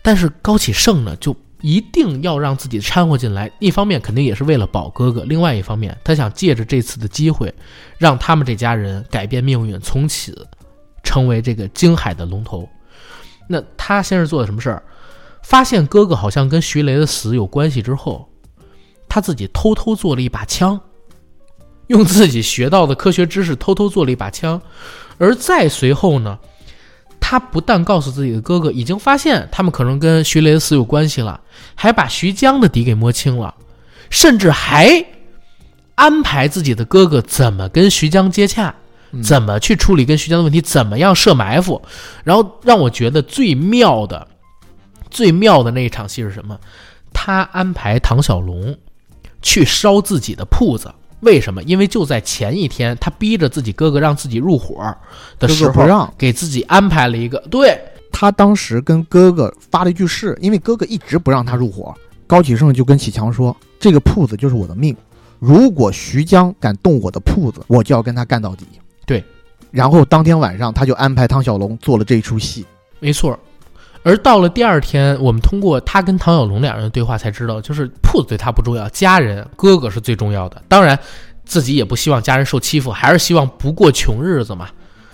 [0.03, 7.53] 但是高启盛呢，就一定要让自己掺和进来，一方面肯定也是为了保哥哥，另外一方面他想借着这次的机会，
[7.99, 10.47] 让他们这家人改变命运，从此
[11.03, 12.69] 成为这个京海的龙头。
[13.49, 14.83] 那他先是做的什么事儿？
[15.43, 18.29] 发现哥哥好像跟徐雷的死有关系之后，
[19.09, 20.81] 他自己偷偷做了一把枪，
[21.87, 24.61] 用自己学到的科学知识偷偷做了一把枪，
[25.19, 26.39] 而再随后呢，
[27.29, 31.41] 他不但告诉自己的哥哥已经发现他们可能跟徐雷的死有关系了，
[31.75, 33.53] 还把徐江的底给摸清了，
[34.11, 35.05] 甚至还
[35.97, 38.73] 安排自己的哥哥怎么跟徐江接洽。
[39.11, 40.61] 嗯怎么去处理跟徐江的问题？
[40.61, 41.83] 怎么样设埋伏？
[42.23, 44.29] 然后让我觉得最妙的、
[45.11, 46.57] 最妙的那一场戏是什么？
[47.13, 48.77] 他安排唐小龙
[49.43, 50.95] 去烧自己的铺子。
[51.21, 51.63] 为什么？
[51.63, 54.95] 因为就在前一天，他逼着自己哥哥让自己入伙
[55.39, 57.79] 的时候，哥不让，给自己安排了一个对
[58.13, 61.95] 他当时跟哥哥发了一句誓，因为哥哥一直不让他入伙，
[62.27, 64.97] 高启盛就跟启强说：“这个铺子就是我的命，
[65.39, 68.67] 如果徐江敢动我的铺子，我就要跟他干到底。”
[69.07, 69.25] 对，
[69.71, 72.65] 然后当天晚上他就安排汤小龙做了这一出戏。
[73.01, 73.39] 没错。
[74.07, 80.63] 而到了第二天，我们通过他跟唐小龙两人的对话才知道，就是铺子对他不重要，家人哥哥是最重要的。
[80.69, 80.97] 当然，
[81.45, 84.69] 自己也不希望家人受欺负，还是希望不过穷日子嘛。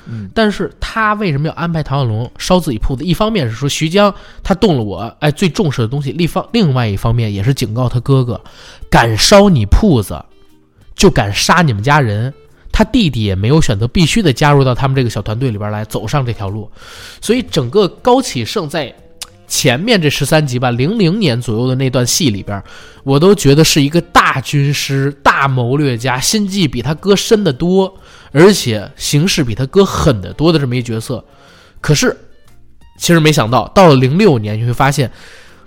[0.05, 3.03] 嗯，但是他为什么要安排唐小龙烧自己铺子？
[3.03, 8.39] 一方面是说徐江他动了我哎最重视的东西，另方另外一方面也是警告他哥哥，
[8.91, 10.23] 敢烧你铺子，
[10.95, 12.35] 就敢杀你们家人。
[12.83, 16.69] 他弟弟也没有选择必须得加入到他们这个小团队里边来，走上这条路。
[17.21, 18.93] 所以整个高启盛在
[19.47, 22.61] 前面这十三集吧，零零年左右的那段戏里边，
[23.05, 27.95] 我都觉得是一个大军师、大谋略家，心计比他哥深得多，
[28.33, 31.25] 而且行事比他哥狠得多的这么一角色。
[31.81, 32.17] 可是，
[32.99, 35.13] 其实没想到，到了零六年，你会发现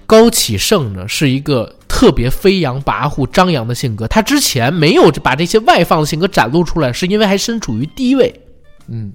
[0.06, 1.76] 高启盛呢是一个
[2.06, 4.08] 特别飞扬跋扈、张扬的性格。
[4.08, 8.42] 他之前没有把这些外放的性格展露出来，是因为还身处于低位。
[8.88, 9.12] 嗯，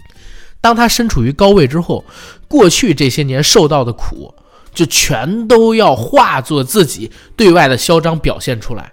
[0.61, 2.05] 当他身处于高位之后，
[2.49, 4.35] 过去这些年受到的苦，
[4.75, 8.91] 就全都要化作自己对外的嚣张表现出来，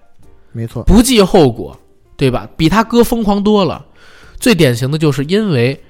[0.52, 0.84] 没错。
[0.84, 1.76] 不计后果，
[2.16, 2.48] 对吧？
[2.56, 3.84] 比他哥疯狂多了。
[4.40, 5.84] 最典型的就是因为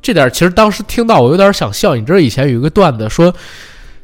[0.00, 1.96] 这点，其实当时听到我有点想笑。
[1.96, 3.34] 你知道以前有一个段子说，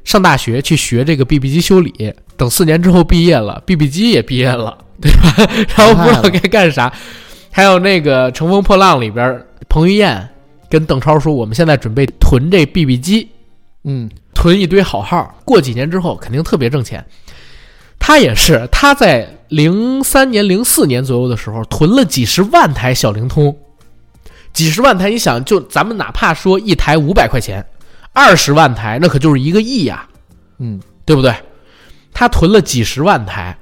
[0.05, 5.35] 上大学去学这个 BB 机修理，等四年之后毕业了，BB 机也毕业了， 对吧？
[5.77, 6.93] 然后不知道该干啥。
[7.51, 10.29] 还有那个《乘风破浪》里边，彭于晏
[10.69, 13.29] 跟邓超说：“我们现在准备囤这 BB 机，
[13.85, 17.05] 嗯，囤一堆好号，过几年之后肯定特别挣钱。”
[17.99, 23.57] 他也是，他在零三年、零四年左右的时候囤了几十万台小灵通，
[24.53, 27.65] 几十万台，你想，就咱们哪怕说一台五百块钱，
[28.15, 30.09] 二十万台，那可就是一个亿呀、
[30.59, 31.35] 嗯，对不对？
[32.15, 33.59] 他囤了几十万台，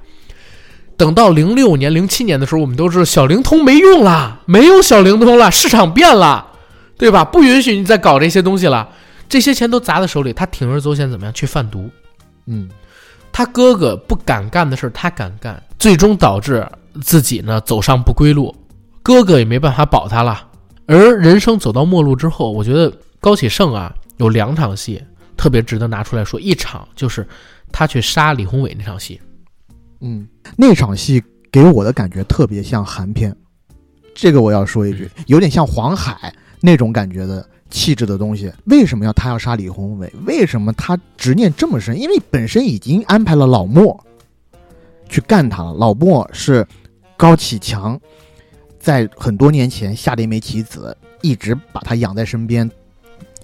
[0.95, 6.45] 等到零六年、零七年的时候，我们都知道小灵通没用了，没有小灵通了，市场变了，
[6.97, 7.25] 对吧？
[7.25, 8.87] 不允许你再搞这些东西了，
[9.27, 11.89] 这些钱都砸在手里，他铤而走险，怎么样去贩毒？
[12.45, 12.69] 嗯，
[13.31, 16.63] 他哥哥不敢干的事儿，他敢干，最终导致
[17.01, 18.55] 自己呢走上不归路，
[19.01, 20.45] 哥哥也没办法保他了。
[20.85, 25.03] 而人生走到末路之后，我觉得高启盛啊有两场戏
[25.35, 27.27] 特别值得拿出来说，一场就是
[27.71, 29.19] 他去杀李宏伟那场戏，
[30.01, 33.35] 嗯，那场戏给我的感觉特别像韩片，
[34.13, 38.51] 这个我要说一句，有点像黄海那种感觉的气质的东西。
[38.65, 40.13] 为什么要他要杀李宏伟？
[40.25, 41.99] 为什么他执念这么深？
[41.99, 44.05] 因为本身已经安排了老莫
[45.09, 45.73] 去干他了。
[45.73, 46.65] 老莫是
[47.17, 47.99] 高启强
[48.79, 52.69] 在很多年前下的一枚棋子，一直把他养在身边。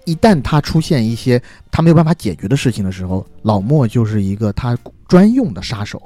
[0.06, 4.78] 一旦他出现一些他没有办法解决的事情的时候，老莫就是一个他
[5.08, 6.02] 专用的杀手。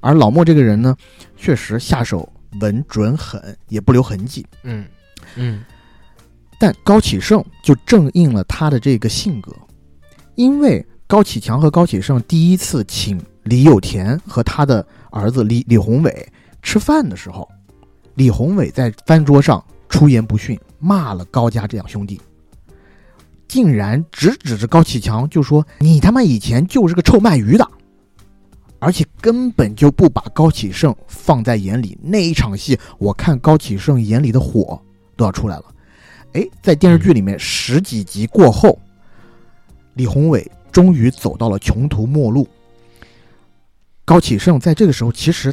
[0.00, 0.96] 而老莫这个人呢，
[1.36, 2.28] 确实下手
[2.60, 4.44] 稳准狠，也不留痕迹。
[4.64, 4.84] 嗯
[5.36, 5.62] 嗯
[6.58, 9.52] 但高启盛就正应了他的这个性格，
[10.34, 16.28] 因为高启强和高启盛第一次请李有田和他的儿子李李宏伟
[16.62, 17.48] 吃饭的时候，
[18.14, 22.20] 李宏伟在饭桌上出言不逊，骂了高家这两兄弟，
[23.52, 27.70] 竟然直指着高启强就说：“你他妈以前就是个臭卖鱼的。”
[28.80, 31.98] 而且根本就不把高启盛放在眼里。
[32.02, 34.80] 那一场戏，我看高启盛眼里的火
[35.18, 35.64] 都要出来了。
[36.32, 38.78] 哎，在电视剧里面十几集过后，
[39.96, 42.48] 李宏伟终于走到了穷途末路。
[44.06, 45.52] 高启盛在这个时候其实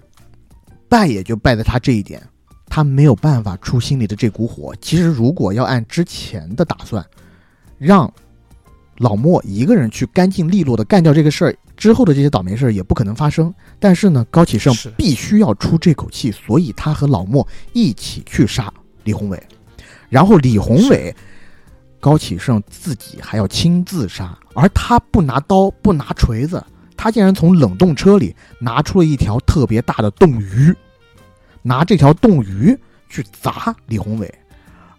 [0.88, 2.26] 败也就败在他这一点，
[2.70, 4.74] 他没有办法出心里的这股火。
[4.80, 7.06] 其实如果要按之前的打算，
[7.80, 8.14] 让
[8.98, 13.52] 老莫一个人去干净利落的干掉这个事儿，之后的这些倒霉事儿也不可能发生。
[13.80, 18.72] 但是呢，高启盛必须要出这口气，所以他和老莫一起去杀
[19.04, 19.42] 李宏伟，
[20.10, 21.16] 然后李宏伟。
[22.02, 26.66] 高启盛自己还要亲自杀，而他不拿刀，不拿锤子，
[26.96, 30.74] 他竟然从冷冻车里拿出了一条特别大的冻鱼，
[31.62, 32.74] 拿这条冻鱼
[33.10, 34.34] 去砸李宏伟，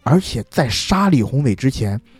[0.02, 2.19] 而且在杀李宏伟之前，他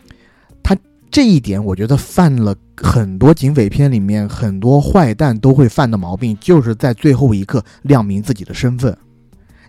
[1.11, 8.97] 这一点我觉得犯了很多警匪片里面很多坏蛋都会犯的毛病，就是在最后一刻亮明自己的身份，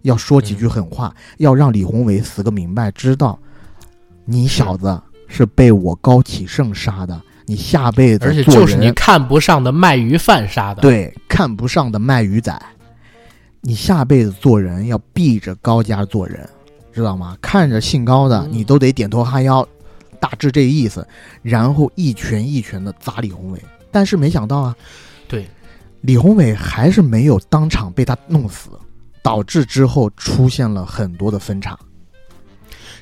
[0.03, 3.37] 要说几句狠话，要让李宏伟死个明白，知道
[4.25, 12.57] 你小子是被我高启盛杀的，你下辈子而且就是你看不上的卖鱼贩杀的。，对看不上的卖鱼仔，
[13.61, 16.49] 你下辈子做人要避着高家做人，
[16.93, 17.37] 知道吗？
[17.43, 19.67] 看着姓高的，嗯你都得点头哈腰，
[20.23, 21.05] 大致这意思，
[21.43, 23.61] 然后一拳一拳的砸李宏伟。
[23.91, 24.77] 但是没想到啊，
[25.27, 25.49] 对，
[26.03, 28.71] 李宏伟还是没有当场被他弄死，
[29.21, 31.77] 导致之后出现了很多的分叉。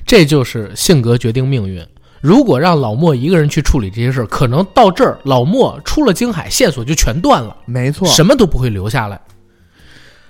[0.03, 1.85] 这就是性格决定命运。
[2.21, 9.21] 如果让老莫一个人去处理这些事儿，可能到这儿老莫出了京海，线索就全断了，没错，什么都不会留下来。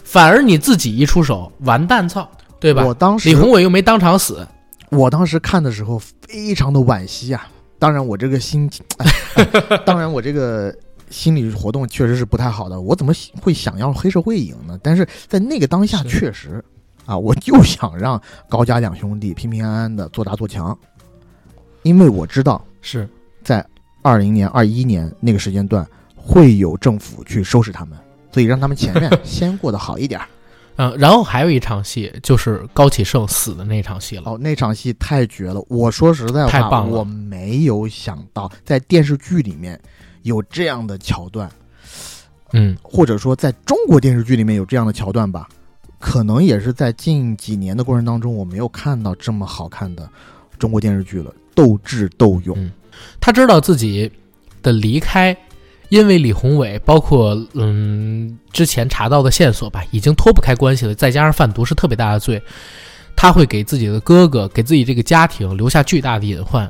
[0.04, 2.86] 反而你自己一出手，完蛋操，对吧？
[2.86, 4.46] 我当时李宏伟又没当场死，
[4.92, 7.50] 我当时看的时候非常的惋惜啊。
[7.80, 9.08] 当然，我这个心，哎
[9.86, 10.72] 当然我这个
[11.10, 12.80] 心理活动确实是不太好的。
[12.80, 13.12] 我怎么
[13.42, 14.80] 会想要黑社会赢呢？
[14.84, 16.64] 但是在那个当下，确实
[17.06, 20.78] 啊，我就想让高家两兄弟平平安安的做大做强，
[21.82, 23.10] 因为我知道是
[23.44, 23.66] 在
[24.04, 25.84] 二零年、二一年那个时间段
[26.16, 27.98] 会有政府去收拾他们，
[28.32, 30.28] 所以让他们前面 先过得好一点儿。
[30.78, 34.24] 嗯，然后还有一场戏，就是高启盛死的那场戏了。
[34.26, 35.64] 哦，那场戏太绝了！
[35.68, 39.80] 我说实在话，太棒了我没有想到在电视剧里面
[40.24, 41.52] 有这样的桥段，
[42.54, 45.48] 嗯，或者说在中国电视剧里面有这样的桥段吧。
[46.00, 50.10] 可能也是在近几年的过程当中，我没有看到这么好看的
[50.58, 52.58] 中国电视剧了，斗智斗勇。
[52.58, 52.72] 嗯
[53.20, 54.12] 他知道自己
[54.62, 55.36] 的离开，
[55.92, 62.42] 因为李宏伟，包括嗯之前查到的线索吧，已经脱不开关系了，再加上贩毒是特别大的罪，
[63.14, 66.70] 他会给自己的哥哥，给自己这个家庭留下巨大的隐患。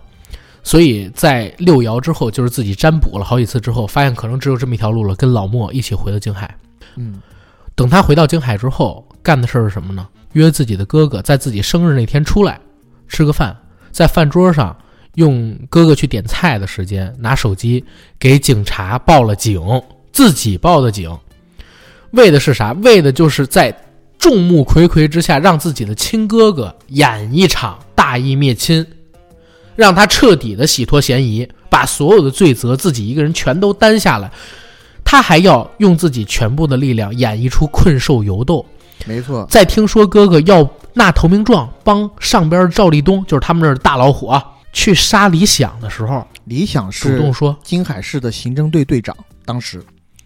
[0.64, 6.58] 所以在六爻之后，就是自己占卜了好几次之后，发现可能只有这么一条路了，跟老莫一起回了京海。
[6.96, 7.22] 嗯，
[7.76, 10.08] 等他回到京海之后，干的事儿是什么呢？
[10.34, 12.60] 约自己的哥哥在自己生日那天出来
[13.08, 13.56] 吃个饭，
[13.92, 14.76] 在饭桌上
[15.16, 17.84] 用哥哥去点菜的时间，拿手机
[18.18, 19.62] 给警察报了警，
[20.12, 21.18] 自己报的警，
[22.12, 22.72] 为的是啥？
[22.82, 23.76] 为的就是在
[24.18, 28.86] 众目睽睽之下，让自己的亲哥哥演一场大义灭亲，
[29.76, 34.32] 让他彻底的洗脱嫌疑，把所有的罪责自己一个人全都担下来。
[35.04, 38.66] 他还要用自己全部的力量演绎出困兽犹斗。
[39.06, 49.16] 没错，在听说哥哥要纳投名状，帮上边赵立东，就是他们那儿的大老虎啊，去杀李想的时候，李想主是动说，金海市的刑侦队队长，
[49.46, 49.84] 当时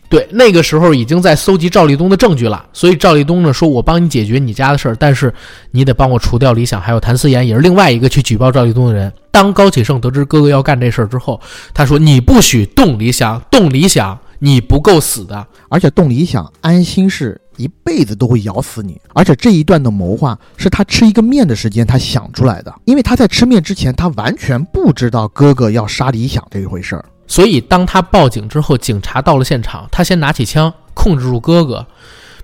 [0.07, 5.33] 对，那个时候已经在搜集赵立东的证据了，所以赵立东呢说，我帮你解决你家的事儿，但是
[5.71, 9.11] 你得帮我除掉李想，还有谭思妍，也是另外一个去举报赵立东的人。
[9.31, 11.41] 当高启盛得知哥哥要干这事儿之后，
[11.73, 15.45] 他说：“你不许动李想，动李想，你不够死的。
[15.69, 27.05] 而且动李想安心是一辈子都会咬死你，而且这一段的谋划是他吃一个面的时间他想出来的，因为他在吃面之前他完全不知道哥哥要杀李想这一回事儿。
[27.27, 31.85] 所以，当他报警之后，警察到了现场，他先拿起枪控制住哥哥，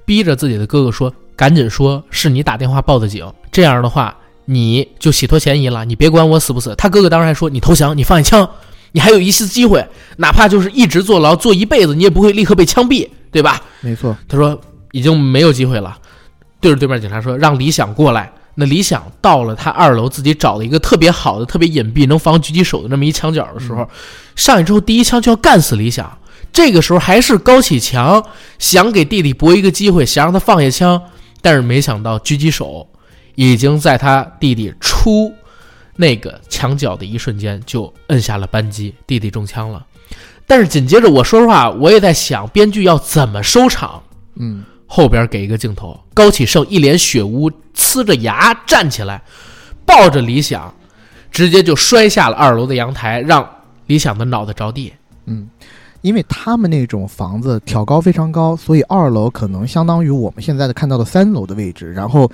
[0.05, 8.49] 逼着自己的哥哥说：“赶紧说是你打电话报的警，这样的话你就洗脱嫌疑了，你别管我死不死。”他哥哥当时还说：“你投降，你放下枪，
[8.91, 14.59] 你还有一丝机会，哪怕就是一直坐牢坐一辈子，你也不会立刻被枪毙，对吧没错，？”他说
[14.91, 15.97] ：“已经没有机会了。”
[16.59, 23.87] 对着对面警察说：“让李想过来。”那李想到了他二楼自己找了一个特别好的、特别隐蔽、能防狙击手的那么一墙角的时候，
[24.35, 26.17] 上去之后第一枪就要干死李想。
[26.51, 28.21] 这个时候还是高启强
[28.59, 31.01] 想给弟弟搏一个机会，想让他放下枪，
[31.41, 32.85] 但是没想到狙击手
[33.35, 35.33] 已经在他弟弟出
[35.95, 39.85] 那个墙角的一瞬间就摁下了扳机，弟弟中枪了。
[40.45, 44.03] 但是紧接着，我说实话，我也在想编剧要怎么收场。
[44.35, 49.21] 嗯，后边给一个镜头，高启盛一脸血污，呲着牙站起来，
[49.85, 50.73] 抱着李想，
[51.31, 53.49] 直接就摔下了二楼的阳台，让
[53.87, 54.91] 李想的脑袋着地。
[55.27, 55.49] 嗯
[56.01, 62.29] 因为他们那种房子挑高非常高，所以二楼可能相当于我们现在的看到的三楼的位置，然后，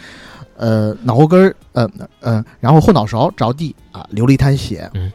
[0.56, 1.88] 呃，脑后根儿，呃
[2.22, 4.90] 呃，然后后脑勺着地啊，流了一滩血。
[4.96, 5.12] 嗯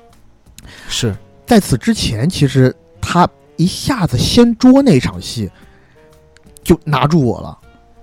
[0.86, 5.51] 是，在此之前，其实他一下子掀桌那场戏
[6.62, 7.59] 就拿住我了，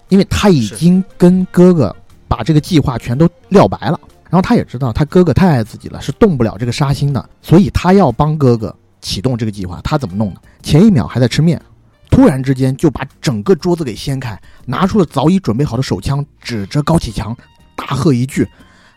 [0.10, 1.96] 因为他已经跟哥哥
[2.28, 4.00] 把这个计划全都撂白了，
[4.30, 9.80] 然后他也知道他哥哥太爱自己了，是动不了这个杀心的，所以他要帮哥哥启动这个计划。
[9.84, 10.42] 他怎么弄的？
[10.62, 11.62] 前一秒还在吃面，
[12.10, 17.36] 突然之间就把整个桌子给掀开，拿出了早已准备好的手枪，指着高启强，
[17.76, 18.48] 大喝一句：“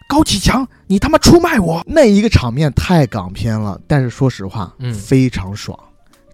[0.09, 5.79] 高启强，你他妈出卖我！”那一个场面太港片了，但是说实话，嗯非常爽。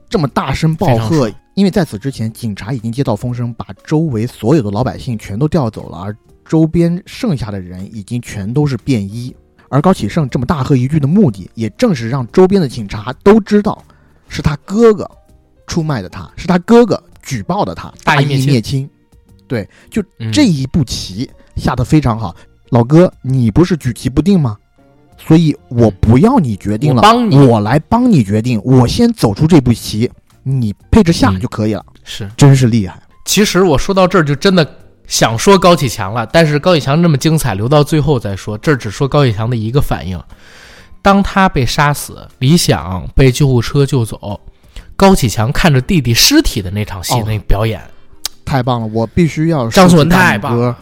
[0.09, 9.35] 这么大声暴喝因为在此之前，警察已经接到风声，把周围所有的老百姓全都调走了，而周边剩下的人已经全都是便衣。
[9.69, 13.85] 而高启盛这么大喝一句的目的，也正是让周边的警察都知道，
[14.29, 15.11] 是他哥哥
[15.67, 18.89] 出卖的他，是他哥哥举报的他，大义灭亲。
[19.47, 22.35] 对，就嗯这一步棋下得非常好。
[22.71, 24.57] 老哥，你不是举棋不定吗？
[25.19, 28.61] 所以我不要你决定了，我帮你我来帮你决定。
[28.65, 30.11] 我先走出这步棋，
[30.43, 31.85] 你配置下嗯就可以了。
[32.05, 32.31] 是。
[32.37, 33.01] 真是厉害。
[33.25, 34.67] 其实我说到这儿就真的
[35.07, 38.57] 想说高启强了，但是高启强这么精彩，留到最后再说。
[38.57, 40.19] 这儿只说高启强的一个反应：
[41.03, 44.41] 当他被杀死，李想被救护车救走，
[44.97, 47.83] 高启强看着弟弟尸体的那场戏，哦那表演，
[48.45, 48.87] 太棒了！
[48.87, 50.77] 我必须要张颂文竖起大太棒拇哥。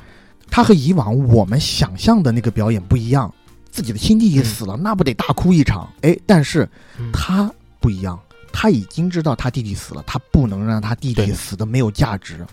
[0.49, 3.33] 他和以往我们想象的那个表演不一样，
[3.77, 5.87] 自己的亲弟弟死了，那不得大哭一场？
[6.01, 6.67] 哎，但是
[6.99, 8.19] 嗯他不一样，
[8.51, 12.47] 他已经知道他弟弟死了，他不能让他弟弟死的没有价值，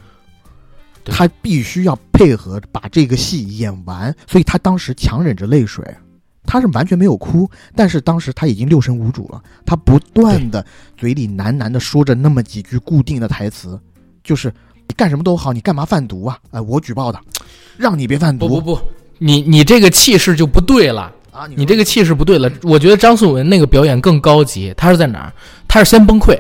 [1.06, 5.82] 他必须要配合把这个戏演完，所以他当时强忍着泪水。
[6.46, 9.42] 他是完全没有哭，但是当时他已经六神无主了。
[9.66, 10.64] 他不断的
[10.98, 13.80] 嘴里喃喃的说着那么几句固定的台词，
[14.26, 14.54] 就是
[14.86, 16.38] 你干什么都好，你干嘛贩毒啊？
[16.52, 17.20] 哎，我举报的，
[17.78, 18.50] 让你别贩毒。
[18.50, 18.82] 不不不，
[19.24, 21.12] 你你这个气势就不对了。
[21.32, 22.52] 啊，你这个气势不对了。
[22.62, 25.34] 我觉得张颂文那个表演更高级，他是在哪儿？
[25.68, 26.40] 他是先崩溃，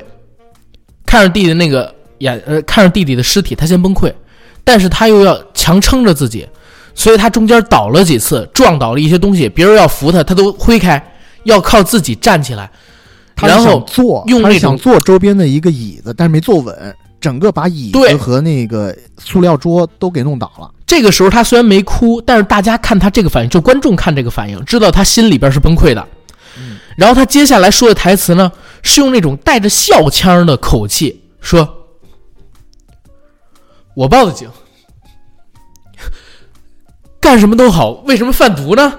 [1.03, 4.13] 看着弟弟那个眼呃，看着弟弟的尸体，他先崩溃，
[4.63, 6.47] 但是他又要强撑着自己，
[6.93, 11.03] 所以他中间倒了几次，撞倒了一些东西，别人要扶他，他都挥开，
[11.45, 12.69] 要靠自己站起来。
[13.41, 20.69] 然后坐，用那种想坐周边的一个椅子，但是没坐稳，整个把椅子和那个塑料桌都给弄倒了。
[20.93, 26.07] 这个时候他虽然没哭，但是大家看他这个反应，就观众看这个反应，知道他心里边是崩溃的。
[26.95, 28.51] 然后他接下来说的台词呢，
[28.83, 31.67] 是用那种带着笑腔的口气说
[33.97, 34.47] ：“我报的警，
[37.19, 38.93] 干什么都好，为什么贩毒呢？”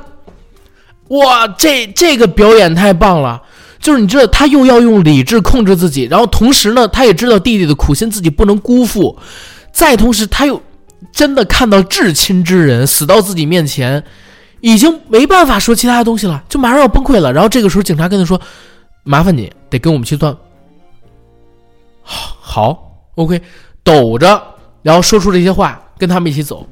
[1.11, 3.41] 哇，这这个表演太棒了！
[3.79, 9.16] 就是你知道，他又要用理智控制自己，然后同时呢，他也知道弟弟的苦心自己不能辜负，
[9.73, 10.61] 再同时他又
[11.12, 14.02] 真的看到至亲之人死到自己面前，
[14.60, 17.32] 已经没办法说其他的东西了，就马上要崩溃了。
[17.32, 18.40] 然后这个时候，警察跟他说
[19.05, 20.36] ：“麻烦你得跟我们去断。”
[22.02, 23.40] 好好，OK，
[23.82, 24.43] 抖着，
[24.82, 26.66] 然后说出这些话，跟他们一起走。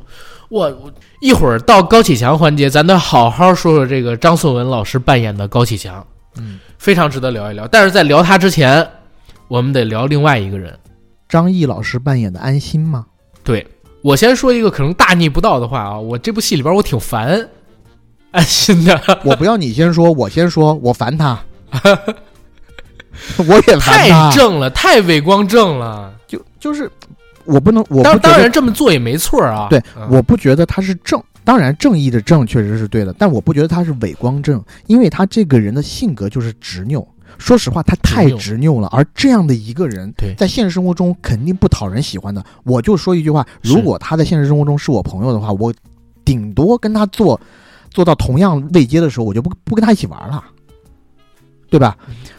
[0.49, 6.07] 我我一会儿到高启强环节，咱得好好说说这个张颂文老师扮演的高启强，
[6.37, 7.67] 嗯，非常值得聊一聊。
[7.69, 8.87] 但是在聊他之前，
[9.49, 10.79] 我们得聊另外一个人。
[11.29, 13.07] 张译老师扮演的安心吗？
[13.43, 13.67] 对
[14.03, 17.49] 我先说一个可能大逆不道的话啊，我这部戏里边我挺烦
[18.33, 21.39] 安心的， 我不要你先说，我先说，我烦他，
[23.39, 26.13] 我也烦太，正了，太伟光正了。
[26.27, 26.91] 就就是
[27.45, 29.69] 我不能，我当然这么做也没错啊。
[29.69, 37.07] 对嗯我不觉得他是正，当然正义的正确实是对的，但我不觉得他是伪光正，因为他这个人的性格就是执拗。
[37.39, 42.45] 说实话，他太执拗了，而这样的一个人，在现实生活中肯定不讨人喜欢的。
[42.65, 45.73] 我就说一句话，如果他在现实生活中是我朋友的话，我
[46.25, 47.41] 顶多跟他做
[47.91, 50.45] 做到同样位阶的时候，我就不不跟他一起玩了，
[51.69, 51.97] 对吧？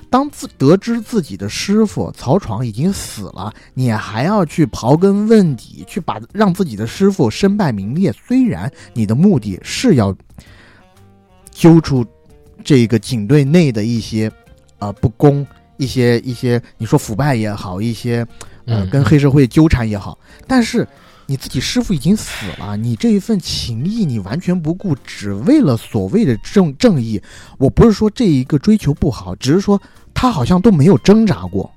[0.10, 8.14] 当自得知自己的师傅曹闯已经死了，你还要去刨根问底，去把让自己的师傅身败名裂。
[8.28, 10.16] 虽然你的目的是要
[11.50, 12.06] 揪出
[12.64, 14.32] 这个警队内的一些
[14.84, 15.46] 呃不公，
[15.78, 18.26] 一些一些你说腐败也好，一些
[18.66, 20.88] 呃嗯跟黑社会纠缠也好，但是
[21.26, 27.22] 你自己师傅已经死了，你这一份情谊你完全不顾，只为了所谓的正正义。
[27.58, 29.82] 我不是说这一个追求不好，只是说
[30.14, 31.72] 他好像都没有挣扎过。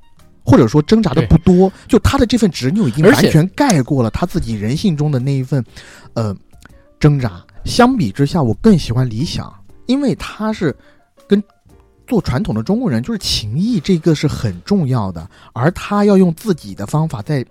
[0.48, 5.64] 或者说挣扎的不多，就他的这份执拗已经完全盖过了他自己人性中的那一份，
[6.14, 6.32] 呃，
[7.00, 7.44] 挣扎。
[7.64, 9.52] 相比之下，我更喜欢理想，
[9.86, 10.76] 因为他是跟
[12.06, 17.44] 做传统的中国人，就是情谊这个是很重要的，而他要用自己的方法，在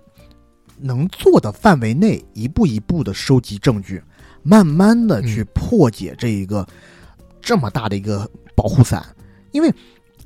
[0.78, 4.02] 能做的范围内，一步一步的收集证据，
[4.42, 6.66] 慢慢的去破解这一个
[7.40, 9.04] 这么大的一个保护伞，
[9.52, 9.74] 因为。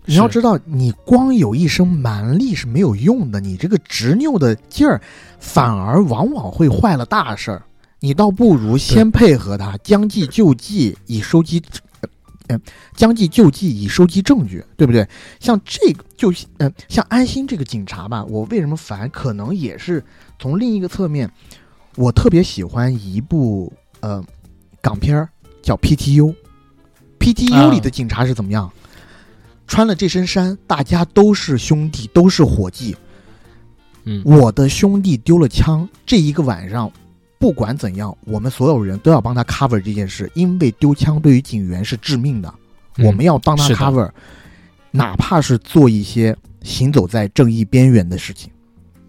[0.06, 5.00] 你要知道，你光有一身蛮力是没有用的，你这个执拗的劲儿，
[5.38, 7.62] 反而往往会坏了大事儿。
[8.00, 11.62] 你倒不如先配合他，将计就计，以收集，
[12.50, 12.60] 呃，
[12.96, 15.08] 将计就计以收集证据，对不对？
[15.38, 19.08] 像这个，就呃，像安心这个警察吧，我为什么烦？
[19.10, 20.04] 可能也是
[20.36, 21.30] 从另一个侧面，
[21.94, 24.24] 我特别喜欢一部呃
[24.82, 25.28] 港片儿
[25.62, 26.34] 叫 PTU。
[27.20, 28.68] PTU 里的警察是怎么样？
[29.68, 32.96] 穿了这身衫，大家都是兄弟，都是伙计。
[34.02, 36.90] 嗯，我的兄弟丢了枪，这一个晚上，
[37.40, 42.54] 不管怎样，我们所有人都要帮他 cover 这件事，因为丢枪对于警员是致命的，
[42.98, 44.10] 嗯我们要帮他 cover，
[44.90, 48.52] 哪怕是做一些行走在正义边缘的事情，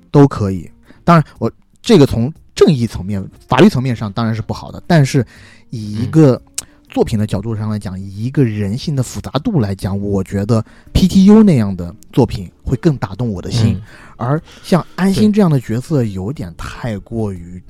[0.09, 0.71] 都可以。
[1.03, 1.51] 当然，我
[1.81, 5.25] 这个从正义层面、法律层面上当然是不好的，但是
[5.69, 6.41] 以一个
[6.87, 10.63] 作品的角度上来讲，以一个人性的复杂度来讲，我觉得
[10.93, 13.73] PTU 那样的作品会更打动我的心。
[13.75, 13.81] 嗯。
[14.15, 17.61] 而像安心这样的角色，有点太过于、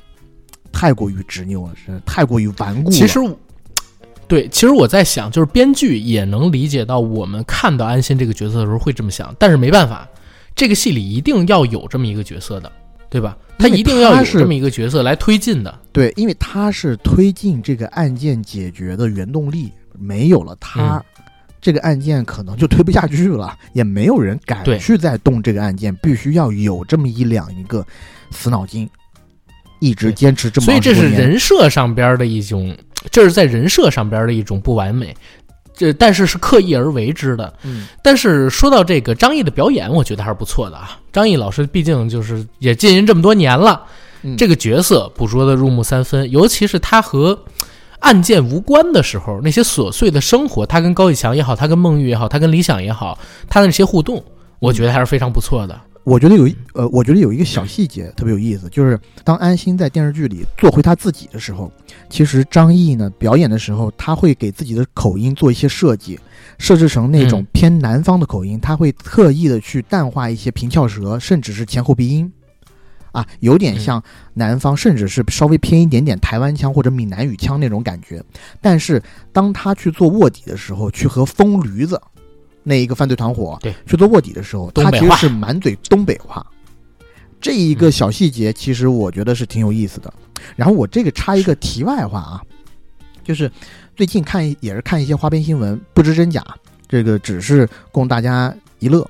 [0.72, 2.96] 太过于执拗了，是太过于顽固了。
[2.96, 3.20] 其实，
[4.28, 10.08] 对，其实我在想，就是编剧也能理解到我们看到安心这个角色的时候会这么想，但是没办法，
[10.56, 12.72] 这个戏里一定要有这么一个角色的，
[13.10, 13.38] 对吧？
[13.58, 15.80] 他一定要有这么一个角色来推进的。
[15.92, 21.04] 对，因为他是推进这个案件解决的原动力，没有了他，嗯
[21.62, 27.86] 这个案件可能就推不下去了，也没有人敢去再动这个案件，必须要有这么一两一个
[28.32, 28.90] 死脑筋，
[29.82, 32.74] 一直坚持这么所以这是20多年人设上边的一种，
[33.10, 35.14] 这是在人设上边的一种不完美，
[35.76, 37.52] 这但是是刻意而为之的。
[37.64, 41.00] 嗯但是说到这个张译的表演，我觉得还是不错的啊。
[41.12, 43.84] 张译老师毕竟就是也浸淫这么多年了，
[44.22, 47.38] 嗯这个角色捕捉的入木三分，尤其是他和
[48.02, 53.18] 案件无关的时候，那些琐碎的生活，他跟高以翔也好，他跟孟玉也好，他跟李想也好，
[53.50, 54.24] 他的那些互动，
[54.60, 55.80] 我觉得还是非常不错的。
[56.04, 61.72] 我觉得有一呃，我觉得有一个小细节特别有意思，就是当安心在电视剧里做回他自己的时候，
[62.10, 66.20] 其实张译呢表演的时候，他会给自己的口音做一些设计，
[66.58, 67.48] 设置成那种嗯。
[67.54, 72.32] 偏南方的口音，他会特意的去淡化一些平翘舌，甚至是前后鼻音，
[73.12, 74.02] 啊，有点像
[74.34, 78.24] 南方，甚至是稍微偏一点点台湾腔或者闽南语腔那种感觉。
[78.60, 79.00] 但是
[79.32, 82.02] 当他去做卧底的时候，去和疯驴子
[82.64, 83.74] 那一个犯罪团伙对。
[83.86, 86.46] 去做卧底的时候，他其实是满嘴东北话。
[87.40, 90.14] 这一个小细节，其实我觉得是挺有意思的。
[90.56, 92.42] 然后我这个插一个题外话啊，
[93.24, 93.52] 就是
[93.96, 96.44] 最近看也是看一些花边新闻，不知真假，
[96.88, 99.10] 这个只是供大家一乐。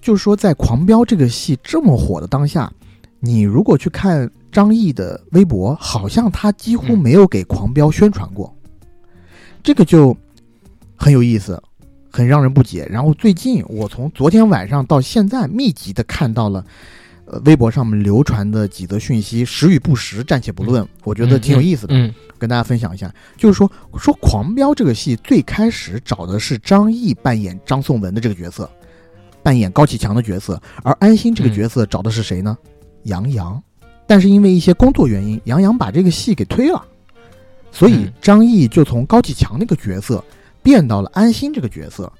[0.00, 2.72] 就是说，在《狂飙》这个戏这么火的当下，
[3.18, 6.98] 你如果去看张译的微博，好像他几乎嗯。
[6.98, 8.54] 没有给《狂飙》宣传过，
[9.62, 10.16] 这个就
[10.96, 11.60] 很有意思，
[12.16, 12.88] 很让人不解。
[12.90, 16.64] 然后最近我从昨天晚上到现在，密集的看到了。
[17.28, 21.92] 呃，微博上面流传的几则讯息，实与不实暂且不论，我觉得挺有意思的。
[21.92, 23.68] 嗯，跟大家分享一下，就是说
[23.98, 28.70] 说《狂飙》这个戏最开始找的是张译扮演张颂文的这个角色，
[29.42, 32.56] 扮演高启强的角色，而安心这个角色找的是谁呢？
[33.02, 33.60] 杨洋。
[34.06, 36.80] 但是因为一些工作原因，杨洋把这个戏给推了，
[37.72, 40.22] 所以嗯张译就从高启强那个角色
[40.66, 42.12] 变到了安心这个角色，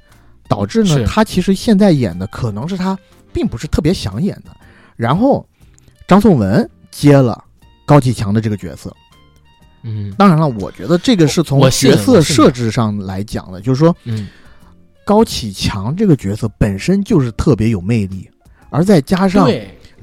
[0.47, 2.97] 导致呢他其实现在演的可能是他
[3.33, 4.57] 并不是特别想演的，
[4.95, 5.45] 然后
[6.07, 7.43] 张颂文接了
[7.85, 8.95] 高启强的这个角色。
[9.83, 10.15] 嗯。
[10.17, 14.29] 当然了，我觉得这个是从角色设置上来讲的，就是说嗯。
[15.05, 18.29] 高启强这个角色本身就是特别有魅力，
[18.71, 19.49] 而再加上，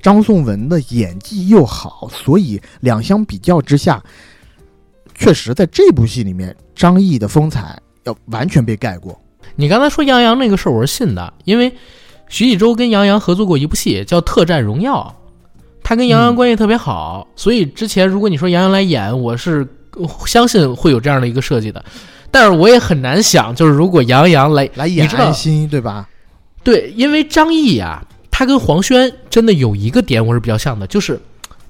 [0.02, 4.02] 张颂文的演技又好，所以两相比较之下，
[5.14, 9.20] 确实在这部戏里面，张译的风采要完全被盖过。
[9.56, 11.72] 你刚才说杨洋那个事儿，我是信的，因为
[12.28, 15.16] 徐纪周跟杨洋合作过一部戏叫《特战荣耀》，
[15.84, 21.84] 他跟杨洋嗯关系特别好，所以之前如果你说杨洋来演，我是呃相信会有这样的一个设计的。
[22.32, 26.10] 但是我也很难想，就是如果杨洋来来演你心，对吧？
[26.64, 31.22] 对，因为张译啊、他跟黄轩真的有一个点我是比较像的，就是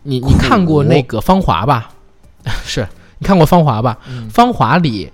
[0.04, 1.90] 你你看过那个《芳华》吧？
[2.64, 2.88] 是
[3.18, 3.98] 你看过《芳华》吧？
[4.08, 5.12] 嗯芳华》里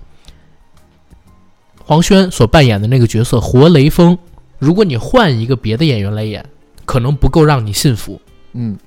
[1.90, 4.16] 黄轩所扮演的那个角色活雷锋，
[4.60, 6.46] 如果你换一个别的演员来演，
[6.84, 8.20] 可能不够让你信服。
[8.52, 8.78] 嗯，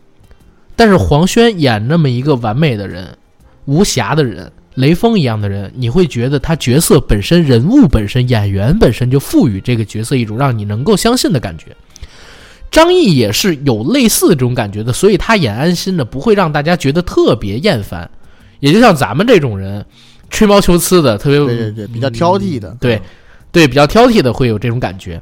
[0.77, 3.17] 但是黄轩演那么一个完美的人、
[3.65, 11.75] 无瑕的人、雷锋一样的人，你会觉得他角色本身、人物本身、演员本身就赋予这个角色一种让你能够相信的感觉。
[12.71, 18.09] 张译也是有类似这种感觉的，所以他演安心的，不会让大家觉得特别厌烦。
[18.61, 19.85] 也就像咱们这种人，
[20.33, 22.99] 吹毛求疵的，特别对对对，比较挑剔的，对
[23.51, 25.21] 对，比较挑剔的会有这种感觉。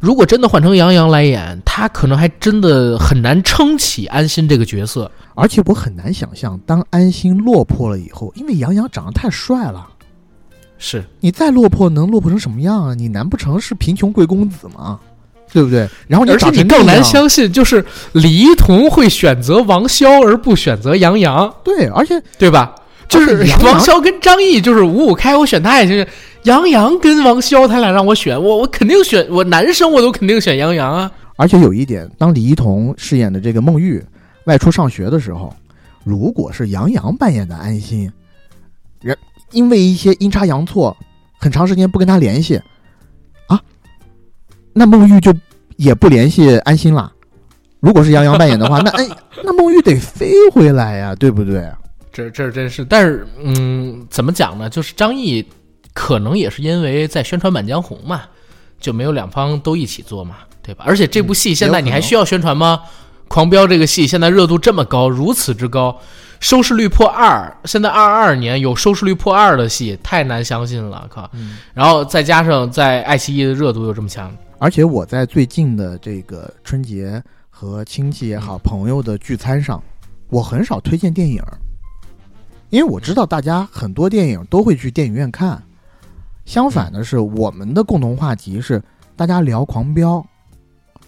[0.00, 5.10] 如果真的换成杨洋来演，他可能还真的很难撑起安心这个角色。
[5.34, 9.86] 而且我很难想象，当安心落魄了以后，因为杨洋长得太帅了，
[10.76, 12.94] 是，你再落魄能落魄成什么样啊？
[12.94, 14.98] 你难不成是贫穷贵公子吗？
[15.52, 15.88] 对不对？
[16.08, 22.74] 然后你而且你更难相信，就是李一桐会选择王骁而不选择杨洋，对，而且对吧？
[23.08, 26.06] 就是王骁跟张译就是五五开，我选他也行。
[26.44, 31.10] 杨洋跟王骁，他俩让我选，我我肯定选我男生，我都肯定选杨洋啊。
[31.36, 34.02] 而且有一点，当李一桐饰演的这个孟玉
[34.44, 35.54] 外出上学的时候，
[36.04, 38.12] 如果是杨洋扮演的安心，
[39.00, 39.16] 人
[39.52, 40.94] 因为一些阴差阳错，
[41.38, 42.60] 很长时间不跟他联系，
[43.46, 43.60] 啊，
[44.72, 45.32] 那孟玉就
[45.76, 47.10] 也不联系安心了。
[47.80, 49.08] 如果是杨洋扮演的话，那哎，
[49.42, 51.68] 那孟玉得飞回来呀，对不对？
[52.14, 54.70] 这这真是，但是嗯，怎么讲呢？
[54.70, 55.44] 就是张译
[55.92, 58.22] 可能也是因为在宣传《满江红》嘛，
[58.78, 60.84] 就没有两方都一起做嘛，对吧？
[60.86, 62.80] 而且这部戏现在你还需要宣传吗？
[63.26, 65.98] 狂飙》这个戏现在热度这么高，如此之高，
[66.38, 71.28] 收视率破二，现在二二年有收视率破二的戏，太难相信了，靠！
[71.72, 77.20] 然后再加上在爱奇艺的热度又这么强，而且我在最近的这个春节
[77.50, 79.82] 和亲戚也好、朋友的聚餐上，
[80.28, 81.58] 我很少推荐电影儿，
[82.70, 85.62] 因为我知道大家很多电影都会去电影院看。
[86.44, 88.82] 相反的是，我们的共同话题是
[89.16, 90.18] 大家聊《狂飙》，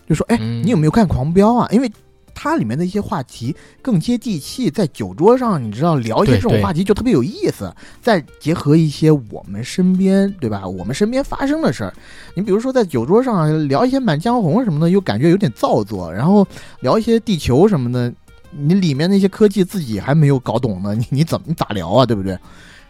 [0.09, 1.93] 就说：“哎，嗯你有没有看《狂飙》啊？”因为
[2.35, 7.71] 它里面的一些话题更接地气，在酒桌上你知道聊一些这种话题就特别有意思，
[8.01, 10.67] 再结合一些我们身边对吧？
[10.67, 11.93] 我们身边发生的事儿，
[12.35, 16.47] 你比如说在酒桌上聊一些《满江红》什么的，又感觉有点造作，然后
[16.81, 18.13] 聊一些地球什么的，
[18.59, 22.07] 你里面那些科技自己还没有搞懂呢， 你你怎么你咋聊啊？
[22.07, 22.39] 对不对？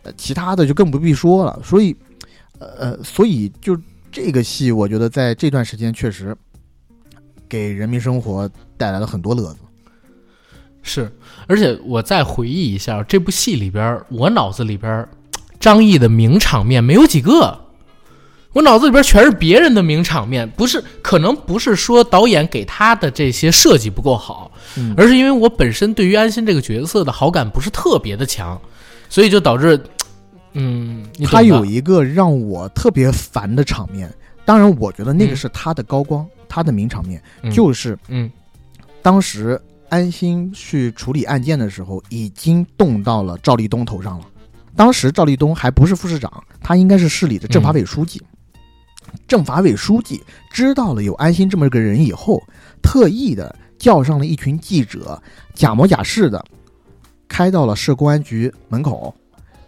[0.03, 1.61] 呃，其他的就更不必说了。
[1.65, 1.95] 所以，
[2.59, 3.77] 呃，所以就
[4.13, 6.37] 这个戏，我觉得在这段时间确实
[7.49, 9.59] 给人民生活带来了很多乐子。
[10.83, 11.11] 是，
[11.49, 15.09] 而且我再回忆一下这部戏里边，我脑子里边
[15.59, 17.66] 张译的名场面没有几个，
[18.57, 24.95] 我脑子里边全是别人的名场面，不是可能不是说导演给他的这些设计不够好，嗯。
[24.97, 28.59] 而是因为我本身对于安心这个角色的好感不是特别的强，
[29.11, 29.79] 所以就导致，
[30.55, 34.11] 嗯，他有一个让我特别烦的场面，
[34.47, 35.37] 当然，我觉得那个嗯。
[35.37, 37.51] 是他的高光，他的名场面，嗯。
[37.51, 38.31] 就是嗯。
[39.03, 39.61] 当时
[39.91, 44.25] 安心去处理案件的时候，已经动到了赵立东头上了。
[44.75, 48.19] 当时赵立东还不是副市长，他应该是市里的政法委书记。
[49.27, 52.43] 政法委书记知道了有安心这么个人以后，
[52.83, 55.21] 特意的叫上了一群记者，
[55.55, 56.45] 假模假式的
[57.29, 59.15] 开到了市公安局门口，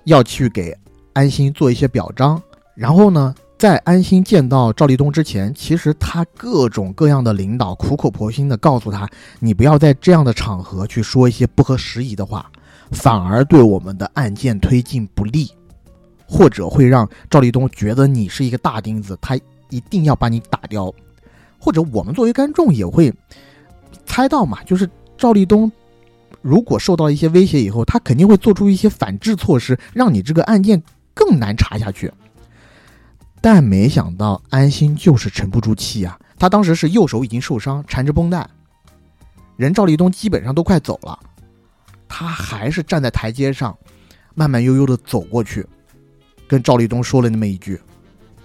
[0.04, 0.76] 要去给
[1.12, 2.40] 安心做一些表彰。
[2.74, 9.08] 然后呢，在安心见到赵立东之前，其实他各种各样的领导苦口婆心的告诉他，
[9.40, 12.48] 你不要在这样的场合去说一些不合时宜的话，
[12.92, 15.50] 反而对我们的案件推进不利，
[16.28, 19.34] 或者会让赵立东觉得你是一个大钉子，他
[19.70, 20.92] 一定要把你打掉，
[21.58, 23.12] 或者我们作为观众也会
[24.04, 25.72] 猜到嘛，就是赵立东。
[26.42, 30.80] 如果受到一些威胁以后，他肯定会做出一些反制措施，让你这个案件
[31.14, 32.12] 更难查下去。
[33.40, 36.18] 但没想到安心就是沉不住气啊！
[36.38, 38.48] 他当时是右手已经受伤，缠着绷带，
[39.56, 41.18] 人赵立东基本上都快走了，
[42.08, 43.76] 他还是站在台阶上，
[44.34, 45.66] 慢慢悠悠的走过去，
[46.48, 47.80] 跟赵立东说了那么一句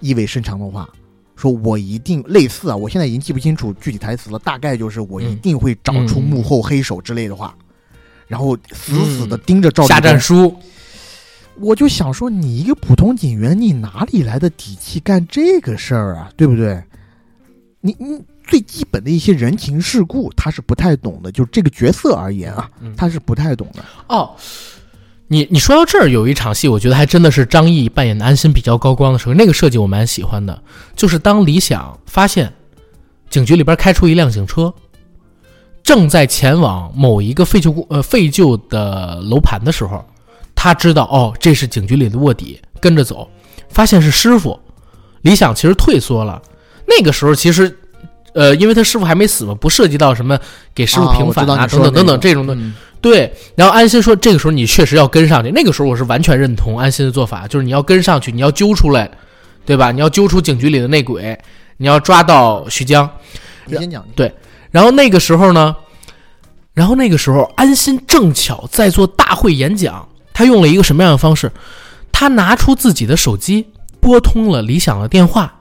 [0.00, 0.88] 意味深长的话，
[1.34, 7.56] 说我一定类似啊，我现在已经记不清楚具体台词了，大概就是我一定会找出幕后黑手之类的话，
[8.28, 9.96] 然后死死的盯着赵立东。
[9.96, 10.54] 下战书，
[11.56, 16.30] 我就想说，你一个普通警员，你哪里来的底气干这个事儿啊？
[16.36, 16.82] 对不对？
[17.80, 21.30] 你你最基本的一些人情世故，他是不太懂的。
[21.30, 23.84] 就这个角色而言啊，嗯他是不太懂的。
[24.08, 24.34] 哦，
[25.34, 30.62] 你你说到这儿，有一场戏，我觉得还真的是张译扮演的安心比较高光的时候，那个设计我蛮喜欢的，
[30.94, 32.52] 就是当李想发现
[33.28, 34.72] 警局里边开出一辆警车，
[35.82, 40.04] 正在前往某一个废旧呃废旧的楼盘的时候，
[40.54, 43.28] 他知道哦，这是警局里的卧底，跟着走，
[43.70, 44.56] 发现是师傅，
[45.22, 46.40] 李想其实退缩了。
[46.86, 47.76] 那个时候其实，
[48.34, 50.38] 呃，因为他师傅还没死嘛，不涉及到什么
[50.72, 52.54] 给师傅啊平反啊等等等等这种的。
[52.54, 52.72] 嗯
[53.04, 55.50] 对，然后安心说，这个时候你确实要跟上去。
[55.50, 59.10] 那个时候我是完全认同安心的做法，就是你要跟上去，你要揪出来，
[59.66, 59.92] 对吧？
[59.92, 61.38] 你要揪出警局里的内鬼，
[61.76, 63.06] 你要抓到徐江。
[63.66, 64.02] 你先讲。
[64.70, 65.76] 然后那个时候呢，
[66.72, 71.52] 然后那个时候安心正巧在做大会演讲，他用了一个什么样的方式？
[72.10, 73.66] 他拿出自己的手机，
[74.00, 75.54] 拨通了李想的电话，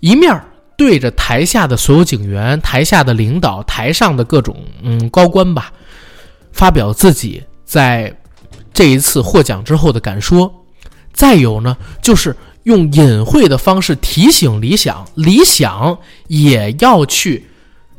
[0.00, 0.44] 一面儿
[0.76, 5.72] 对着台下的所有警员、台下的领导、台上的各种嗯高官吧，
[6.52, 8.14] 发表自己在
[8.72, 10.52] 这一次获奖之后的感说。
[11.12, 15.98] 再有呢，就是用隐晦的方式提醒李想，李想
[16.28, 17.46] 也要去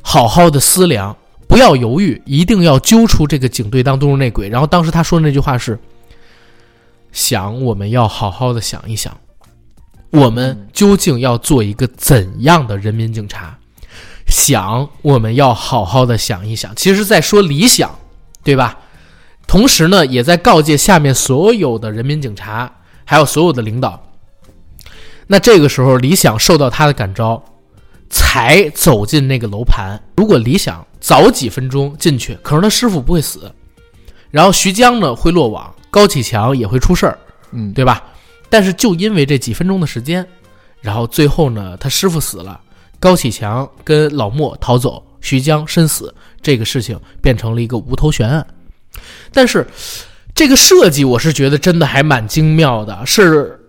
[0.01, 1.15] 好好的思量，
[1.47, 4.49] 不要犹豫，一定要揪出这个警队当中的内鬼。
[4.49, 5.77] 然后当时他说的那句话是
[7.13, 9.15] ：“想，我们要好好的想一想，
[10.09, 13.55] 我们究竟要做一个怎样的人民警察？
[14.25, 16.75] 想，我们要好好的想一想。
[16.75, 17.93] 其实，在说理想，
[18.43, 18.77] 对吧？
[19.47, 22.71] 同时呢，也在告诫下面所有的人民警察，
[23.03, 24.01] 还有所有的领导。
[25.27, 27.43] 那这个时候，李想受到他的感召，
[28.09, 30.01] 才走进那个楼盘。
[30.17, 33.51] 如果李想早几分钟进去，可能他师傅不会死，
[34.31, 37.17] 然后徐江呢会落网，高启强也会出事儿，
[37.51, 38.03] 嗯，对吧？
[38.49, 40.25] 但是就因为这几分钟的时间，
[40.81, 42.59] 然后最后呢，他师傅死了，
[42.99, 46.13] 高启强跟老莫逃走，徐江身死，
[46.43, 48.45] 这个事情变成了一个无头悬案。
[49.31, 49.65] 但是
[50.35, 53.59] 这个设计，我是觉得真的还蛮精妙的，是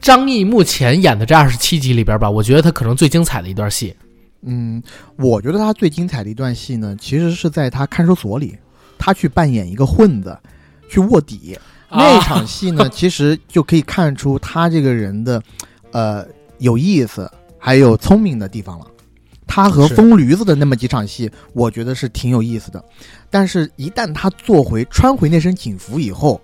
[0.00, 3.94] 张译目前演的这二十七集里边吧，我觉得他可能最精彩的一段戏。
[4.42, 4.80] 嗯，
[5.16, 8.56] 我觉得他最精彩的一段戏呢，其实是在他看守所里，
[8.96, 10.38] 他去扮演一个混子，
[10.88, 11.58] 去卧底。
[11.90, 15.42] 那场戏呢， 其实就可以看出他这个人的，
[15.90, 16.24] 呃，
[16.58, 18.86] 有意思还有聪明的地方了。
[19.48, 22.84] 他和疯驴子的那么几场戏，我觉得是挺有意思的。
[23.28, 26.40] 但是，一旦他做回穿回那身警服以后，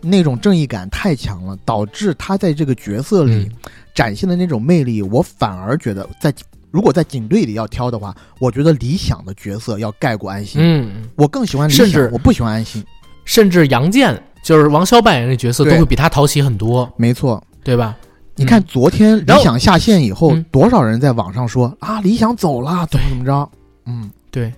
[0.00, 3.50] 那种正义感太强了，导致他在这个角色里嗯
[3.94, 6.32] 展现的那种魅力，我反而觉得在
[6.70, 10.60] 如果在警队里要挑的话，我觉得理想的角色要盖过安心。
[10.62, 12.84] 嗯，我更喜欢理想，甚至我不喜欢安心。
[13.24, 17.96] 甚至杨健就是王骁扮演的角色，都会比他讨喜很多，没错，对吧？
[18.34, 23.50] 你看昨天理想下线以后，嗯多少人在网上说啊，理想走了，怎么怎么着？
[23.84, 24.52] 嗯，对，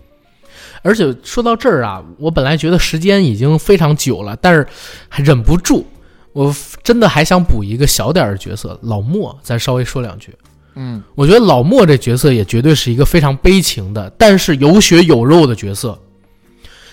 [0.83, 4.67] 而且说到这儿啊，我本来觉得时间已经非常久了，但是
[5.09, 5.85] 还忍不住，
[6.33, 10.33] 我真的还想补一个小点儿的角色，老莫，咱稍微说两句。
[10.77, 15.99] 嗯，我觉得老莫这角色也绝对是一个非常悲情的，但是有血有肉的角色。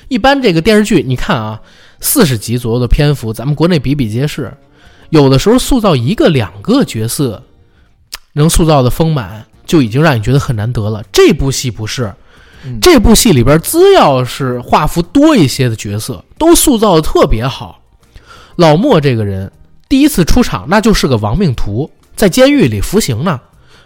[0.08, 1.62] 一般这个电视剧，你看啊，
[2.00, 4.52] 四十集左右的篇幅，咱们国内比比皆是。
[5.12, 7.44] 有的时候塑造一个两个角色，
[8.34, 11.04] 能塑造的丰满，就已经让你觉得很难得了。
[11.12, 12.14] 这部戏不是，
[12.66, 17.82] 嗯这部戏里边只要是画幅多一些的角色，都塑造的特别好。
[18.56, 19.52] 老莫这个人
[19.90, 23.40] 第一次出场，那就是个亡命徒，在监狱里服刑呢，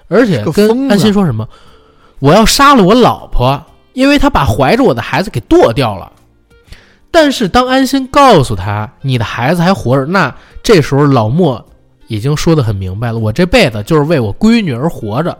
[0.07, 1.47] 而且跟安心说什么
[2.19, 6.11] ：“我要杀了我老婆，因为她把怀着我的孩子给剁掉了。”
[7.09, 10.35] 但是当安心告诉他你的孩子还活着，那
[10.65, 11.63] 这时候老莫
[12.07, 15.37] 已经说得很明白了：我这辈子就是为我闺女而活着，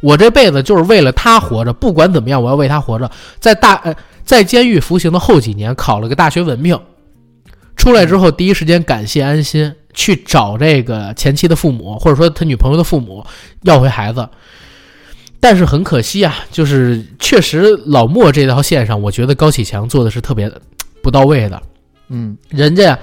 [0.00, 3.10] 我这辈子就是为了她活着，不管怎么样，我要为她活着。
[3.38, 6.80] 在大呃在监狱服刑的后几年，考了个大学文凭，
[7.76, 13.22] 出来之后第一时间感谢安心，去找这个前妻的父母，或者说他女朋友的父母
[13.64, 14.26] 要回孩子。
[15.38, 20.50] 但是很可惜啊，就是确实老莫这条线上，我觉得高启强做的是特别
[21.02, 21.62] 不到位的。
[22.08, 22.98] 嗯，人家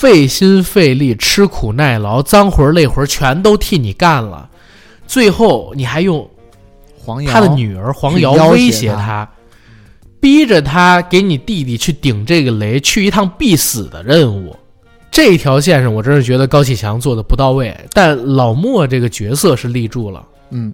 [0.00, 4.48] 费心费力、吃苦耐劳、脏活累活全都替你干了，
[5.06, 6.26] 最后你还用
[6.98, 9.30] 黄瑶他的女儿黄瑶威胁他他，
[10.18, 14.56] 逼着他给你弟弟去顶这个雷，去一趟必死的任务。
[15.10, 20.26] 这条线上，我真是觉得高启强做的不到位，但老莫这个角色是立住了。
[20.48, 20.72] 嗯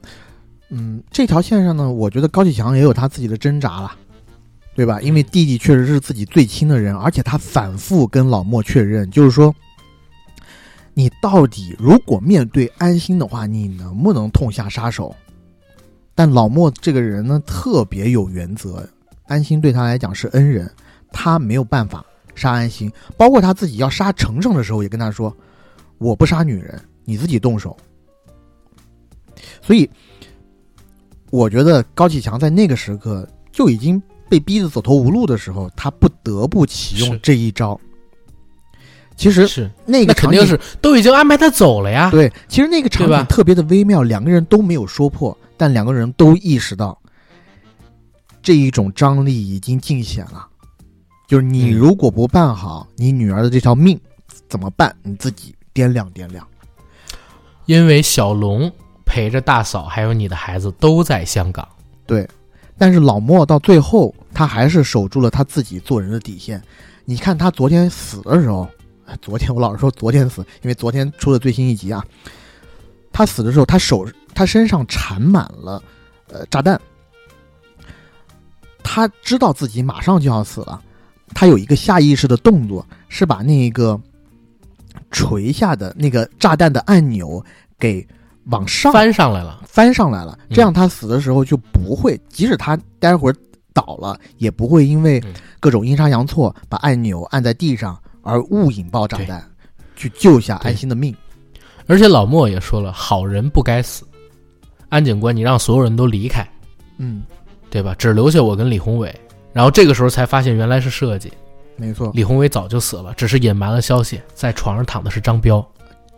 [0.71, 3.93] 嗯，这条线上呢，我觉得高启强也有他自己的挣扎了，
[4.77, 5.01] 对吧？
[5.01, 9.53] 因为弟弟确实是自己最亲的人，而且他反复跟老莫确认，就是说，
[10.93, 15.17] 你到底如果面对安心的话，你能不能痛下杀手？
[16.15, 18.87] 但老莫这个人呢，特别有原则，
[19.27, 20.71] 安心对他来讲是恩人，
[21.11, 22.05] 他没有办法
[22.35, 25.35] 杀安心，包括他自己要杀程程的时候，也跟他说
[25.97, 27.75] ：“我不杀女人，你自己动手。”
[29.63, 29.89] 所以，
[31.31, 37.81] 我觉得高启强在那个时刻就已经被逼得走投无路的时候，他不得不启用这一招。
[39.17, 42.11] 其实是，那那个场景肯定是都已经安排他走了呀。
[42.11, 46.99] 对，其实那个场景特别的微妙，两个人都没有说破，但两个人都意识到
[48.43, 50.47] 这一种张力已经尽显了。
[51.27, 53.99] 就是你嗯如果不办好你女儿的这条命，
[54.49, 54.95] 怎么办？
[55.03, 56.47] 你自己掂量掂量。
[57.65, 58.71] 因为小龙
[59.05, 61.67] 陪着大嫂还有你的孩子都在香港。
[62.07, 62.29] 对，
[62.79, 66.63] 但是老莫到最后，他还是守住了他自己做人的底线。
[67.05, 68.69] 你看他昨天死的时候，
[69.23, 72.05] 昨天我老是说昨天死，因为昨天出的最新一集啊，
[73.13, 75.83] 他死的时候，他手他身上缠满了
[76.29, 76.81] 呃炸弹，
[78.83, 80.83] 他知道自己马上就要死了，
[81.35, 83.99] 他有一个下意识的动作，是把那个
[85.11, 87.43] 垂下的那个炸弹的按钮
[87.79, 88.07] 给
[88.47, 93.35] 往上翻上来了，翻上来了，嗯这样他死的时候就不会，即使他待会儿
[93.73, 99.43] 倒了，也不会因为嗯各种阴差阳错把按钮按在地上而误引爆炸弹，
[99.97, 101.15] 去救下安心的命。
[101.89, 104.05] 而且老莫也说了，好人不该死。
[104.89, 106.49] 安警官，你让所有人都离开，
[106.99, 107.23] 嗯，
[107.71, 107.95] 对吧？
[107.99, 109.15] 只留下我跟李宏伟。
[109.53, 111.33] 然后这个时候才发现原来是设计，
[111.77, 115.67] 没错，李宏伟早就死了，只是隐瞒了消息，在床上躺的是张彪。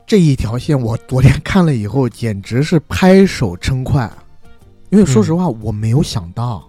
[0.09, 4.10] 这一条线我昨天看了以后，简直是拍手称快，
[4.89, 6.66] 因为说实话，我没有想到，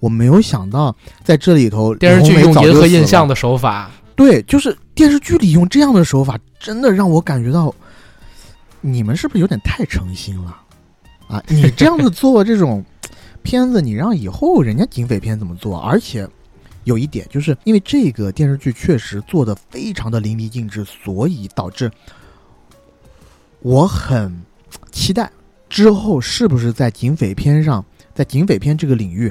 [0.00, 7.74] 我没有想到在这里头电视剧用银河印象的手法，对，就是电视剧里用这样的手法，真的让我感觉到，
[8.82, 10.54] 你们是不是有点太诚心了
[11.26, 11.42] 啊？
[11.48, 12.84] 你这样子做这种
[13.42, 15.80] 片子，你让以后人家警匪片怎么做？
[15.80, 16.28] 而且
[16.84, 21.90] 有一点，就是因为这个电视剧确实做的非常的淋漓尽致，所以导致
[23.60, 24.34] 我很
[24.92, 25.30] 期待
[25.68, 29.30] 之后是不是在警匪片上，在警匪片这个领域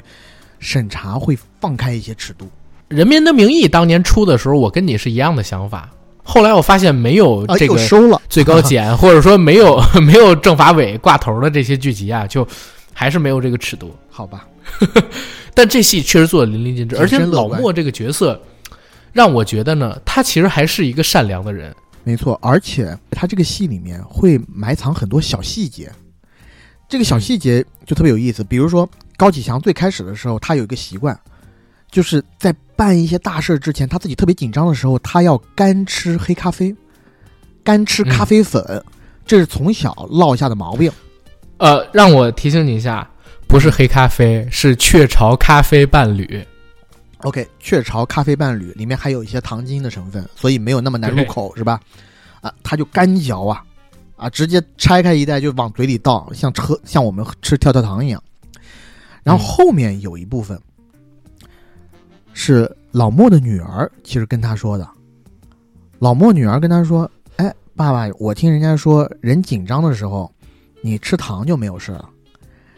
[0.58, 2.44] 审查会放开一些尺度。
[2.88, 5.90] 《人民的名义》当年出的时候，我跟你是一样的想法。
[6.22, 12.46] 后来我发现没有啊，这个又收了，最高检， 或者说没有 没有政法委挂头的这些剧集啊，就
[12.92, 13.94] 还是没有这个尺度。
[14.10, 14.46] 好吧？
[15.54, 18.40] 但这戏确实做的淋漓尽致，而且老莫这个角色，
[19.12, 21.74] 让我觉得呢，他其实还是一个善良的人。
[22.08, 25.92] 没错，而且他这个戏里面会埋藏很多小细节，
[26.88, 28.42] 这个小细节就特别有意思。
[28.42, 31.14] 比如说高启强最开始的时候，他有一个习惯，
[31.90, 36.74] 就是在办一些大事之前，他自己特别紧张的时候，他要干吃黑咖啡，
[37.62, 38.82] 干吃咖啡粉，
[39.26, 40.90] 这是从小落下的毛病。
[41.58, 43.06] 呃，让我提醒你一下，
[43.46, 46.42] 不是黑咖啡，是雀巢咖啡伴侣。
[47.22, 51.80] OK，雀巢咖啡伴侣里面还有一些糖精的成分，所以没有那么难入口，是吧？
[52.40, 53.64] 啊，他就干嚼啊，
[54.16, 58.22] 啊，直接拆开一袋就往嘴里倒，像吃像我们吃跳跳糖一样。
[59.24, 60.56] 然后嗯后面有一部分
[62.32, 64.88] 是老莫的女儿，其实跟他说的。
[65.98, 70.32] 老莫女儿跟他说：“哎，爸爸，我听人家说，人紧张的时候，
[70.80, 72.08] 你吃糖就没有事了。”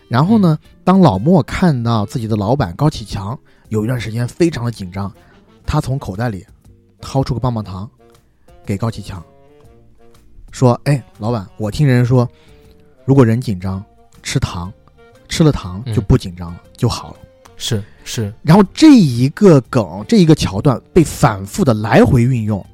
[0.09, 3.39] 然后呢，当老莫看到自己的老板高启强
[3.71, 5.11] 有一段时间非常的紧张，
[5.65, 6.45] 他从口袋里
[7.01, 7.89] 掏出个棒棒糖
[8.67, 9.23] 给高启强，
[10.51, 12.29] 说：“哎，老板，我听人说，
[13.05, 13.83] 如果人紧张，
[14.25, 14.73] 吃糖，
[15.29, 17.17] 吃了糖就不紧张了，就好了。”
[17.57, 22.65] 是是，然后这一个梗，这一个桥段被反复的来回运用。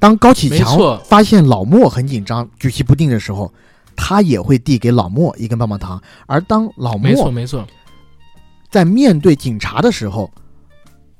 [0.00, 3.52] 当高启强发现老莫很紧张、举棋不定的时候，
[3.94, 6.02] 他也会递给老莫一根棒棒糖。
[6.26, 7.64] 而当老莫没错莫没错。
[8.72, 10.28] 在面对警察的时候，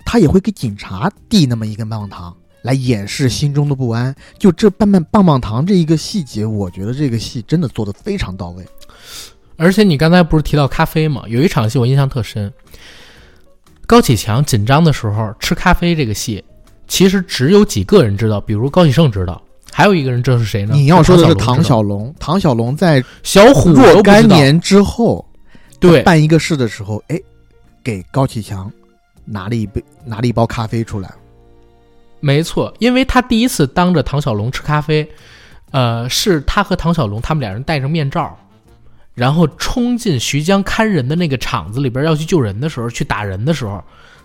[0.06, 4.12] 他也会给警察递那么一根棒棒糖，来掩饰心中的不安。
[4.38, 8.64] 就这棒棒棒棒糖这一个细节，我觉得这个戏真的做得非常到位。
[9.58, 11.22] 而且你刚才不是提到咖啡吗？
[11.28, 12.50] 有一场戏我印象特深，
[13.86, 16.42] 高启强紧张的时候吃咖啡这个戏，
[16.88, 20.74] 其实只有几个人知道，比如高启盛知道，还有一个人知道是谁呢？
[20.74, 25.24] 你要说的是唐唐小小龙，唐小龙在小虎若干年之后，
[25.78, 27.20] 对办一个事的时候，哎，
[27.82, 28.70] 给高启强
[29.24, 31.10] 拿了一杯拿了一包咖啡出来。
[32.20, 35.08] 没错，因为他第一次当着唐小龙吃咖啡，
[35.72, 38.38] 呃，是他和唐小龙他们俩人戴着面罩，
[39.14, 43.82] 然后冲进徐江看人的那个场子里边要去救人的时候，去打人的时候，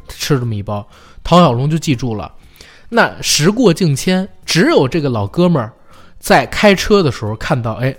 [0.08, 0.88] 吃这么一包，
[1.24, 2.32] 唐小龙就记住了。
[2.90, 5.74] 那时过境迁，只有这个老哥们儿
[6.20, 7.96] 在开车的时候看到，哎，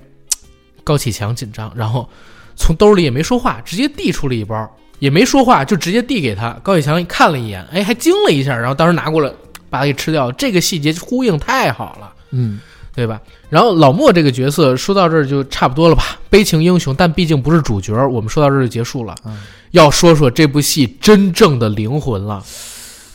[0.84, 2.08] 高启强紧张，然后
[2.54, 6.50] 从兜里也没说话，直接递出了一包，也没说话，就直接递给他。
[6.62, 9.32] 高启强看了一眼，哎，还惊了一下，然后当时拿过来
[9.70, 12.12] 把它给吃掉，这个细节呼应太好了。
[12.30, 12.60] 嗯，
[12.94, 13.20] 对吧？
[13.48, 19.14] 然后老莫这个角色说到这儿就差不多了吧，悲情英雄，但毕竟不是主角，我们说到这儿就结束了。
[19.24, 19.36] 嗯
[19.72, 22.42] 要说说这部戏真正的灵魂了。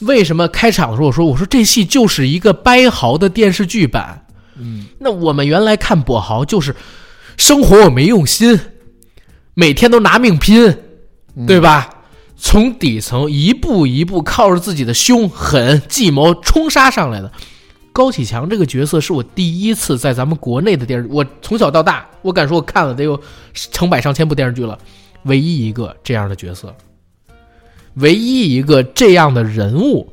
[0.01, 4.23] 为什么开场的时候我说我说这戏就是一个掰豪的电视剧版？
[4.59, 6.75] 嗯，那我们原来看跛豪就是
[7.37, 8.59] 生活我没用心，
[9.55, 10.77] 每天都拿命拼，
[11.47, 11.89] 对吧？
[12.35, 17.31] 从底层一步一步靠着自己的凶狠计谋冲杀上来的。
[17.93, 23.17] 高启强这个角色是我第一次在咱们国内的电视，我从小到大，我敢说我看了得有
[23.71, 24.77] 成百上千部电视剧了，
[25.23, 26.75] 唯一一个这样的角色，
[27.93, 30.11] 唯一一个这样的人物，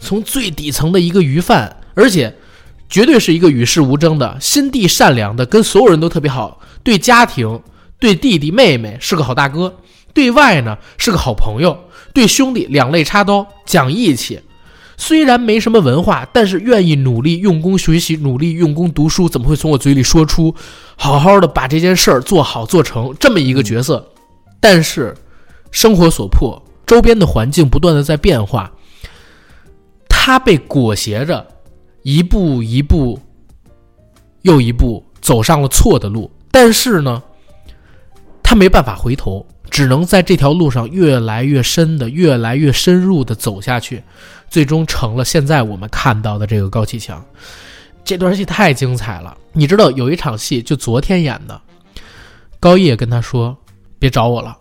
[0.00, 2.34] 从最底层的一个鱼贩，而且
[2.88, 7.60] 绝对是一个与世无争的、心地善良的，跟所有人都特别好，对家庭、
[8.00, 9.72] 对弟弟妹妹是个好大哥，
[10.20, 11.78] 对外呢是个好朋友，
[12.12, 14.38] 对兄弟两肋插刀，讲义气。
[14.98, 20.54] 虽然没什么文化，但是愿意努力用功学习，努力用功读书，怎么会从我嘴里说出
[20.94, 24.06] 好好的把这件事儿做好做成这么一个角色？
[24.60, 25.16] 但是
[25.70, 28.70] 生活所迫，周边的环境不断的在变化，
[30.06, 31.46] 他被裹挟着
[32.02, 33.18] 一步一步
[34.42, 37.22] 又一步走上了错的路，但是呢，
[38.42, 44.02] 他没办法回头，只能在这条路上越来越深的、越来越深入的走下去，
[44.48, 47.24] 最终成了现在我们看到的这个高启强。
[48.02, 51.60] 这段戏太精彩了，你知道有一场戏就昨天演的，
[52.58, 53.56] 高叶跟他说
[54.00, 54.56] ：“别找我了，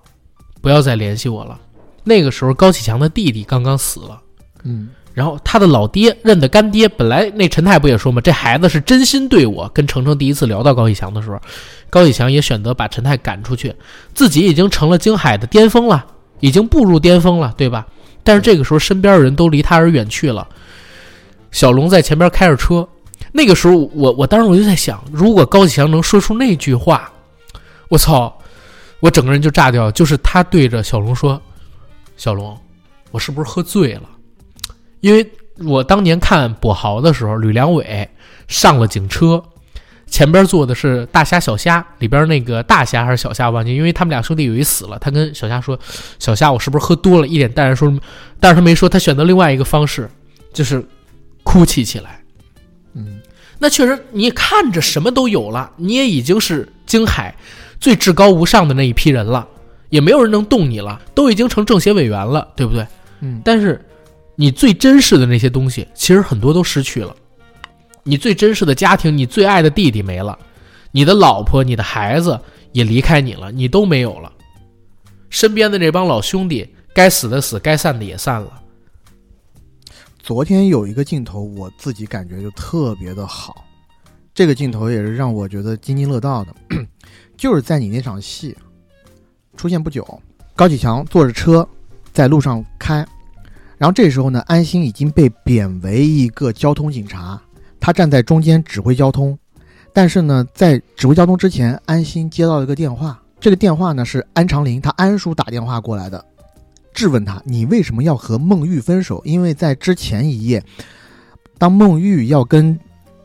[0.61, 1.59] 不要再联系我了。”
[2.03, 4.21] 那个时候高启强的弟弟刚刚死了。
[4.63, 9.69] 嗯，然后他的老爹认的干爹，本来那陈太不也说嘛，这孩子是真心对我。
[9.73, 11.41] 跟程程第一次聊到高启强的时候，
[11.89, 13.73] 高启强也选择把陈太赶出去，
[14.13, 16.05] 自己已经成了京海的巅峰了，
[16.39, 17.85] 已经步入巅峰了，对吧？
[18.23, 20.47] 但是这个时候身边的人都离他而远去了。
[21.51, 22.87] 小龙在前边开着车，
[23.31, 27.11] 那个时候我我当时我就在想，如果高启强能说出那句话，
[27.89, 28.37] 我操，
[28.99, 29.91] 我整个人就炸掉。
[29.91, 31.41] 就是他对着小龙说
[32.15, 32.55] ：“小龙，
[33.09, 34.03] 我是不是喝醉了？”
[35.01, 35.31] 因为
[35.65, 38.09] 我当年看跛豪的时候，吕良伟
[38.47, 39.43] 上了警车，
[40.07, 45.79] 前边坐的是大虾小虾，里边那个大虾还是小虾忘记，因为他们俩兄弟有一死了，他跟小虾说
[46.17, 47.93] ：“小虾，我是不是喝多了？”一脸淡然说，
[48.39, 50.09] 但是他没说，他选择另外一个方式，
[50.51, 50.83] 就是
[51.43, 52.21] 哭泣起来。
[52.93, 53.21] 嗯，
[53.59, 57.35] 那确实，你看着什么都有了，你也已经是京海
[57.79, 59.47] 最至高无上的那一批人了，
[59.89, 62.87] 也没有人能动你了，都已经成政协委员了，对不对？
[63.21, 63.85] 嗯但是
[64.41, 67.13] 你最珍视的那些东西，其实很多都失去了。
[68.03, 70.39] 你最珍视的家庭，你最爱的弟弟没了，
[70.93, 72.39] 你的老婆、你的孩子
[72.71, 74.31] 也离开你了，你都没有了。
[75.29, 78.63] 身边的这帮老兄弟，该死的死，该散的也散了。
[80.19, 83.65] 昨天有一个镜头，我自己感觉就特别的好，
[84.33, 86.55] 这个镜头也是让我觉得津津乐道的，
[87.35, 88.55] 就是在你那场戏
[89.57, 90.21] 出现不久，
[90.55, 91.67] 高启强坐着车
[92.13, 93.05] 在路上开，
[93.79, 97.41] 然后这时候呢，安心已经被贬为一个交通警察，
[97.79, 99.35] 他站在中间指挥交通，
[99.93, 106.23] 但是呢，在指挥交通之前，安心接到了一个电话，这个电话呢是安长林他安叔打电话过来的。
[106.93, 110.61] 质问他：“你为什么要和孟玉分手？”因为在之前一夜，
[111.57, 112.77] 当孟玉要跟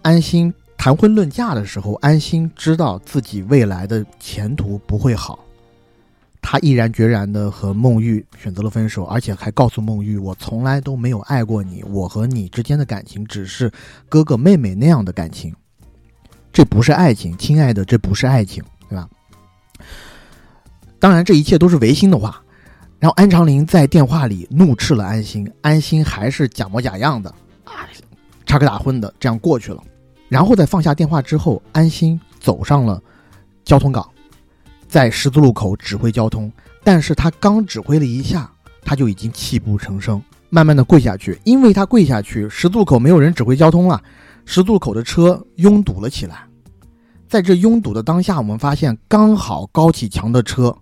[0.02, 5.43] 安心谈婚论嫁的时候，安心知道自己未来的前途不会好，
[6.46, 13.72] 他毅然决然的和孟玉选择了分手，而且还告诉孟玉：“我从来都没有爱过你，我和你之间的感情只是
[14.10, 15.54] 哥哥妹妹那样的感情，
[16.52, 19.08] 这不是爱情，亲爱的，这不是爱情，对吧？”
[21.00, 22.38] 当然，这一切都是违心的话。
[23.00, 27.30] 然后安长林在电话里怒斥了安心，安心还是假模假样的
[27.64, 27.88] 啊，
[28.44, 29.82] 插科打诨的这样过去了。
[30.28, 33.02] 然后在放下电话之后，安心走上了
[33.64, 34.06] 交通岗，
[34.94, 36.48] 在十字路口指挥交通。
[36.84, 38.48] 但是他刚指挥了一下，
[38.84, 41.36] 他就已经泣不成声，慢慢的跪下去。
[41.42, 44.00] 因为他跪下去，十字路口没有人指挥交通了，
[44.44, 46.46] 十字路口的车拥堵了起来。
[47.26, 50.72] 在这拥堵的当下，我们发现刚好高启强的车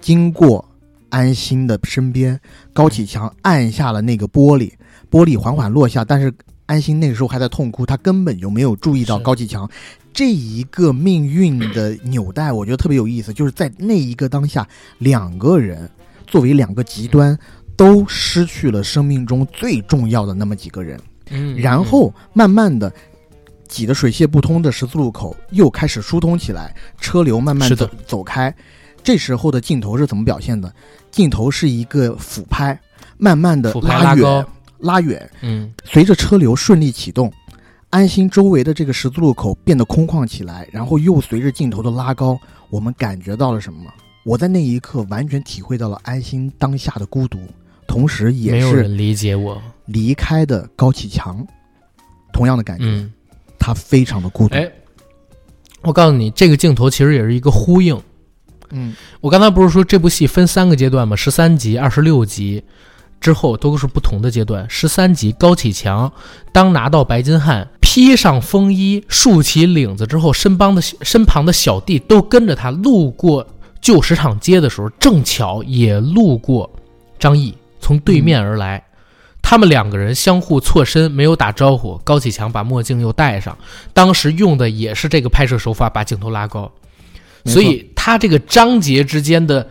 [0.00, 0.64] 经过。
[1.10, 2.40] 安心的身边，
[2.72, 4.72] 高启强按下了那个玻璃，
[5.10, 6.04] 玻璃缓缓落下。
[6.04, 6.32] 但是
[6.70, 9.68] 安心那个时候还在痛哭，他根本就没有注意到高启强
[10.14, 12.52] 这一个命运的纽带。
[12.52, 14.64] 我觉得特别有意思，就是在那一个当下，
[14.98, 15.90] 两个人
[16.28, 17.36] 作为两个极端，
[17.74, 20.96] 都失去了生命中最重要的那么几个人。
[21.30, 22.92] 嗯，然后慢慢的
[23.66, 28.54] 挤得水泄不通的十字路口又开始疏通起来，车流慢慢是的走走开。
[29.02, 30.72] 这时候的镜头是怎么表现的？
[31.10, 32.78] 镜头是一个俯拍，
[33.16, 34.46] 慢慢的拉远，
[34.80, 37.32] 拉远，嗯随着车流顺利启动，
[37.90, 42.38] 安心周围的这个十字路口变得空旷起来，然后又随着镜头的拉高，
[42.70, 43.90] 我们感觉到了什么？
[44.24, 47.38] 我在那一刻完全体会到了安心当下的孤独，
[47.86, 49.60] 同时也是有人理解我。
[49.86, 51.44] 离开的高启强
[52.32, 53.12] 同样的感觉，嗯，
[53.58, 54.54] 他非常的孤独。
[54.54, 54.70] 哎，
[55.82, 58.00] 我告诉你，这个镜头其实也是一个呼应。
[58.72, 61.16] 嗯，我刚才不是说这部戏分三个阶段吗？
[61.16, 62.62] 十三集、二十六集
[63.20, 64.64] 之后都是不同的阶段。
[64.68, 66.10] 十三集，高启强
[66.52, 73.46] 当拿到白金汉，披上风衣，竖起领子之后，身帮的身旁的小弟都跟着他路过
[73.80, 76.70] 旧石场街的时候，正巧也路过
[77.18, 78.82] 张译从对面而来。
[79.42, 81.96] 他们两个人相互错身，没有打招呼。
[82.04, 83.56] 高启强把墨镜又戴上，
[83.92, 86.70] 当时用的也是这个拍摄手法，把镜头拉高。
[87.46, 89.66] 所以他这个章节之间的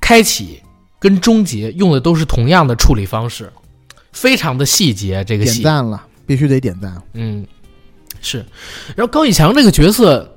[0.00, 0.60] 开启
[1.04, 3.52] 跟终结用的都是同样的处理方式，
[4.10, 5.22] 非常的细节。
[5.24, 6.96] 这个点，赞了，必须得点赞。
[7.12, 7.46] 嗯，
[8.22, 8.38] 是。
[8.96, 10.34] 然后高以强这个角色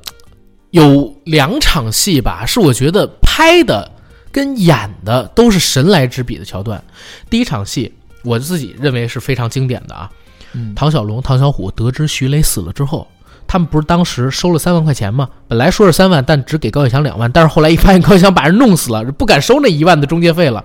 [0.72, 3.89] 有两场戏吧，是我觉得拍的
[4.30, 6.84] 跟演的都是神来之笔的桥段。
[7.30, 7.94] 第一场戏，
[8.26, 10.11] 我自己认为是非常经典的啊。
[10.52, 13.07] 嗯，唐小龙、唐小虎得知徐磊死了之后，
[13.48, 15.30] 他们不是当时收了三万块钱吗？
[15.48, 17.32] 本来说是三万，但只给高启强两万。
[17.32, 20.64] 但是后来一发现高启强把人弄死了，不敢收那一万的中介费了，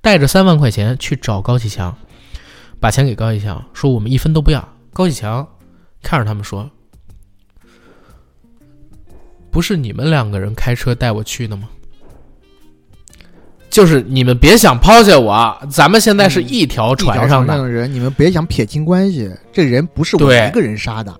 [0.00, 1.94] 带着三万块钱去找高启强，
[2.78, 4.66] 把钱给高启强，说我们一分都不要。
[4.92, 5.46] 高启强
[6.02, 6.70] 看着他们说
[9.50, 11.68] ：“不是你们两个人开车带我去的吗？
[13.68, 17.56] 就是你们别想抛下我，咱们现在是一条船上的。
[17.56, 21.16] 的人，你们别想撇清关系，这人不是我一个人杀的，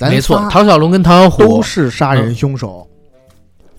[0.00, 2.88] 咱没错，唐小龙跟唐小虎都是杀人凶手。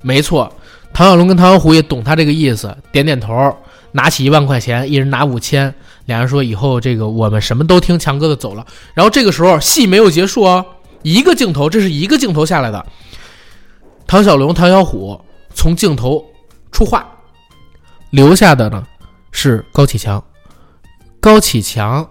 [0.01, 0.53] 没错，
[0.93, 3.51] 唐小龙跟唐小虎也懂他这个意思，点点头，
[3.91, 5.73] 拿起一万块钱，一人拿五千，
[6.05, 8.63] 两人说以后这个我们什么都听强哥的走了。
[8.93, 10.63] 然后这个时候戏没有结束哦，
[11.01, 12.85] 一个镜头，这是一个镜头下来的。
[14.05, 15.19] 唐小龙、唐小虎
[15.55, 16.23] 从镜头
[16.71, 17.03] 出画，
[18.11, 18.85] 留下的呢
[19.31, 20.23] 是高启强。
[21.19, 22.07] 高启强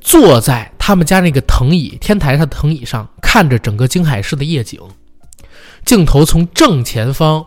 [0.00, 4.80] 坐在他们家那个藤椅天台上的藤椅上，看着整个京海市的夜景。
[5.84, 7.44] 镜头从正前方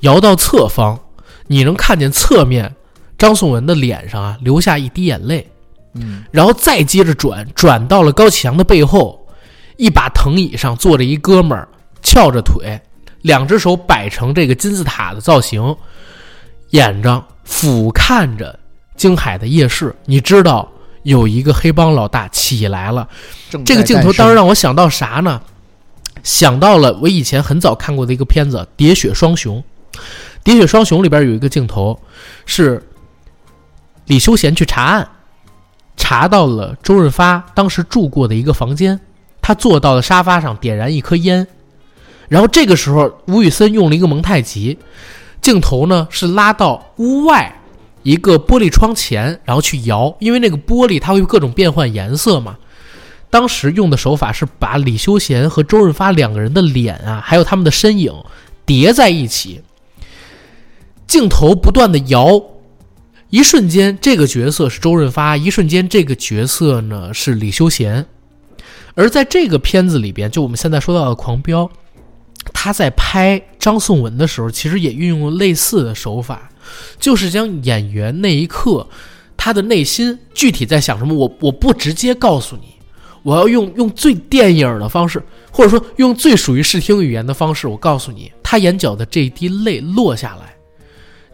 [0.00, 0.98] 摇到侧方，
[1.46, 2.74] 你能看见侧面
[3.18, 5.48] 张颂文的脸上啊流下一滴眼泪，
[5.94, 9.26] 嗯，然后再接着转，转到了高启强的背后，
[9.76, 11.68] 一把藤椅上坐着一哥们儿，
[12.02, 12.80] 翘着腿，
[13.22, 15.76] 两只手摆成这个金字塔的造型，
[16.70, 18.58] 眼着俯瞰着
[18.96, 19.94] 京海的夜市。
[20.04, 20.68] 你知道
[21.06, 23.08] 有一个黑帮老大起来了，
[23.64, 25.40] 这个镜头当时让我想到啥呢？
[26.24, 29.62] 想到了我以前很早看过的一个片子《喋血双雄》。
[30.44, 31.96] 《喋血双雄》里边有一个镜头
[32.44, 32.82] 是
[34.06, 35.08] 李修贤去查案，
[35.96, 38.98] 查到了周润发当时住过的一个房间，
[39.40, 41.46] 他坐到了沙发上，点燃一颗烟，
[42.28, 44.76] 然后这个时候吴宇森用了一个蒙太奇，
[45.40, 47.60] 镜头呢是拉到屋外
[48.06, 52.56] 一个玻璃窗前，然后去摇，因为那个玻璃它会各种变换颜色嘛。
[53.30, 58.12] 当时用的手法是把李修贤和周润发两个人的脸啊，还有他们的身影
[58.64, 59.60] 叠在一起，
[61.08, 62.40] 镜头不断的摇，
[63.30, 68.06] 一瞬间这个角色是周润发，一瞬间这个角色呢是李修贤。
[68.94, 71.64] 而在这个片子里边，就我们现在说到的《狂飙》，
[72.52, 76.50] 他在拍张颂文的时候，其实也运用了类似的手法，
[76.98, 78.86] 就是将演员那一刻
[79.36, 82.74] 他的内心具体在想什么，我我不直接告诉你，
[83.22, 90.54] 我要用用最电影的方式，或者说用最属于视听语言的方式，我告诉你，他眼角的这一滴泪落下来，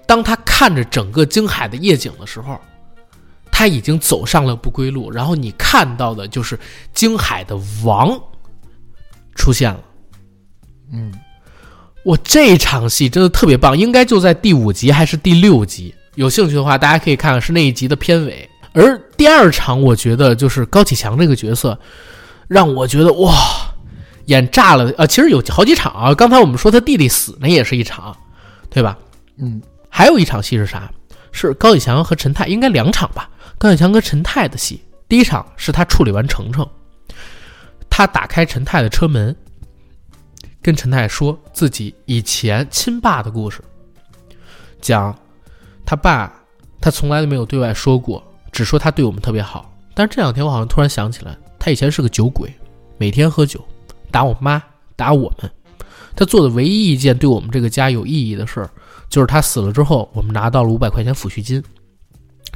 [0.06, 2.58] 当他看着整个京海的夜景的时候，
[3.50, 6.58] 他已经走上了不归路，然后你看到的就是
[6.94, 8.18] 京海的王
[9.34, 9.80] 出现了。
[10.92, 11.12] 嗯，
[12.04, 15.94] 我这场戏真的特别棒，应该就在第五集还是第六集？
[16.14, 18.48] 有兴趣的话，大家可以看看，是那一集的片尾。
[18.74, 21.78] 而第二场，我觉得就是高启强这个角色，
[22.48, 23.34] 让我觉得哇，
[24.26, 24.92] 演炸了。
[24.98, 28.16] 呃，其实有好几场啊，刚才我们说他弟弟死那也是一场，
[28.68, 28.98] 对吧？
[29.38, 30.90] 嗯，还有一场戏是啥？
[31.32, 33.30] 是高启强和陈泰，应该两场吧？
[33.56, 36.66] 高启强跟陈泰的戏，第一场是他处理完程程，
[37.88, 39.34] 他打开陈泰的车门，
[40.62, 43.60] 跟陈太说自己以前亲爸的故事，
[44.80, 45.14] 讲
[45.84, 46.32] 他爸
[46.80, 48.22] 他从来都没有对外说过，
[48.52, 49.74] 只说他对我们特别好。
[49.92, 52.52] 但是这两天我好像突然想起来，他以前是个酒鬼，
[52.96, 53.60] 每天喝酒，
[54.10, 54.62] 打我妈，
[54.94, 55.50] 打我们。
[56.14, 58.70] 他做的唯一一件对我们这个家有意义的事儿，
[59.08, 61.62] 就是他死了之后，我们拿到了五百块钱抚恤金。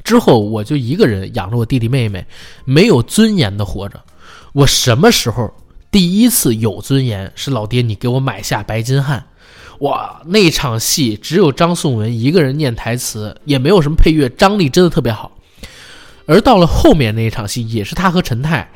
[0.05, 2.25] 之后我就一个人养着我弟弟妹妹，
[2.65, 4.01] 没有尊严的活着。
[4.53, 5.53] 我什么时候
[5.97, 7.33] 第一次有尊严？
[7.35, 9.25] 是老爹你给我买下白金汉。
[9.79, 15.33] 哇，那场戏只有张颂文一个人念台词，也没有什么配乐，张力真的特别好。
[16.27, 18.71] 而到了后面那一场戏，也是他和陈泰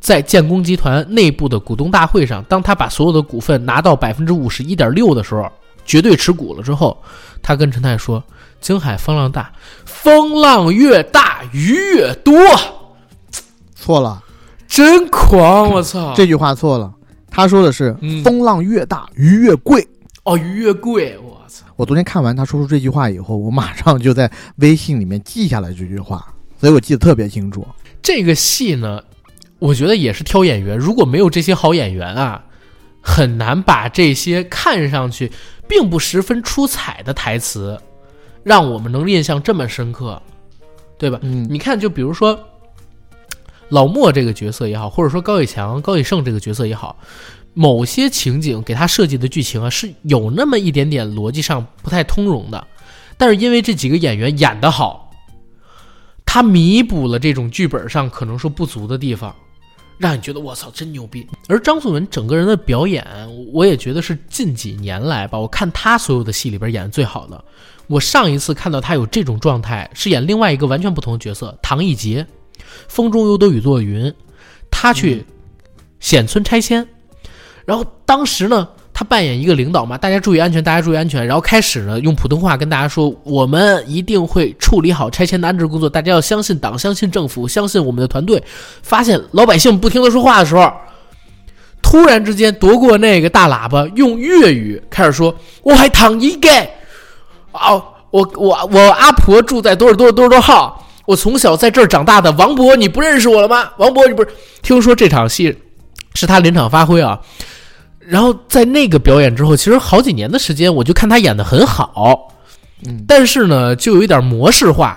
[0.00, 5.48] 在建工集团内部的股东大会上，当他把所有的股份拿到百分之五十一点六的时候，
[5.84, 7.00] 绝对持股了之后，
[7.40, 8.20] 他跟陈泰说
[8.60, 9.52] ：“京海风浪大，
[9.84, 12.34] 风浪越大鱼越多。
[13.76, 14.20] 错了，”
[14.66, 15.70] 真狂！
[15.70, 16.92] 我操，这句话错了。
[17.30, 19.86] 他说的是嗯“风浪越大，鱼越贵”。
[20.24, 21.64] 哦鱼越贵，我操！
[21.76, 26.26] 我昨天看完他说出这句话以后，我马上就在微信里面记下来这句话，
[26.58, 27.66] 所以我记得特别清楚。
[28.02, 29.00] 这个戏呢，
[29.58, 32.44] 我觉得也是挑演员，如果没有这些好演员啊，
[33.00, 35.30] 很难把这些看上去
[35.68, 37.78] 并不十分出彩的台词，
[38.42, 40.20] 让我们能印象这么深刻，
[40.98, 41.20] 对吧？
[41.22, 42.36] 嗯你看，就比如说
[43.68, 46.96] 老莫这个角色也好，或者说高以强、高以胜这个角色也好，
[47.54, 52.66] 某些情景给他设计的剧情啊，是有那么一点点逻辑上不太通融的，
[53.16, 55.10] 但是因为这几个演员演得好，
[56.24, 59.34] 他弥补了这种剧本上可能说不足的地方，
[59.98, 61.26] 让你觉得我操真牛逼。
[61.48, 63.04] 而张颂文整个人的表演，
[63.52, 67.44] 我也觉得是近几年来吧，我看他所有的戏里边演的最好的。
[67.88, 72.22] 我上一次看到他有这种状态，是演另外一个完全不同的角色唐艺杰，
[72.88, 74.06] 《风中有朵雨做云》，
[74.70, 75.24] 他去
[76.00, 76.86] 显村拆迁，
[77.64, 78.68] 然后当时呢。
[78.98, 81.26] 他扮演一个领导嘛，大家注意安全，大家注意安全。
[81.26, 88.42] 然后开始呢，用普通话跟大家说，我们一定会处理好拆迁的安置工作，大家要相信党，相信政府，相信我们的团队。
[88.80, 90.72] 发现老百姓不听他说话的时候，
[91.82, 96.64] 突然之间夺过那个大喇叭，用粤语开始说：“我还躺一盖，
[97.52, 102.30] 哦，我我我阿婆住在多少多少多少多少号，我从小在这儿长大的。
[102.32, 103.70] 王博，你不认识我了吗？
[103.78, 104.28] 王博，你不是
[104.60, 105.56] 听说这场戏
[106.14, 107.20] 是他临场发挥啊？
[107.98, 112.32] 然后在那个表演之后，其实好几年的时间，我就看他演的很好，
[112.86, 114.96] 嗯但是呢，就有一点模式化，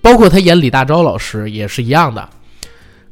[0.00, 2.26] 包括他演李大钊老师也是一样的。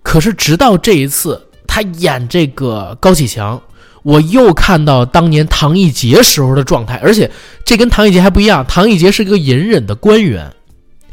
[0.03, 3.61] 可是直到这一次，他演这个高启强，
[4.03, 7.31] 我又看到当年唐艺杰时候的状态，而且
[7.65, 10.51] 这跟唐艺杰还不一样，唐艺杰是一个隐忍的官员，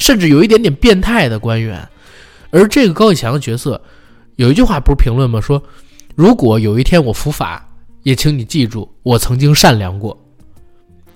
[0.04, 1.88] 甚至有一点点变态的官员，
[2.52, 3.82] 而这个高启强的角色，
[4.36, 5.40] 有一句话不是评论吗？
[5.40, 5.64] 说
[6.14, 7.66] 如果有一天我伏法，
[8.02, 10.20] 也请你记住，我曾经善良过。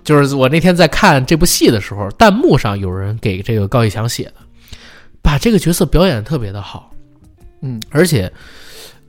[0.05, 4.35] 就是我那天在看这部戏的时候，弹幕上有人给这个高启强写的，
[5.21, 6.89] 把这个角色表演的特别的好，
[7.59, 8.31] 嗯，而且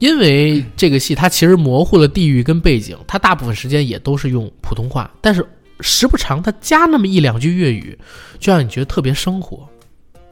[0.00, 5.46] 因为这个戏它其实模糊了地域跟背景，它大部分时间也都是用普通话，但是
[5.80, 7.98] 时不常他加那么一两句粤语，
[8.38, 9.68] 就让你觉得特别生活。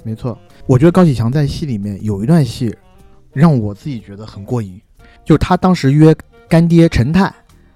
[0.02, 2.74] 没错，我觉得高启强在戏里面有一段戏，
[3.32, 4.80] 让我自己觉得很过瘾，
[5.24, 6.14] 就是他当时约
[6.48, 7.32] 干爹陈泰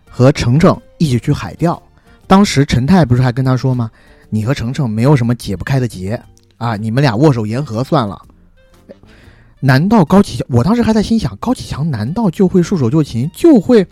[0.09, 1.81] 和程程一起去海钓，
[2.27, 3.91] 当时陈泰不是还跟他说吗？
[4.29, 6.23] 你和程程没有什么解不开的结
[6.57, 8.21] 啊，你们俩握手言和算了。
[9.59, 10.47] 难道高启强？
[10.51, 13.87] 我当时还在心想，高启强难道就会束手就擒，就会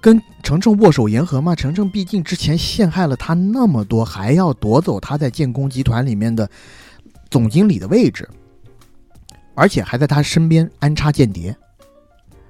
[0.00, 1.54] 跟程程握手言和吗？
[1.54, 6.48] 程程毕竟之前陷害了他那么多，还要夺走他在建工集团里面的
[7.30, 8.28] 总经理的位置，
[9.54, 11.54] 而且还在他身边安插间谍。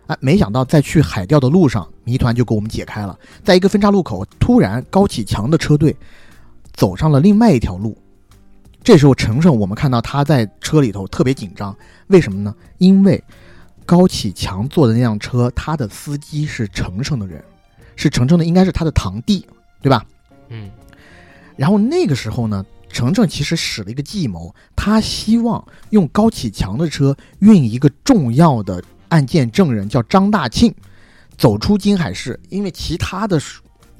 [0.06, 3.18] 啊，没想到在去海钓的路上，谜团就给我们解开了。
[3.44, 5.94] 在一个分岔路口，突然高启强的车队
[6.72, 7.96] 走上了另外一条路。
[8.82, 11.76] 这时候，程程我们看到他在车里头特别紧张，
[12.06, 12.54] 为什么呢？
[12.78, 13.22] 因为
[13.88, 17.42] 高启强坐的那辆车，他的司机是程程的人，
[17.96, 19.46] 是程程的，应该是他的堂弟，
[19.80, 20.04] 对吧？
[20.50, 20.70] 嗯
[21.56, 30.74] 然后那个时候呢，程程其实使了一个计谋，他希望用高启强的车运一个重要的案件证人，叫张大庆，
[31.38, 33.40] 走出金海市，因为其他的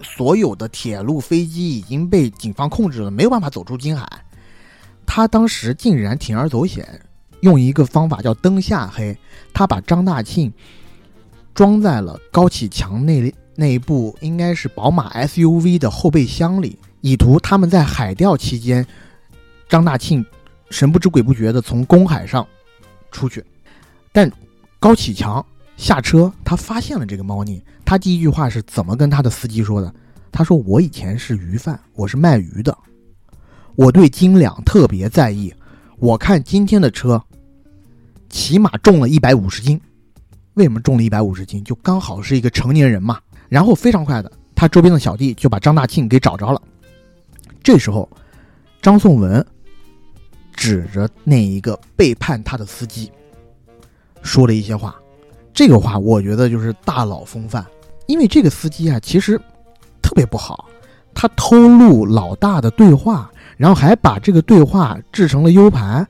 [0.03, 4.07] 所有的铁路、飞机已经被警方控制了，没有办法走出金海。
[5.07, 7.01] 他当时竟然铤而走险，
[7.41, 9.17] 用一个方法叫灯下黑，
[9.53, 10.53] 他把张大庆
[11.55, 18.87] 装在了高启强那那一部应该是宝马 SUV 的后备箱里，以图他们在海钓期间，
[19.69, 20.25] 张大庆
[20.71, 22.47] 神不知鬼不觉的从公海上
[23.11, 23.45] 出去，
[24.13, 24.31] 但
[24.79, 25.45] 高启强
[25.77, 27.63] 下车，他发现了这个猫腻。
[27.85, 29.93] 他第一句话是怎么跟他的司机说的？
[30.31, 32.77] 他说：“我以前是鱼贩，我是卖鱼的，
[33.75, 35.53] 我对斤两特别在意。
[35.97, 37.25] 我看今天的车，
[38.29, 39.81] 起码重了一百五十斤。
[40.55, 41.63] 为什么重了一百五十斤？
[41.63, 43.19] 就刚好是一个成年人嘛。
[43.49, 46.61] 然后非常快的，他周边的小弟就把张大庆给找着了。
[47.63, 48.09] 这时候，
[48.83, 49.45] 张颂文
[50.53, 53.11] 指着那一个背叛他的司机，
[54.23, 54.95] 说了一些话。
[55.55, 57.65] 这个话我觉得就是大佬风范，
[58.07, 59.41] 因为这个司机啊，其实
[60.03, 60.69] 特别不好，
[61.15, 66.07] 他偷录老大的对话，然后还把这个对话制成了 U 盘，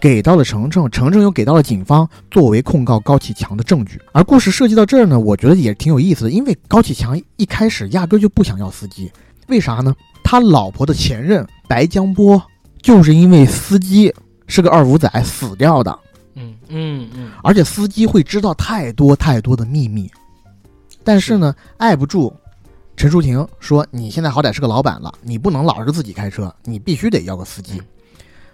[0.00, 4.00] 给到了程程，程程又给到了警方，作为控告高启强的证据。
[4.12, 9.12] 而故事设计到这儿呢，我觉得也挺有意思的，因为高启强一开始压根就不想要司机，
[9.48, 9.94] 为啥呢？
[10.24, 12.40] 他老婆的前任白江波
[12.80, 14.14] 就是因为司机
[14.46, 15.98] 是个二五仔死掉的。
[16.34, 20.10] 嗯嗯嗯，而且司机会知道太多太多的秘密，
[21.04, 22.32] 但是呢，碍不住
[22.96, 27.82] 陈淑婷说：“你现在好歹是个老板了，你不能老是自己开车，你必须得要个司机。”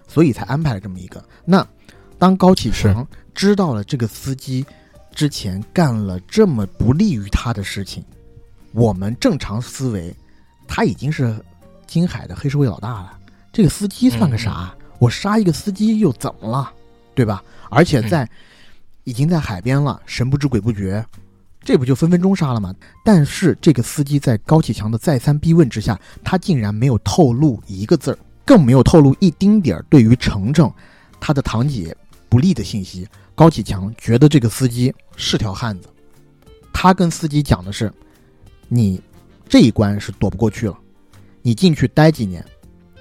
[0.07, 1.23] 所以才安排了这么一个。
[1.45, 1.65] 那
[2.17, 4.65] 当高启强知道了这个司机
[5.13, 8.03] 之前干了这么不利于他的事情，
[8.71, 10.15] 我们正常思维，
[10.67, 11.35] 他已经是
[11.85, 13.19] 金海的黑社会老大了。
[13.51, 14.73] 这个司机算个啥？
[14.99, 16.71] 我杀一个司机又怎么了？
[17.13, 17.43] 对吧？
[17.69, 18.29] 而且在
[19.03, 21.03] 已经在海边了，神不知鬼不觉，
[21.61, 22.73] 这不就分分钟杀了吗？
[23.03, 30.71] 但是这个司机在高启强的再三逼问之下，他竟然没有透露一个字儿，更没有透露一丁点儿对于程程
[31.19, 31.95] 他的堂姐
[32.29, 33.05] 不利的信息。
[33.35, 35.87] 高启强觉得这个司机是条汉子，
[36.73, 37.91] 他跟司机讲的是：
[38.67, 38.99] 你
[39.47, 40.75] 这一关是躲不过去了，
[41.43, 42.43] 你进去待几年，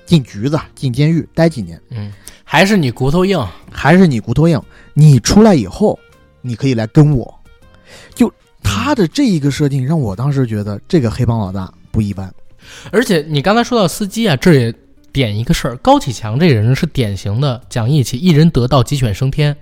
[0.05, 1.81] 进局子、进监狱待几年。
[1.89, 2.13] 嗯，
[2.45, 3.43] 还是你骨头硬。
[3.71, 4.61] 还是你骨头硬，
[4.93, 5.99] 你出来以后，
[6.43, 7.35] 你可以来跟我。
[8.15, 8.31] 就
[8.63, 12.31] 他的这一个设定，让我当时觉得这个黑帮老大不一般。
[12.91, 14.75] 而且你刚才说到司机啊，这也
[15.17, 19.57] 点一个事儿：高启强这人是典型的讲义气，一人得道鸡犬升天。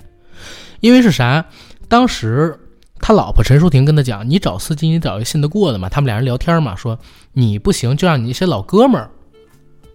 [0.81, 1.47] 因为是啥？
[1.89, 2.59] 当时
[2.99, 6.99] 他老婆陈淑婷跟他讲：“你找司机，你找一个信得过的嘛。”他们俩人聊天嘛，说
[7.35, 9.09] 你不行，就让你一些老哥们儿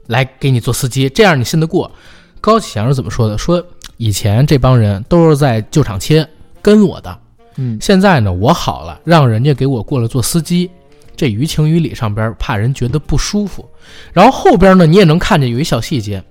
[0.08, 1.92] 来给你做司机，这样你信得过。
[2.40, 3.38] 高启强是怎么说的？
[3.38, 3.62] 说
[3.98, 6.26] 以前这帮人都是在旧厂切
[6.62, 7.20] 跟我的，
[7.58, 10.72] 嗯，现在呢我好了，让人家给我过来做司机，
[11.20, 13.68] 这于情于理上边怕人觉得不舒服。
[14.14, 16.24] 然后后边呢你也能看见有一小细节，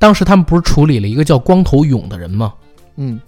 [0.00, 2.52] 当时他们不是处理了一个叫光头勇的人吗？
[2.96, 3.20] 嗯，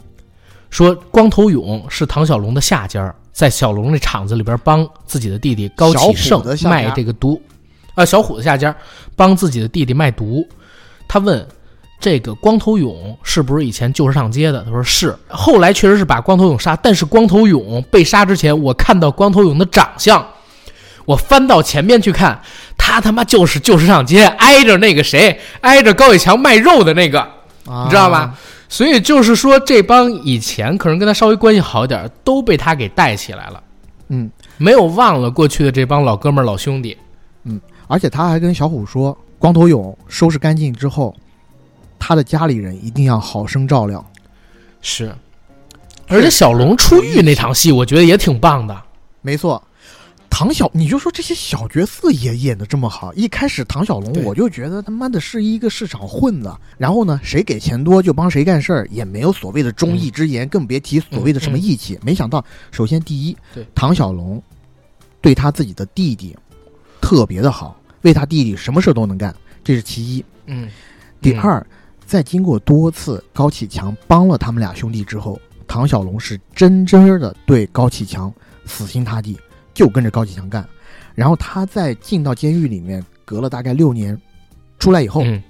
[0.71, 7.41] 说光头勇是唐小龙的下家，在小龙那厂子里边帮自己的弟弟高启盛卖这个毒，
[7.95, 8.75] 啊，小虎的下家
[9.15, 10.45] 帮自己的弟弟卖毒。
[11.07, 11.47] 他问
[12.01, 14.65] 这个光头勇是不是以前就是上街的？
[14.65, 15.17] 他说是。
[15.29, 20.27] 后来确实是把光头勇杀，但是光头勇被杀之前，我看到光头勇的长相，
[21.05, 22.41] 我翻到前面去看，
[22.77, 27.27] 他他妈就是就是上街，挨着那个谁，挨着高伟强卖肉的那个。
[27.67, 28.35] 你你知道吧？？
[28.69, 33.63] 所以就是说，这帮以前可能跟他稍微关系好一点，都被他给带起来了，
[34.09, 36.97] 嗯，没有忘了过去的这帮老哥们儿、老兄弟。
[37.45, 41.15] 嗯而且他还跟小虎说，光头勇收拾干净之后，
[41.99, 44.05] 他的家里人一定要好生照料。
[44.81, 45.15] 是，
[46.09, 48.77] 而且小龙出狱那场戏，我觉得也挺棒的。
[49.21, 49.63] 没错，
[50.37, 53.15] 唐小，你就说这些小角色也演的这么好。
[53.15, 61.97] 一开始唐小龙我就觉得他妈的是一个市场混子，然后呢，谁给钱多就帮谁干事儿，也没有所谓的忠义之言，更别提所谓的什么义气。
[62.03, 64.43] 没想到，首先第一对，唐小龙
[65.21, 66.37] 对他自己的弟弟
[67.01, 69.33] 特别的好，为他弟弟什么事都能干，
[69.63, 70.25] 这是其一。
[70.47, 70.71] 嗯，嗯，
[71.21, 71.65] 第二，
[72.05, 78.35] 在经过多次高启强帮了他们俩兄弟之后，唐小龙是真真的对高启强
[78.67, 79.39] 死心塌地，
[79.75, 80.67] 就跟着高启强干。
[81.15, 84.19] 然后他在进到监狱里面，隔了大概六年，
[84.79, 85.43] 出来以后，嗯，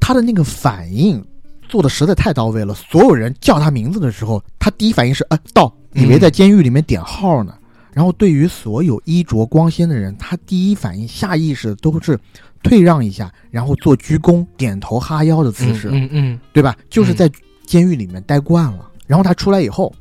[0.00, 1.24] 他的那个反应
[1.68, 2.74] 做的实在太到位了。
[2.74, 7.54] 所有人叫他名字的时候，他第一反应是啊到，以为在监狱里面点号呢。
[7.92, 12.18] 然后对于所有衣着光鲜的人，他第一反应下意识都是
[12.62, 16.74] 退让一下，然后做鞠躬、点头、哈腰的姿势，嗯嗯对吧？
[16.88, 17.30] 就是在
[17.66, 18.90] 监狱里面待惯了。
[19.06, 19.94] 然后他出来以后，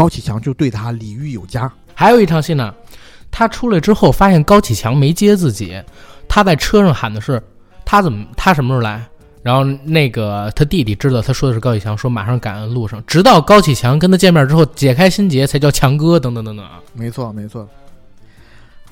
[0.00, 1.70] 高启强就对他礼遇有加。
[1.94, 2.74] 还有一场戏呢，
[3.30, 5.78] 他出来之后发现高启强没接自己，
[6.26, 7.42] 他在车上喊的是
[7.84, 9.06] 他怎么他什么时候来？
[9.42, 16.80] 然后那个他弟弟知道他说的是高启强，说马上赶路上，直到高启强跟他见面之后解开心结，才叫强哥等等等等啊。
[16.94, 17.68] 没错，没错。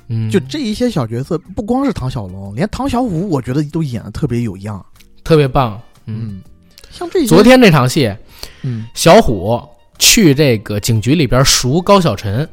[0.09, 4.85] 嗯，就这一些小角色，不光是唐小龙，连唐小虎，我觉得都演的特别有样。
[5.25, 5.81] 特别棒。
[6.05, 6.43] 嗯，嗯，
[6.91, 8.15] 像这昨，天那场戏，
[8.61, 9.59] 嗯，小虎
[9.99, 12.49] 去这个警局里边赎高晓晨。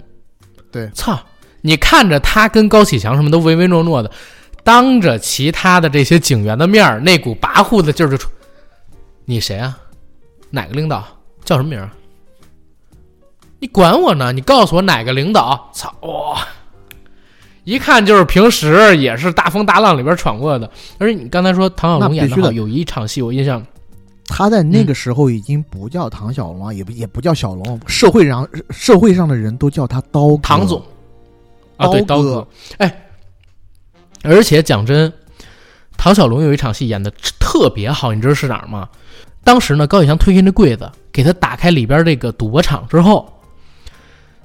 [0.72, 1.19] 对操，
[1.61, 4.11] 你看着他跟高启强什么都唯唯诺诺的，
[4.63, 8.30] 当着其他的这些警员的面儿，那股跋扈的劲儿就出。
[9.26, 9.77] 你谁啊？
[10.49, 11.03] 哪个领导？
[11.43, 11.89] 叫什么名儿？
[13.59, 14.31] 你管我呢？
[14.34, 15.72] 你告诉我哪个领导？
[15.73, 15.93] 操！
[16.01, 16.45] 哇、
[17.63, 20.69] 一看就是平时也是大风大浪里边闯过的。
[20.99, 23.65] 而且你刚才说唐小龙演的有一场戏我印象，
[24.27, 30.81] 他在那个时候已经不叫唐小龙啊，也不也不叫小龙，社会上社会上的人都叫他刀哥唐总
[31.77, 32.47] 啊，对刀哥
[32.77, 33.07] 哎，
[34.23, 35.11] 而且讲真，
[35.95, 38.89] 唐小龙有一场戏演的特别好，你知道是哪儿吗？
[39.43, 43.31] 当时呢，高启强推开那柜子，给他打开里边这个赌博场之后，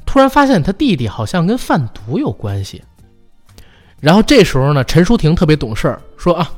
[0.04, 2.82] 突然发现他弟弟好像跟贩毒有关系。
[3.98, 6.50] 然后这时候呢，陈淑婷特别懂事儿，说啊，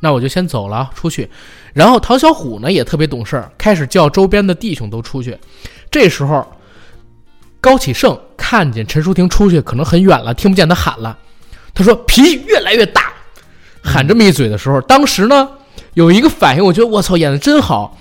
[0.00, 1.30] 那我就先走了，出去。
[1.74, 5.36] 然后唐小虎呢也特别懂事儿，开始叫周边的弟兄都出去。
[5.90, 6.46] 这时候，
[7.60, 11.18] 高启盛看见陈淑婷出去，可能很远了，听不见他喊了。
[11.74, 13.12] 他说脾气越来越大，
[13.82, 15.48] 喊这么一嘴的时候，当时呢
[15.94, 17.98] 有一个反应，我觉得我操演的真好。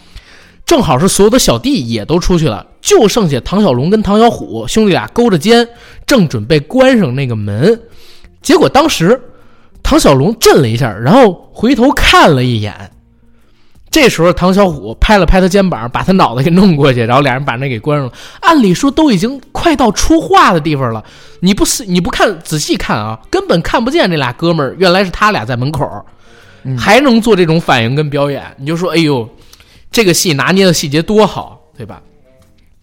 [0.66, 5.68] 正好是所有的小弟也都出去了，就剩下唐小龙跟唐小虎兄弟俩勾着肩，
[6.08, 7.82] 正准备关上那个门。
[8.42, 9.20] 结果当时
[9.84, 12.92] 唐小龙震了一下，然后回头看了一眼。
[13.94, 18.14] 这时候，唐小虎拍了拍他肩膀，把他脑袋给弄过去，然后俩人把那给关上了。
[18.42, 21.06] 按理说都已经快到出话的地方了，
[21.42, 25.88] 你不是你不看仔细看啊，根本看不见这俩哥们儿，原来是他俩在门口，
[26.64, 29.30] 嗯还能做这种反应跟表演，你就说，哎呦，
[29.92, 32.02] 这个戏拿捏的细节多好，对吧？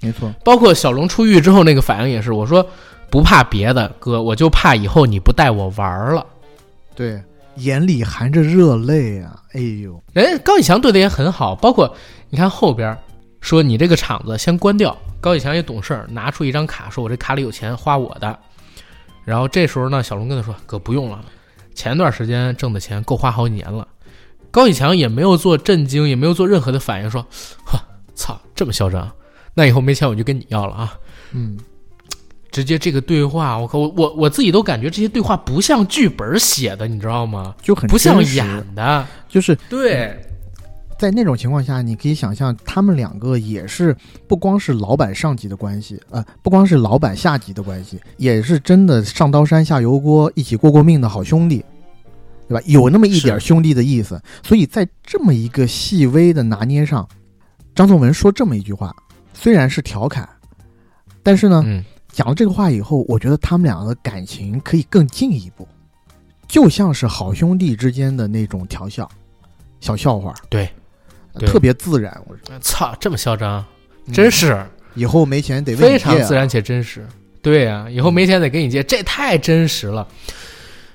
[0.00, 2.64] 没错，包括小龙出狱之后那个反应也是，我说
[3.10, 6.24] 不怕别的，哥，我就怕以后你不带我玩了。
[6.94, 7.20] 对，
[7.56, 9.42] 眼里含着热泪啊！
[9.52, 11.94] 哎呦，人家高启强对的也很好，包括
[12.28, 12.96] 你看后边
[13.40, 18.38] 说你这个厂子先关掉，高启强也懂事儿，拿出一张卡，说我这卡里有钱，花我的。
[19.24, 21.22] 然后这时候呢，小龙跟他说：“哥不用了，
[21.74, 23.86] 前段时间挣的钱够花好几年了。”
[24.50, 27.24] 高启强也没有做震惊，也没有做任何的反应，说
[27.64, 27.78] ：“呵，
[28.14, 29.08] 操，这么嚣张，
[29.54, 30.98] 那以后没钱我就跟你要了啊。”
[31.32, 31.56] 嗯，
[32.50, 37.54] 直接这个对话，我靠，我我我自己都感觉这些对话不像剧本写的，你知道吗？
[37.62, 39.06] 就很不像演的。
[39.28, 40.18] 就是对，
[40.98, 43.96] 在那种情况下，你可以想象他们两个也是
[44.26, 51.64] 不光是老板上级的关系，呃，不光是老板下级的关系，也是真的上刀山下油锅，一起过过命的好兄弟，
[52.48, 52.62] 对吧？
[52.66, 54.20] 有那么一点兄弟的意思。
[54.42, 57.08] 所以在这么一个细微的拿捏上，
[57.74, 58.94] 张颂文说这么一句话，
[59.32, 60.28] 虽然是调侃，
[61.22, 65.66] 但是呢，嗯，讲了这个话以后，我觉得他们俩的感情可以更进一步，
[66.48, 69.08] 就像是好兄弟之间的那种调笑、
[69.80, 70.68] 小笑话，对，
[71.38, 72.16] 对特别自然。
[72.26, 73.64] 我操，这么嚣张，
[74.06, 77.06] 嗯真是以后没钱得问非常自然且真实。
[77.42, 80.06] 对呀、以后没钱得给你借，这太真实了。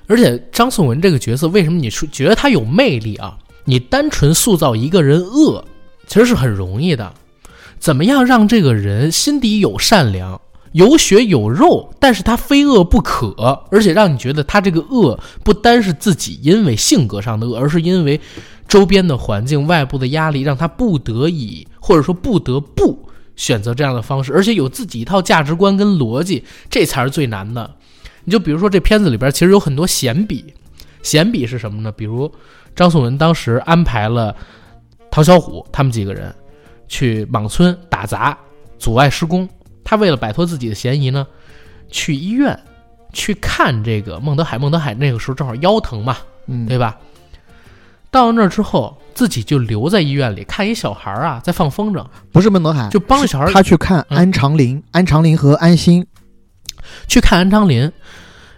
[0.06, 3.36] 而且张颂文这个角色，为什么你说觉得他有魅力啊？
[3.64, 5.64] 你单纯塑造一个人恶，
[6.06, 7.12] 其实是很容易的。
[7.80, 10.40] 怎么样让这个人心底有善良，
[10.76, 13.32] 有血有肉，但是他非恶不可，
[13.70, 18.20] 而且让你觉得他这个恶不单是自己因为性格上的恶，而是因为
[18.68, 27.74] 周边的环境、外部的压力，让他不得已或者说不得不选择这样的方式，而且有自己一套价值观跟逻辑，这才是最难的。
[28.24, 30.44] 你就比如说这片子里边其实有很多闲笔，
[31.02, 31.90] 闲笔是什么呢？
[31.90, 32.30] 比如
[32.74, 34.36] 张颂文当时安排了
[35.10, 36.34] 唐小虎他们几个人
[36.86, 38.36] 去莽村打杂，
[38.78, 39.48] 阻碍施工。
[39.86, 41.24] 他为了摆脱自己的嫌疑呢，
[41.90, 42.58] 去医院
[43.12, 44.58] 去看这个孟德海。
[44.58, 46.16] 孟德海那个时候正好腰疼嘛，
[46.48, 46.98] 嗯，对吧？
[48.10, 56.04] 到那儿之后，自己就留在医院里看一小孩儿啊在放风筝，不是孟德海，就帮着小孩儿他去看嗯安长林、安长林和安心，
[57.06, 57.90] 去看安长林，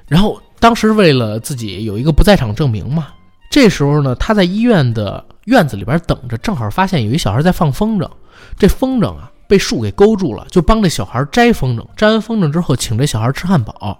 [0.07, 3.09] 然后当时为了自己有一个不在场证明嘛，
[3.51, 8.09] 这时候呢，他在医院的院子里边等着，正好发现有一小孩在放风筝，
[8.57, 13.99] 这风筝啊被树给勾住了，就帮这小孩摘风筝，摘完风筝之后，请这小孩吃汉堡，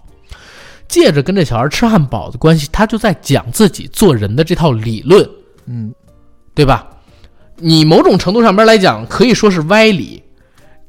[0.87, 5.29] 借着跟这小孩吃汉堡的关系，他就在讲自己做人的这套理论，
[5.65, 5.93] 嗯，
[6.55, 6.87] 对吧？
[7.57, 10.23] 你某种程度上边来讲，可以说是歪理，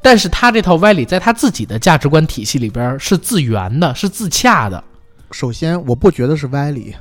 [0.01, 4.83] 但是他这套歪理在他自己的价值观体系里边是自圆的，是自洽的。
[5.31, 6.93] 首先我不觉得是歪理，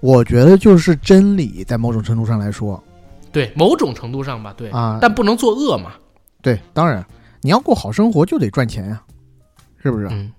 [0.00, 2.82] 我觉得就是真理，在某种程度上来说
[3.30, 5.92] 对，某种程度上吧，对，啊，但不能作恶嘛。
[6.40, 7.04] 对，当然
[7.40, 9.02] 你要过好生活就得赚钱呀，
[9.82, 10.06] 是不是？
[10.10, 10.32] 嗯，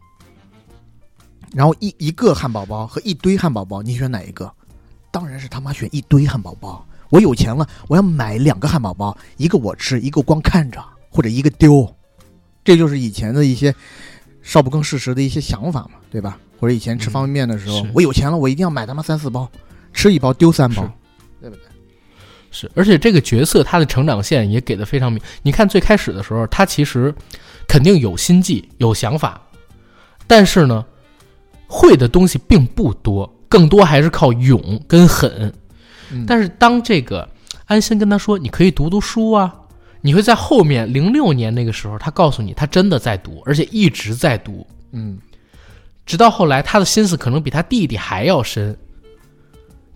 [1.54, 4.52] 然后一一个汉堡包和一堆汉堡包，你选哪一个？
[5.12, 6.86] 当然是他妈选一堆汉堡包。
[7.10, 10.80] 我有钱了，我要买两个汉堡包，一个我吃，一个光看着，
[11.10, 11.92] 或者一个丢。
[12.64, 13.74] 这就是以前的一些
[14.44, 16.38] 少不更事实的一些想法嘛，对吧？
[16.60, 19.50] 或者以前吃方便面的时候，嗯我有钱了，我一定要买他妈三四包，
[19.92, 20.88] 吃一包丢三包？
[22.52, 25.22] 是，而且这个角色他的成长线也给的非常明。
[25.42, 27.14] 你看最开始的时候，他其实
[27.68, 29.42] 肯定有心计、有想法，
[30.28, 30.86] 但是呢，
[31.68, 35.54] 会的东西并不多，更多还是靠勇跟狠。
[36.12, 37.28] 嗯但是当这个
[37.66, 39.54] 安心跟他说：“你可以读读书啊。”
[40.02, 45.20] 你会在后面零六年那个时候，他告诉你他真的在读，而且一直在读，嗯，
[46.06, 48.78] 直到后来他的心思可能比他弟弟还要深。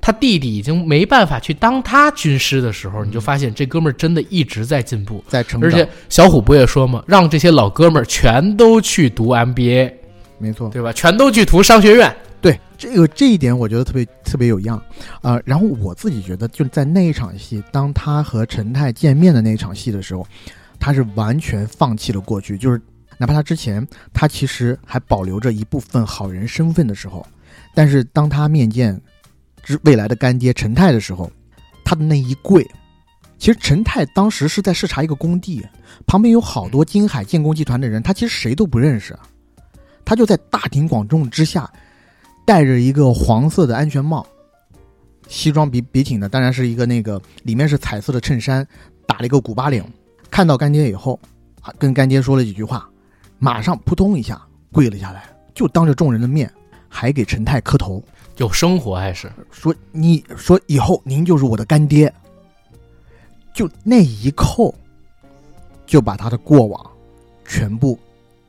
[0.06, 5.24] 他弟弟已经没办法去当他军师的时候，你就发现这哥们儿真的一直在进步。
[5.30, 7.02] 在成长，而且小虎不也说吗？
[7.08, 9.94] 让这些老哥们儿全都去读 MBA，
[10.40, 10.92] 没错，对吧？
[10.92, 12.14] 全都去读商学院。
[12.42, 14.76] 对这个这一点，我觉得特别特别有样
[15.22, 20.28] 啊、然后我自己觉得，就在那一场戏，当他和陈泰见面的那一场戏的时候，
[20.78, 22.82] 他是完全放弃了过去，就是
[23.18, 27.26] 哪怕他之前他其实还保留着一部分好人身份的时候，
[27.74, 29.00] 但是当他面见
[29.64, 31.32] 之未来的干爹陈泰的时候，
[31.84, 32.64] 他的那一跪，
[33.40, 35.66] 其实陈泰当时是在视察一个工地，
[36.06, 39.18] 旁边有好多金海建工集团的人，他其实谁都不认识，
[40.06, 41.68] 他就在大庭广众之下。
[42.46, 44.28] 戴着一个黄色的安全帽，
[45.30, 48.68] 西装笔笔挺的，当然是一个那个里面是彩色的衬衫，
[49.08, 49.82] 打了一个古巴领。
[50.30, 51.18] 看到干爹以后，
[51.62, 52.86] 啊，跟干爹说了几句话，
[53.40, 54.42] 马上扑通一下
[54.74, 55.24] 跪了下来，
[55.56, 56.52] 就当着众人的面，
[56.90, 58.04] 还给陈泰磕头，
[58.38, 62.14] 有生活还是说你说以后您就是我的干爹。
[63.54, 64.74] 就那一扣，
[65.86, 66.92] 就把他的过往
[67.46, 68.00] 全部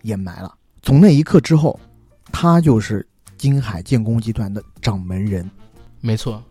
[0.01, 0.51] 掩埋了。
[0.83, 1.79] 从那一刻之后，
[2.33, 3.07] 他就是
[3.37, 5.51] 金海建工集团的掌门人。
[6.01, 6.43] 没错，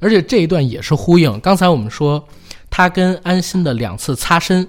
[0.00, 2.26] 而且这一段也是呼应刚才我们说
[2.68, 4.66] 他跟安心的两次擦身，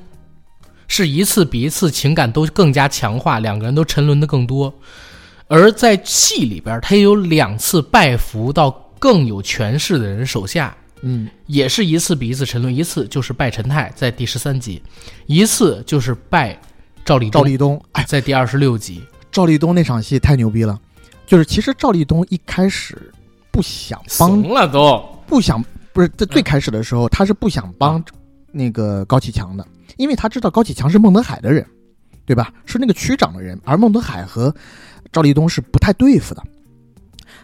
[0.88, 4.72] 是一次比一次情感都更加强化，两个人都沉沦的更多。
[5.52, 12.74] 而在戏里边，他也有两次拜服到更有权势的人手下，嗯，也是一次比一次沉沦。
[12.74, 14.82] 一次就是拜陈泰，在第十三集；
[15.26, 16.58] 一次就是拜
[17.04, 19.04] 赵立东，赵立东，哎，在第二十六集。
[19.30, 20.80] 赵立东那场戏太牛逼了，
[21.26, 23.12] 就是其实赵立东一开始
[23.52, 28.02] 不想帮怂了都，不想不是在最开始的时候，他是不想帮
[28.54, 31.66] 那个高启强的，因为他知道高启强是孟德海的人，
[32.26, 32.54] 对吧？
[32.66, 34.54] 是那个区长的人，而孟德海和
[35.12, 36.44] 赵立东是不太对付的。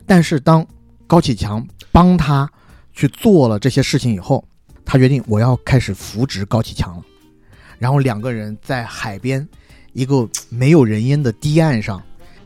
[0.05, 0.65] 但是当
[1.05, 2.49] 高启强帮他
[2.93, 4.43] 去做了这些事情以后，
[4.85, 7.03] 他决定我要开始扶植高启强了。
[7.77, 9.47] 然后两个人在海边
[9.93, 12.01] 一个没有人烟的堤岸上，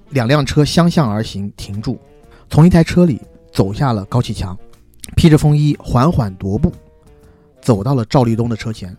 [0.10, 2.00] 两辆车相向而行，停住，
[2.50, 3.22] 从一台车里
[3.54, 4.58] 走下了高启强。
[5.16, 6.72] 披着风衣，缓缓踱步，
[7.62, 8.96] 走到了赵立东的车前。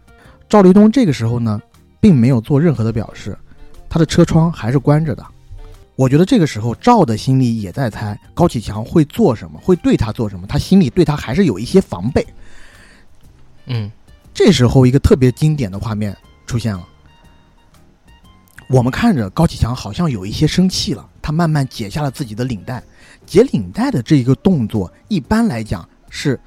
[0.48, 1.60] 赵立东这个时候呢，
[2.00, 3.36] 并没有做任何的表示，
[3.88, 5.24] 他的车窗还是关着的。
[5.94, 12.26] 我觉得这个时候赵的心里也在猜高启强会做什么，会对他做什么，他心里对他还是有一些防备。
[13.66, 13.90] 嗯，
[14.32, 16.88] 这时候，一个特别经典的画面出现了。
[18.68, 22.82] 我们看着高启强好像有一些生气了，他慢慢解下了自己的领带。
[23.26, 26.40] 解领带的这一个动作，一般来讲是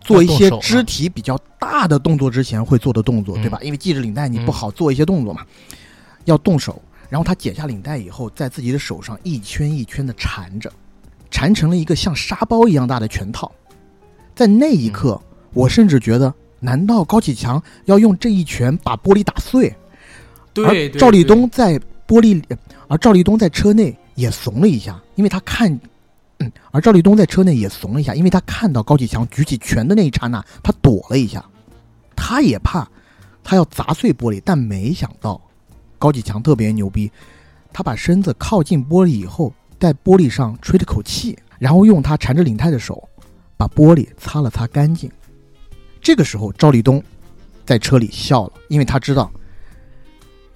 [0.00, 3.58] 做一些肢体比较大的动作之前会做的动作，嗯对吧？
[3.62, 5.44] 因为系着领带你嗯不好做一些动作嘛，
[6.24, 6.82] 要动手。
[7.08, 10.70] 然后他解下领带以后，在自己的手上一圈一圈的缠着，
[11.30, 13.50] 缠成了一个像沙包一样大的拳套。
[14.34, 15.20] 在那一刻，
[15.52, 19.74] 我甚至觉得，难道高启强要用这一拳把玻璃打碎？
[20.52, 22.44] 对，而赵立东在玻璃里，
[22.88, 25.72] 而赵立东在车内也怂了一下，因为他看，
[26.38, 31.44] 嗯，而赵立东在车内也怂了一下，因为他看到高启强举起拳的那一刹那，他躲了一下，
[32.14, 32.88] 他也怕
[33.42, 35.40] 他要砸碎玻璃，但没想到
[35.98, 37.10] 高启强特别牛逼，
[37.72, 43.08] 他把身子靠近玻璃以后，在玻璃上吹了口气，然后用他缠着领带的手
[43.56, 45.10] 把玻璃擦了擦干净。
[46.00, 47.02] 这个时候，赵立东
[47.66, 49.30] 在车里笑了，因为他知道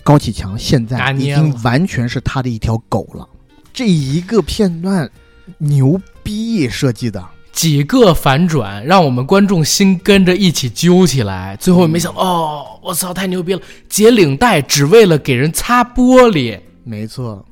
[0.04, 3.28] 高启强现在已经完全是他的一条狗了。
[3.72, 5.10] 这一个片段
[5.58, 11.56] 牛逼设计的，几个反转，让我们观众心跟着一起揪起来。
[11.60, 13.60] 最后没想到，哦，我操，太牛逼了！
[13.88, 17.44] 解领带只为了给人擦玻璃，没错，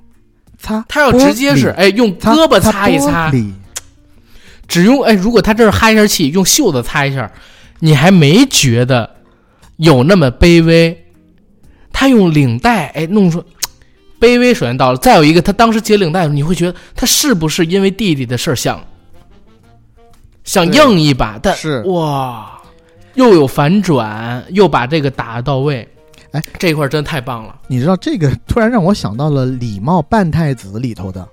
[0.59, 3.31] 擦他要直接是哎用胳膊擦擦一擦
[4.67, 7.31] 只用哎，如果他这儿哈一下气，用袖子擦一下，
[7.81, 9.17] 你还没觉得
[9.77, 11.07] 有那么卑微。
[11.93, 13.45] 他用领带哎弄出
[14.19, 18.83] 卑微，首先到了，再有一个，他当时解领带你会觉得他是不是因为弟弟的事儿想
[20.51, 21.39] 想硬一把？
[21.41, 22.61] 但是哇，
[23.15, 25.89] 又有反转，又把这个打到位，
[26.33, 27.61] 哎，这一块儿真太棒了。
[27.69, 31.25] 你知道这个突然让我想到了《礼貌半太子》里头的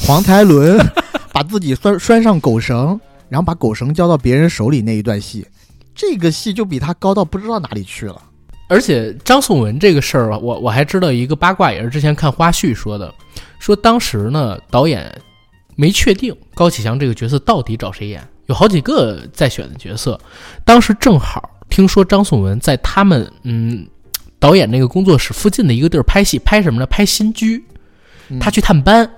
[0.00, 0.78] 黄台伦
[1.34, 5.46] 把自己拴拴上狗绳，然后把狗绳交到别人手里那一段戏，
[5.94, 8.22] 这个戏就比他高到不知道哪里去了。
[8.70, 13.12] 而且张颂文这个事儿啊，我我还知道一个八卦，也是之前看花絮说的，
[13.58, 15.14] 说当时呢，导演
[15.74, 20.18] 没确定高启强这个角色到底找谁演，有好几个在选的角色。
[20.64, 23.86] 当时正好听说张颂文在他们嗯
[24.38, 26.86] 导演那个工作室附近的一个地儿拍戏，拍什么呢？
[26.86, 27.64] 拍新居。
[28.28, 29.08] 嗯他去探班，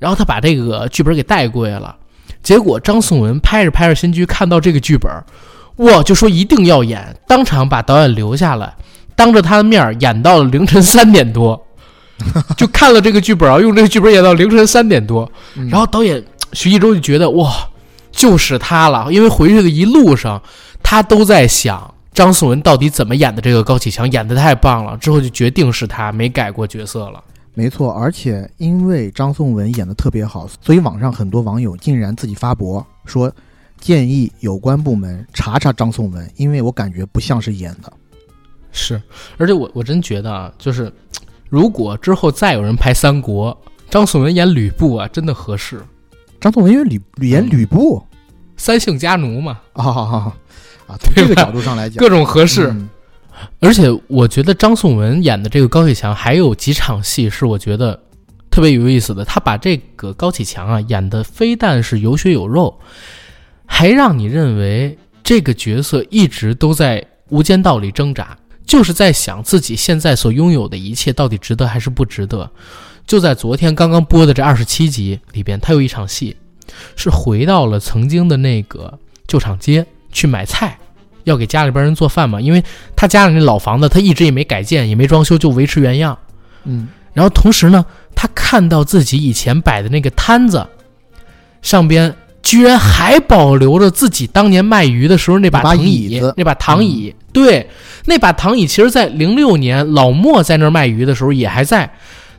[0.00, 1.94] 然后他把这个剧本给带过来了。
[2.42, 5.08] 结果张颂文拍着拍着新居，看到这个剧本，
[5.76, 8.74] 哇，就说一定要演，当场把导演留下来，
[9.14, 11.64] 当着他的面儿演到了凌晨三点多，
[12.58, 15.30] 就看了这个剧本啊，用这个剧本演到凌晨三点多。
[15.54, 17.52] 嗯然后导演徐纪周就觉得哇，
[18.14, 20.40] 就是他了，因为回去的一路上，
[20.82, 27.22] 他都在想张颂文到底怎么演的这个高启强，演的太棒了，之后就决定是他，没改过角色了。
[27.54, 33.30] 没错，而且因为张颂文演的特别好，所以网上很多网友竟然自己发博说，
[33.80, 37.92] 建议有关部门查查张颂文，因为我感觉不像是演的。
[38.72, 39.00] 是，
[39.38, 40.92] 而且我我真觉得啊，就是
[41.48, 43.56] 如果之后再有人拍三国，
[43.88, 45.80] 张颂文演吕布啊，真的合适。
[46.44, 48.04] 张颂文因为吕演吕布
[48.54, 50.36] 三姓家奴嘛，啊啊啊
[50.86, 52.68] 啊，从这个角度上来讲，各种合适。
[52.68, 52.86] 嗯
[53.60, 57.98] 而且我觉得张颂文演的这个高启强还有几场戏是我觉得
[58.50, 62.78] 特别有意思的，他把这个高启强啊演的非但是有血有肉，
[63.64, 72.48] 还让你认为这个角色一直都在无间道里挣扎，就是在想自己现在所拥有的一切到底值得还是不值得。
[73.06, 76.36] 就在昨天刚刚播的这二十七集里边，他有一场戏
[76.96, 80.78] 是回到了曾经的那个旧厂街去买菜，
[81.24, 82.64] 要给家里边人做饭嘛，因为
[82.96, 86.18] 他家里那老房子他一直也没改建，也没装修，就维持原样。
[86.64, 87.84] 嗯然后同时呢，
[88.16, 90.66] 他看到自己以前摆的那个摊子
[91.62, 97.14] 上边，居然还保留着自己当年卖鱼的时候那把藤椅那把躺椅。
[97.32, 97.68] 对，
[98.06, 101.88] 那把躺椅，其实在零六年老莫在那儿卖鱼的时候也还在。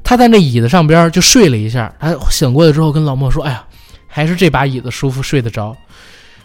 [0.06, 3.66] 他在那椅子上边就睡了一下，他醒过来之后跟老莫说：“哎呀，
[4.08, 5.76] 还是这把椅子舒服，睡得着。”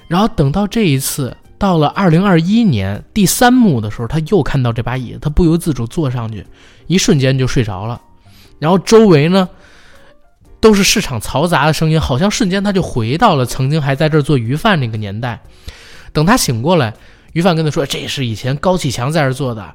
[0.08, 6.44] 然后等到这一次到了二零二一年第三幕的时候，他又看到这把椅子，他不由自主坐上去，
[6.86, 8.00] 一瞬间就睡着了。
[8.58, 9.48] 然后周围呢
[10.58, 15.38] 都是市场嘈杂的声音，好像瞬间他就回到了曾经还在这儿做鱼贩那个年代。
[16.12, 16.94] 等他醒过来，
[17.34, 19.74] 鱼贩跟他说：“这是以前高启强在这儿做的。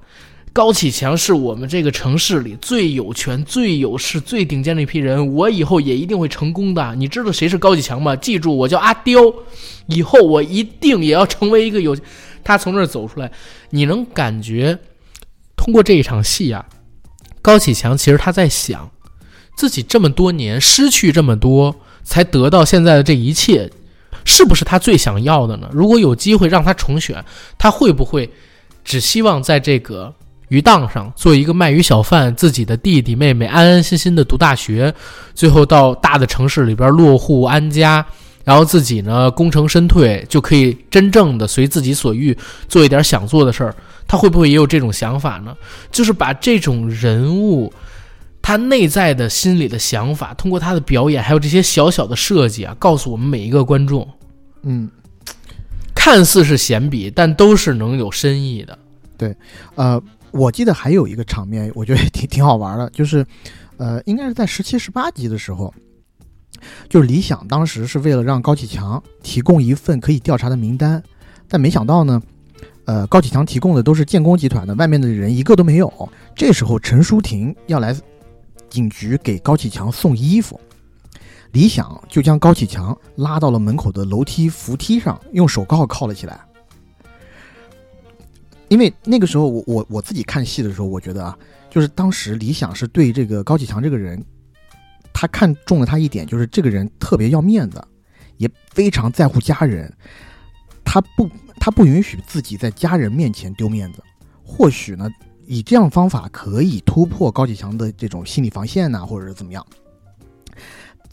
[0.56, 6.96] 高启强是我们这个城市里最有权、最有势、最顶尖的一批人，我以后也一定会成功的。
[6.96, 8.16] 你知道谁是高启强吗？
[8.16, 9.22] 记住，我叫阿刁，
[9.88, 11.94] 以后我一定也要成为一个有。”
[12.42, 13.30] 他从这儿走出来，
[13.72, 14.80] 你能感觉
[15.58, 16.66] 通过这一场戏啊，
[17.42, 18.90] 高启强其实他在想，
[19.58, 21.76] 自己这么多年失去这么多，
[22.06, 23.70] 才得到现在的这一切，
[24.24, 25.70] 是不是他最想要的呢？
[25.74, 27.26] 如果有机会让他重选，
[27.58, 28.30] 他会不会
[28.86, 30.16] 只希望在这个
[30.50, 34.94] 鱼档上做一个卖鱼小贩，自己的弟弟妹妹安安心心的读大学，
[35.34, 38.06] 最后到大的城市里边落户安家？
[38.44, 42.38] 然后自己呢功成身退，就可以真正的随自己所欲
[42.70, 43.76] 做一点想做的事儿。
[44.08, 45.56] 他会不会也有这种想法呢？
[45.92, 47.74] 就是把这种人物
[48.44, 54.08] 他内在的心理的想法，通过他的表演，还有这些小小的设计啊，告诉我们每一个观众。
[54.62, 54.88] 嗯，
[55.96, 58.78] 看似是闲笔，但都是能有深意的。
[59.18, 59.36] 对
[59.74, 60.00] 呃，
[60.36, 63.26] 我记得还有一个场面，我觉得挺挺好玩的，就是，
[63.78, 65.74] 呃，应该是在十七、十八集的时候，
[66.90, 71.02] 就是李想当时是为了让高启强提供一份可以调查的名单，
[71.48, 72.22] 但没想到呢，
[72.84, 76.10] 呃，高启强提供的都是建工集团的，外面的人一个都没有。
[76.36, 77.96] 这时候陈淑婷要来
[78.70, 80.60] 警局给高启强送衣服，
[81.54, 86.45] 李想就将高启强拉到了门口的楼梯扶梯上，用手铐铐了起来。
[88.68, 91.38] 因为那个时候我我我自己看戏的时候，我觉得啊，
[91.70, 94.24] 就是当时李想是对这个高启强这个人，
[95.14, 97.84] 他看中了他一点，就是这个人特别要面子，
[98.38, 99.92] 也非常在乎家人，
[100.84, 101.30] 他不
[101.60, 104.04] 他不允许自己在家人面前丢面子。
[104.44, 105.10] 或许呢，
[105.46, 109.66] 以这样方法可以突破高启强的这种心理防线呐、或者是怎么样。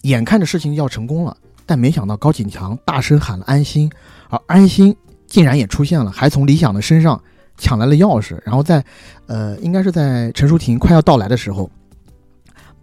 [0.02, 3.90] 眼看着事情要成功了，但没想到高启强大声喊了安心，
[4.28, 4.94] 而安心
[5.26, 7.22] 竟然也出现了，还从李想的身上
[7.62, 8.84] 抢来了钥匙，然后在，
[9.26, 11.70] 呃，应该是在陈淑婷快要到来的时候，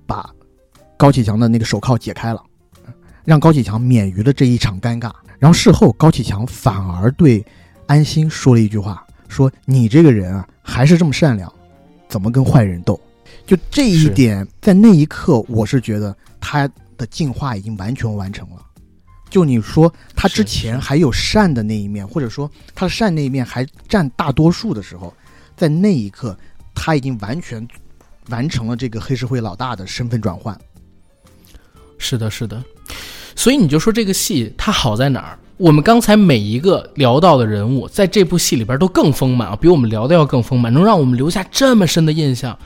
[0.07, 0.33] 把
[0.95, 2.41] 高启强的那个手铐解开了，
[3.25, 5.11] 让高启强免于了这一场尴尬。
[5.37, 7.45] 然后事后，高启强反而对
[7.87, 11.51] 安心说了一句话，说：“你这个人啊，还是这么善良，
[12.07, 12.99] 怎么跟坏人斗？”
[13.45, 18.55] 就这一点，在那一刻，我是觉得他的进化已经完全完成了。
[19.29, 25.13] 就你说他之前还有善的那一面，或者说他的善那一面还占大多数的时候，
[25.55, 26.37] 在那一刻
[26.73, 27.67] 他已经完全
[28.29, 30.57] 完成了这个黑社会老大的身份转换。
[31.97, 32.63] 是的，是的。
[33.35, 35.39] 所以你就说这个戏它好在哪儿？
[35.57, 42.57] 我们刚才每一个聊到的人物，在这部戏里边都更丰满啊，比我们聊的要更丰满，能让我们留下这么深的印象。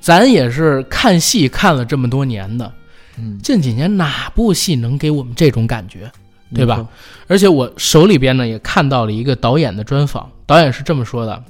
[0.00, 2.72] 咱也是看戏看了这么多年的，
[3.18, 6.10] 嗯，近几年哪部戏能给我们这种感觉？
[6.54, 6.86] 对吧？
[7.26, 11.42] 而且我手里边呢也看到了一个导演的专访，导演是这么说的：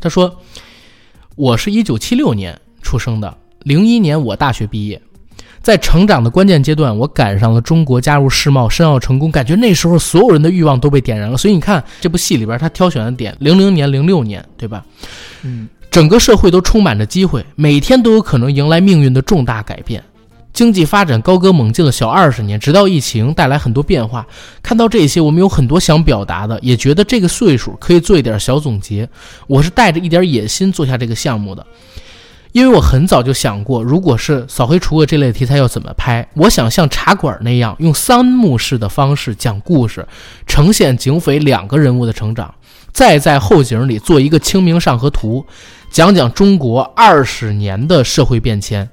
[0.00, 0.40] 他说，
[1.34, 5.02] 我是一九七六年出生的，零一年我大学毕业，
[5.62, 11.36] 在成长的关键阶段，我赶上了中国加入世贸、申奥成功，感觉那时候所有人的欲望都被点燃了。
[11.36, 14.84] 所以你看这部戏里边他挑选的点，零零年、零六年，对吧？
[15.42, 20.04] 嗯，整个社会都充满着机会，每天都有可能迎来命运的重大改变。
[20.54, 24.24] 经济发展高歌猛进了小二十年，直到疫情带来很多变化。
[24.62, 29.06] 看到这些，我们有很多想表达的，也觉得这个岁数可以做一点小总结。
[29.48, 31.66] 我是带着一点野心做下这个项目的，
[32.52, 36.24] 因为我很早就想过，如果是扫黑除恶这类题材要怎么拍。
[36.34, 40.06] 我想像茶馆那样，用三幕式的方式讲故事，
[40.46, 42.54] 呈现警匪两个人物的成长，
[42.92, 45.44] 再在后景里做一个清明上河图，
[45.90, 48.88] 讲讲中国二十年的社会变迁。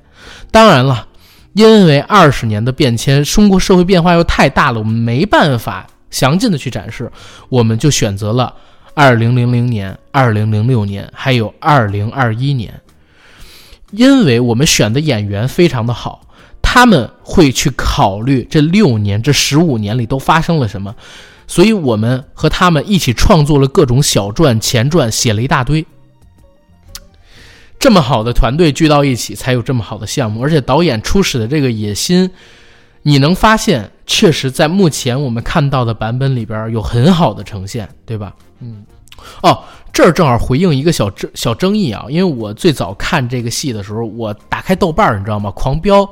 [0.49, 1.09] 当然了。
[1.53, 7.11] 因为二十年的变迁，中国社会变化又太大了，我们没办法详尽的去展示，
[7.49, 8.53] 我们就选择了
[8.93, 12.81] 二零零零年、二零零六年，还有二零二一年。
[13.91, 16.21] 因为我们选的演员非常的好，
[16.61, 20.95] 他们会去考虑这六年、这十五年里都发生了什么，
[21.47, 25.85] 所以我们和他们一起创作了各种小传、前传，写了一大堆。
[27.81, 30.43] 这么好的团队聚到一起，才有这么好的项目。
[30.43, 32.29] 而且导演初始的这个野心，
[33.01, 38.35] 你能发现，确实在目前我们看到的版本里边有很好的呈现，对吧？
[38.59, 38.85] 嗯，
[39.41, 45.49] 哦，这儿正好回应一个小争小争议啊，因为我最早看这个戏的时候，我打开豆瓣儿，你知道吗？
[45.49, 46.07] 狂飙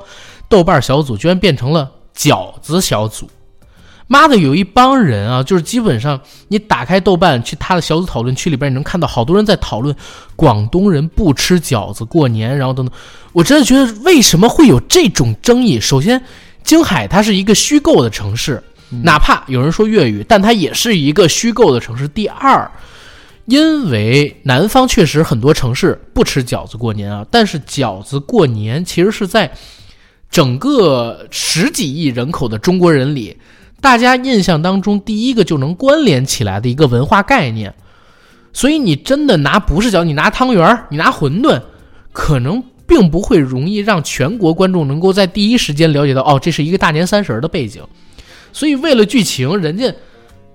[0.48, 3.30] 豆瓣小组居然变成了饺子小组。
[4.12, 9.94] 妈的，有一帮人啊，就是基本上你打开豆瓣去他的小组讨论区里边，你能看到好多人在讨论
[10.34, 12.92] 广东人不吃饺子过年，然后等等。
[13.32, 15.78] 我真的觉得为什么会有这种争议？
[15.78, 16.20] 首先，
[16.64, 18.60] 京海它是一个虚构的城市，
[19.04, 22.08] 哪怕有人说粤语，但它也是一个虚构的城市。
[22.08, 22.68] 第二，
[23.46, 29.52] 因为南方确实很多城市不吃饺子过年啊，但是饺子过年其实是在
[30.28, 33.36] 整个十几亿人口的中国人里。
[33.80, 37.74] 大家印象当中第一个就能关联起来的一个文化概念，
[38.52, 41.62] 所以你真的拿不是饺子，你拿汤圆儿，你拿馄饨，
[42.12, 47.82] 可能并不会容易让全国观众能够在第一时间了解到，哦，这是一个大年三十的背景。
[48.52, 49.94] 所以为了剧情，人家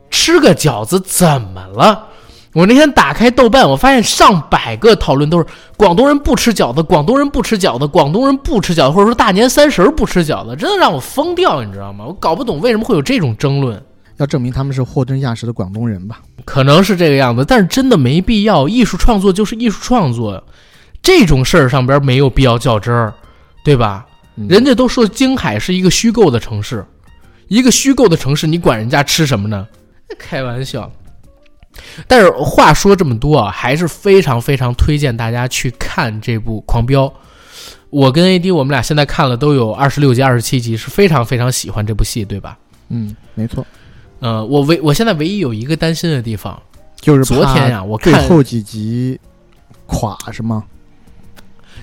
[0.09, 2.09] 吃个饺子怎么了？
[2.55, 12.05] 我那天打开豆瓣，我发现上百个讨论都是广东人不吃饺子，广东人不吃饺子，广东人不吃饺子，或者说大年三十儿不吃饺子，真的让我疯掉，你知道吗？
[12.07, 13.83] 我搞不懂为什么会有这种争论，
[14.15, 16.21] 要证明他们是货真价实的广东人吧？
[16.45, 18.69] 可能是这个样子，但是真的没必要。
[18.69, 20.41] 艺术创作就是艺术创作，
[21.01, 23.13] 这种事儿上边没有必要较真儿，
[23.65, 24.05] 对吧？
[24.37, 26.85] 嗯人家都说京海是一个虚构的城市，
[27.49, 29.67] 一个虚构的城市，你管人家吃什么呢？
[30.17, 30.89] 开玩笑。
[32.07, 37.07] 但是话说这么多啊，还是非常非常推荐大家去看这部《狂飙》。
[37.89, 42.57] 我跟 AD 我们俩现在看了都有二十六集、二十七集，是非常非常喜欢这部戏，对吧？
[42.89, 43.65] 嗯，没错，
[44.19, 46.61] 呃，我唯我现在唯一有一个担心的地方，
[46.99, 49.17] 就是昨天呀怕我看最后几集
[49.85, 50.63] 垮是吗？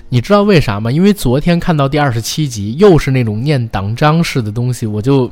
[0.09, 0.91] 你知道为啥吗？
[0.91, 5.31] 因为昨天看到第二十七集，又是那种念党章式的东西，我就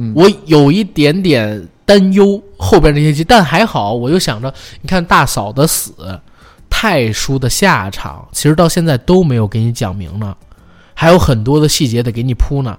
[0.00, 5.92] 嗯，我有一点点担忧后边这些集，但还好，我又想着，你看大嫂的死，
[6.70, 10.36] 太叔的下场，其实到现在都没有给你讲明呢，
[10.94, 12.78] 还有很多的细节得给你铺呢，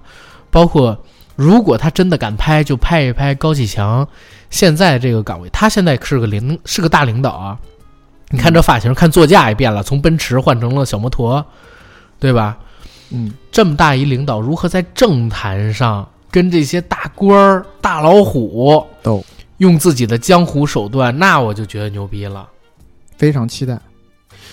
[0.50, 0.96] 包括
[1.36, 4.08] 如果他真的敢拍，就拍一拍高启强
[4.48, 7.58] 现在这个岗位，他现在是个领是个大领导啊，
[8.30, 11.44] 你看这发型，看座驾也变了，从奔驰换成了小摩托，
[12.18, 12.56] 对吧？
[13.10, 19.24] 嗯，这么大一领导，如何在政坛上跟这些大官儿、大老虎斗
[19.58, 22.48] 用自己的江湖手段，那我就觉得牛逼了。
[23.16, 23.78] 非常期待。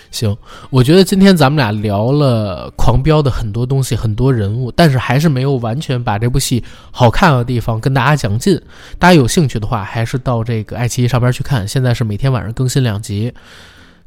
[0.10, 0.36] 行，
[0.70, 8.60] 我觉得今天咱们俩聊了《狂飙》的很多东西、很多人物，但是还是没有完全把这部戏好看的地方跟大家讲尽。
[8.98, 11.68] 大家有兴趣的话，还是到这个爱奇艺上边去看。
[11.68, 13.34] 现在是每天晚上更新两集，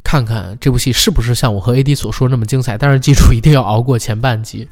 [0.02, 2.78] 看看这部戏是不是像我和 AD 所说那么精彩。
[2.78, 4.66] 但是记住，一定要熬过前半集。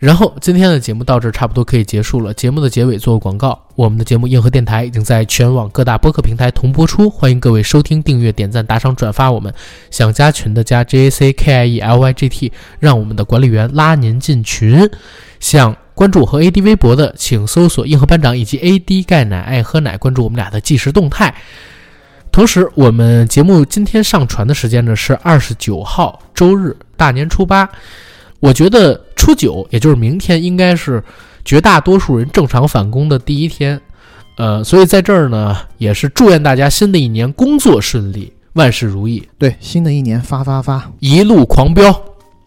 [0.00, 2.32] 然后今天的节目到这儿差不多可以结束了。
[2.32, 9.52] 节目的结尾做个广告，我们的节目硬核电台已经在全网各大播客平台同播出，欢迎各位收听、订阅、点赞、打赏、转发我们。
[9.90, 14.90] 想加群的加 J A C K I E L Y G T，让我们的管理员拉您进群。
[15.38, 21.34] 想关注我和 AD 微博的，请搜索“硬核班长”以及 AD 钙奶爱喝奶，关注我们俩的即时动态。
[22.32, 27.68] 同时，我们节目今天上传的时间呢是二十九号周日，大年初八。
[28.40, 31.02] 我觉得初九，也就是明天，应该是
[31.44, 33.80] 绝大多数人正常返工的第一天。
[34.36, 42.02] 呃，所以在这儿呢，也是祝愿大家新的一年工作顺利，万事如意，对，新的一年发发发，一路狂飙。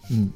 [0.09, 0.29] 嗯。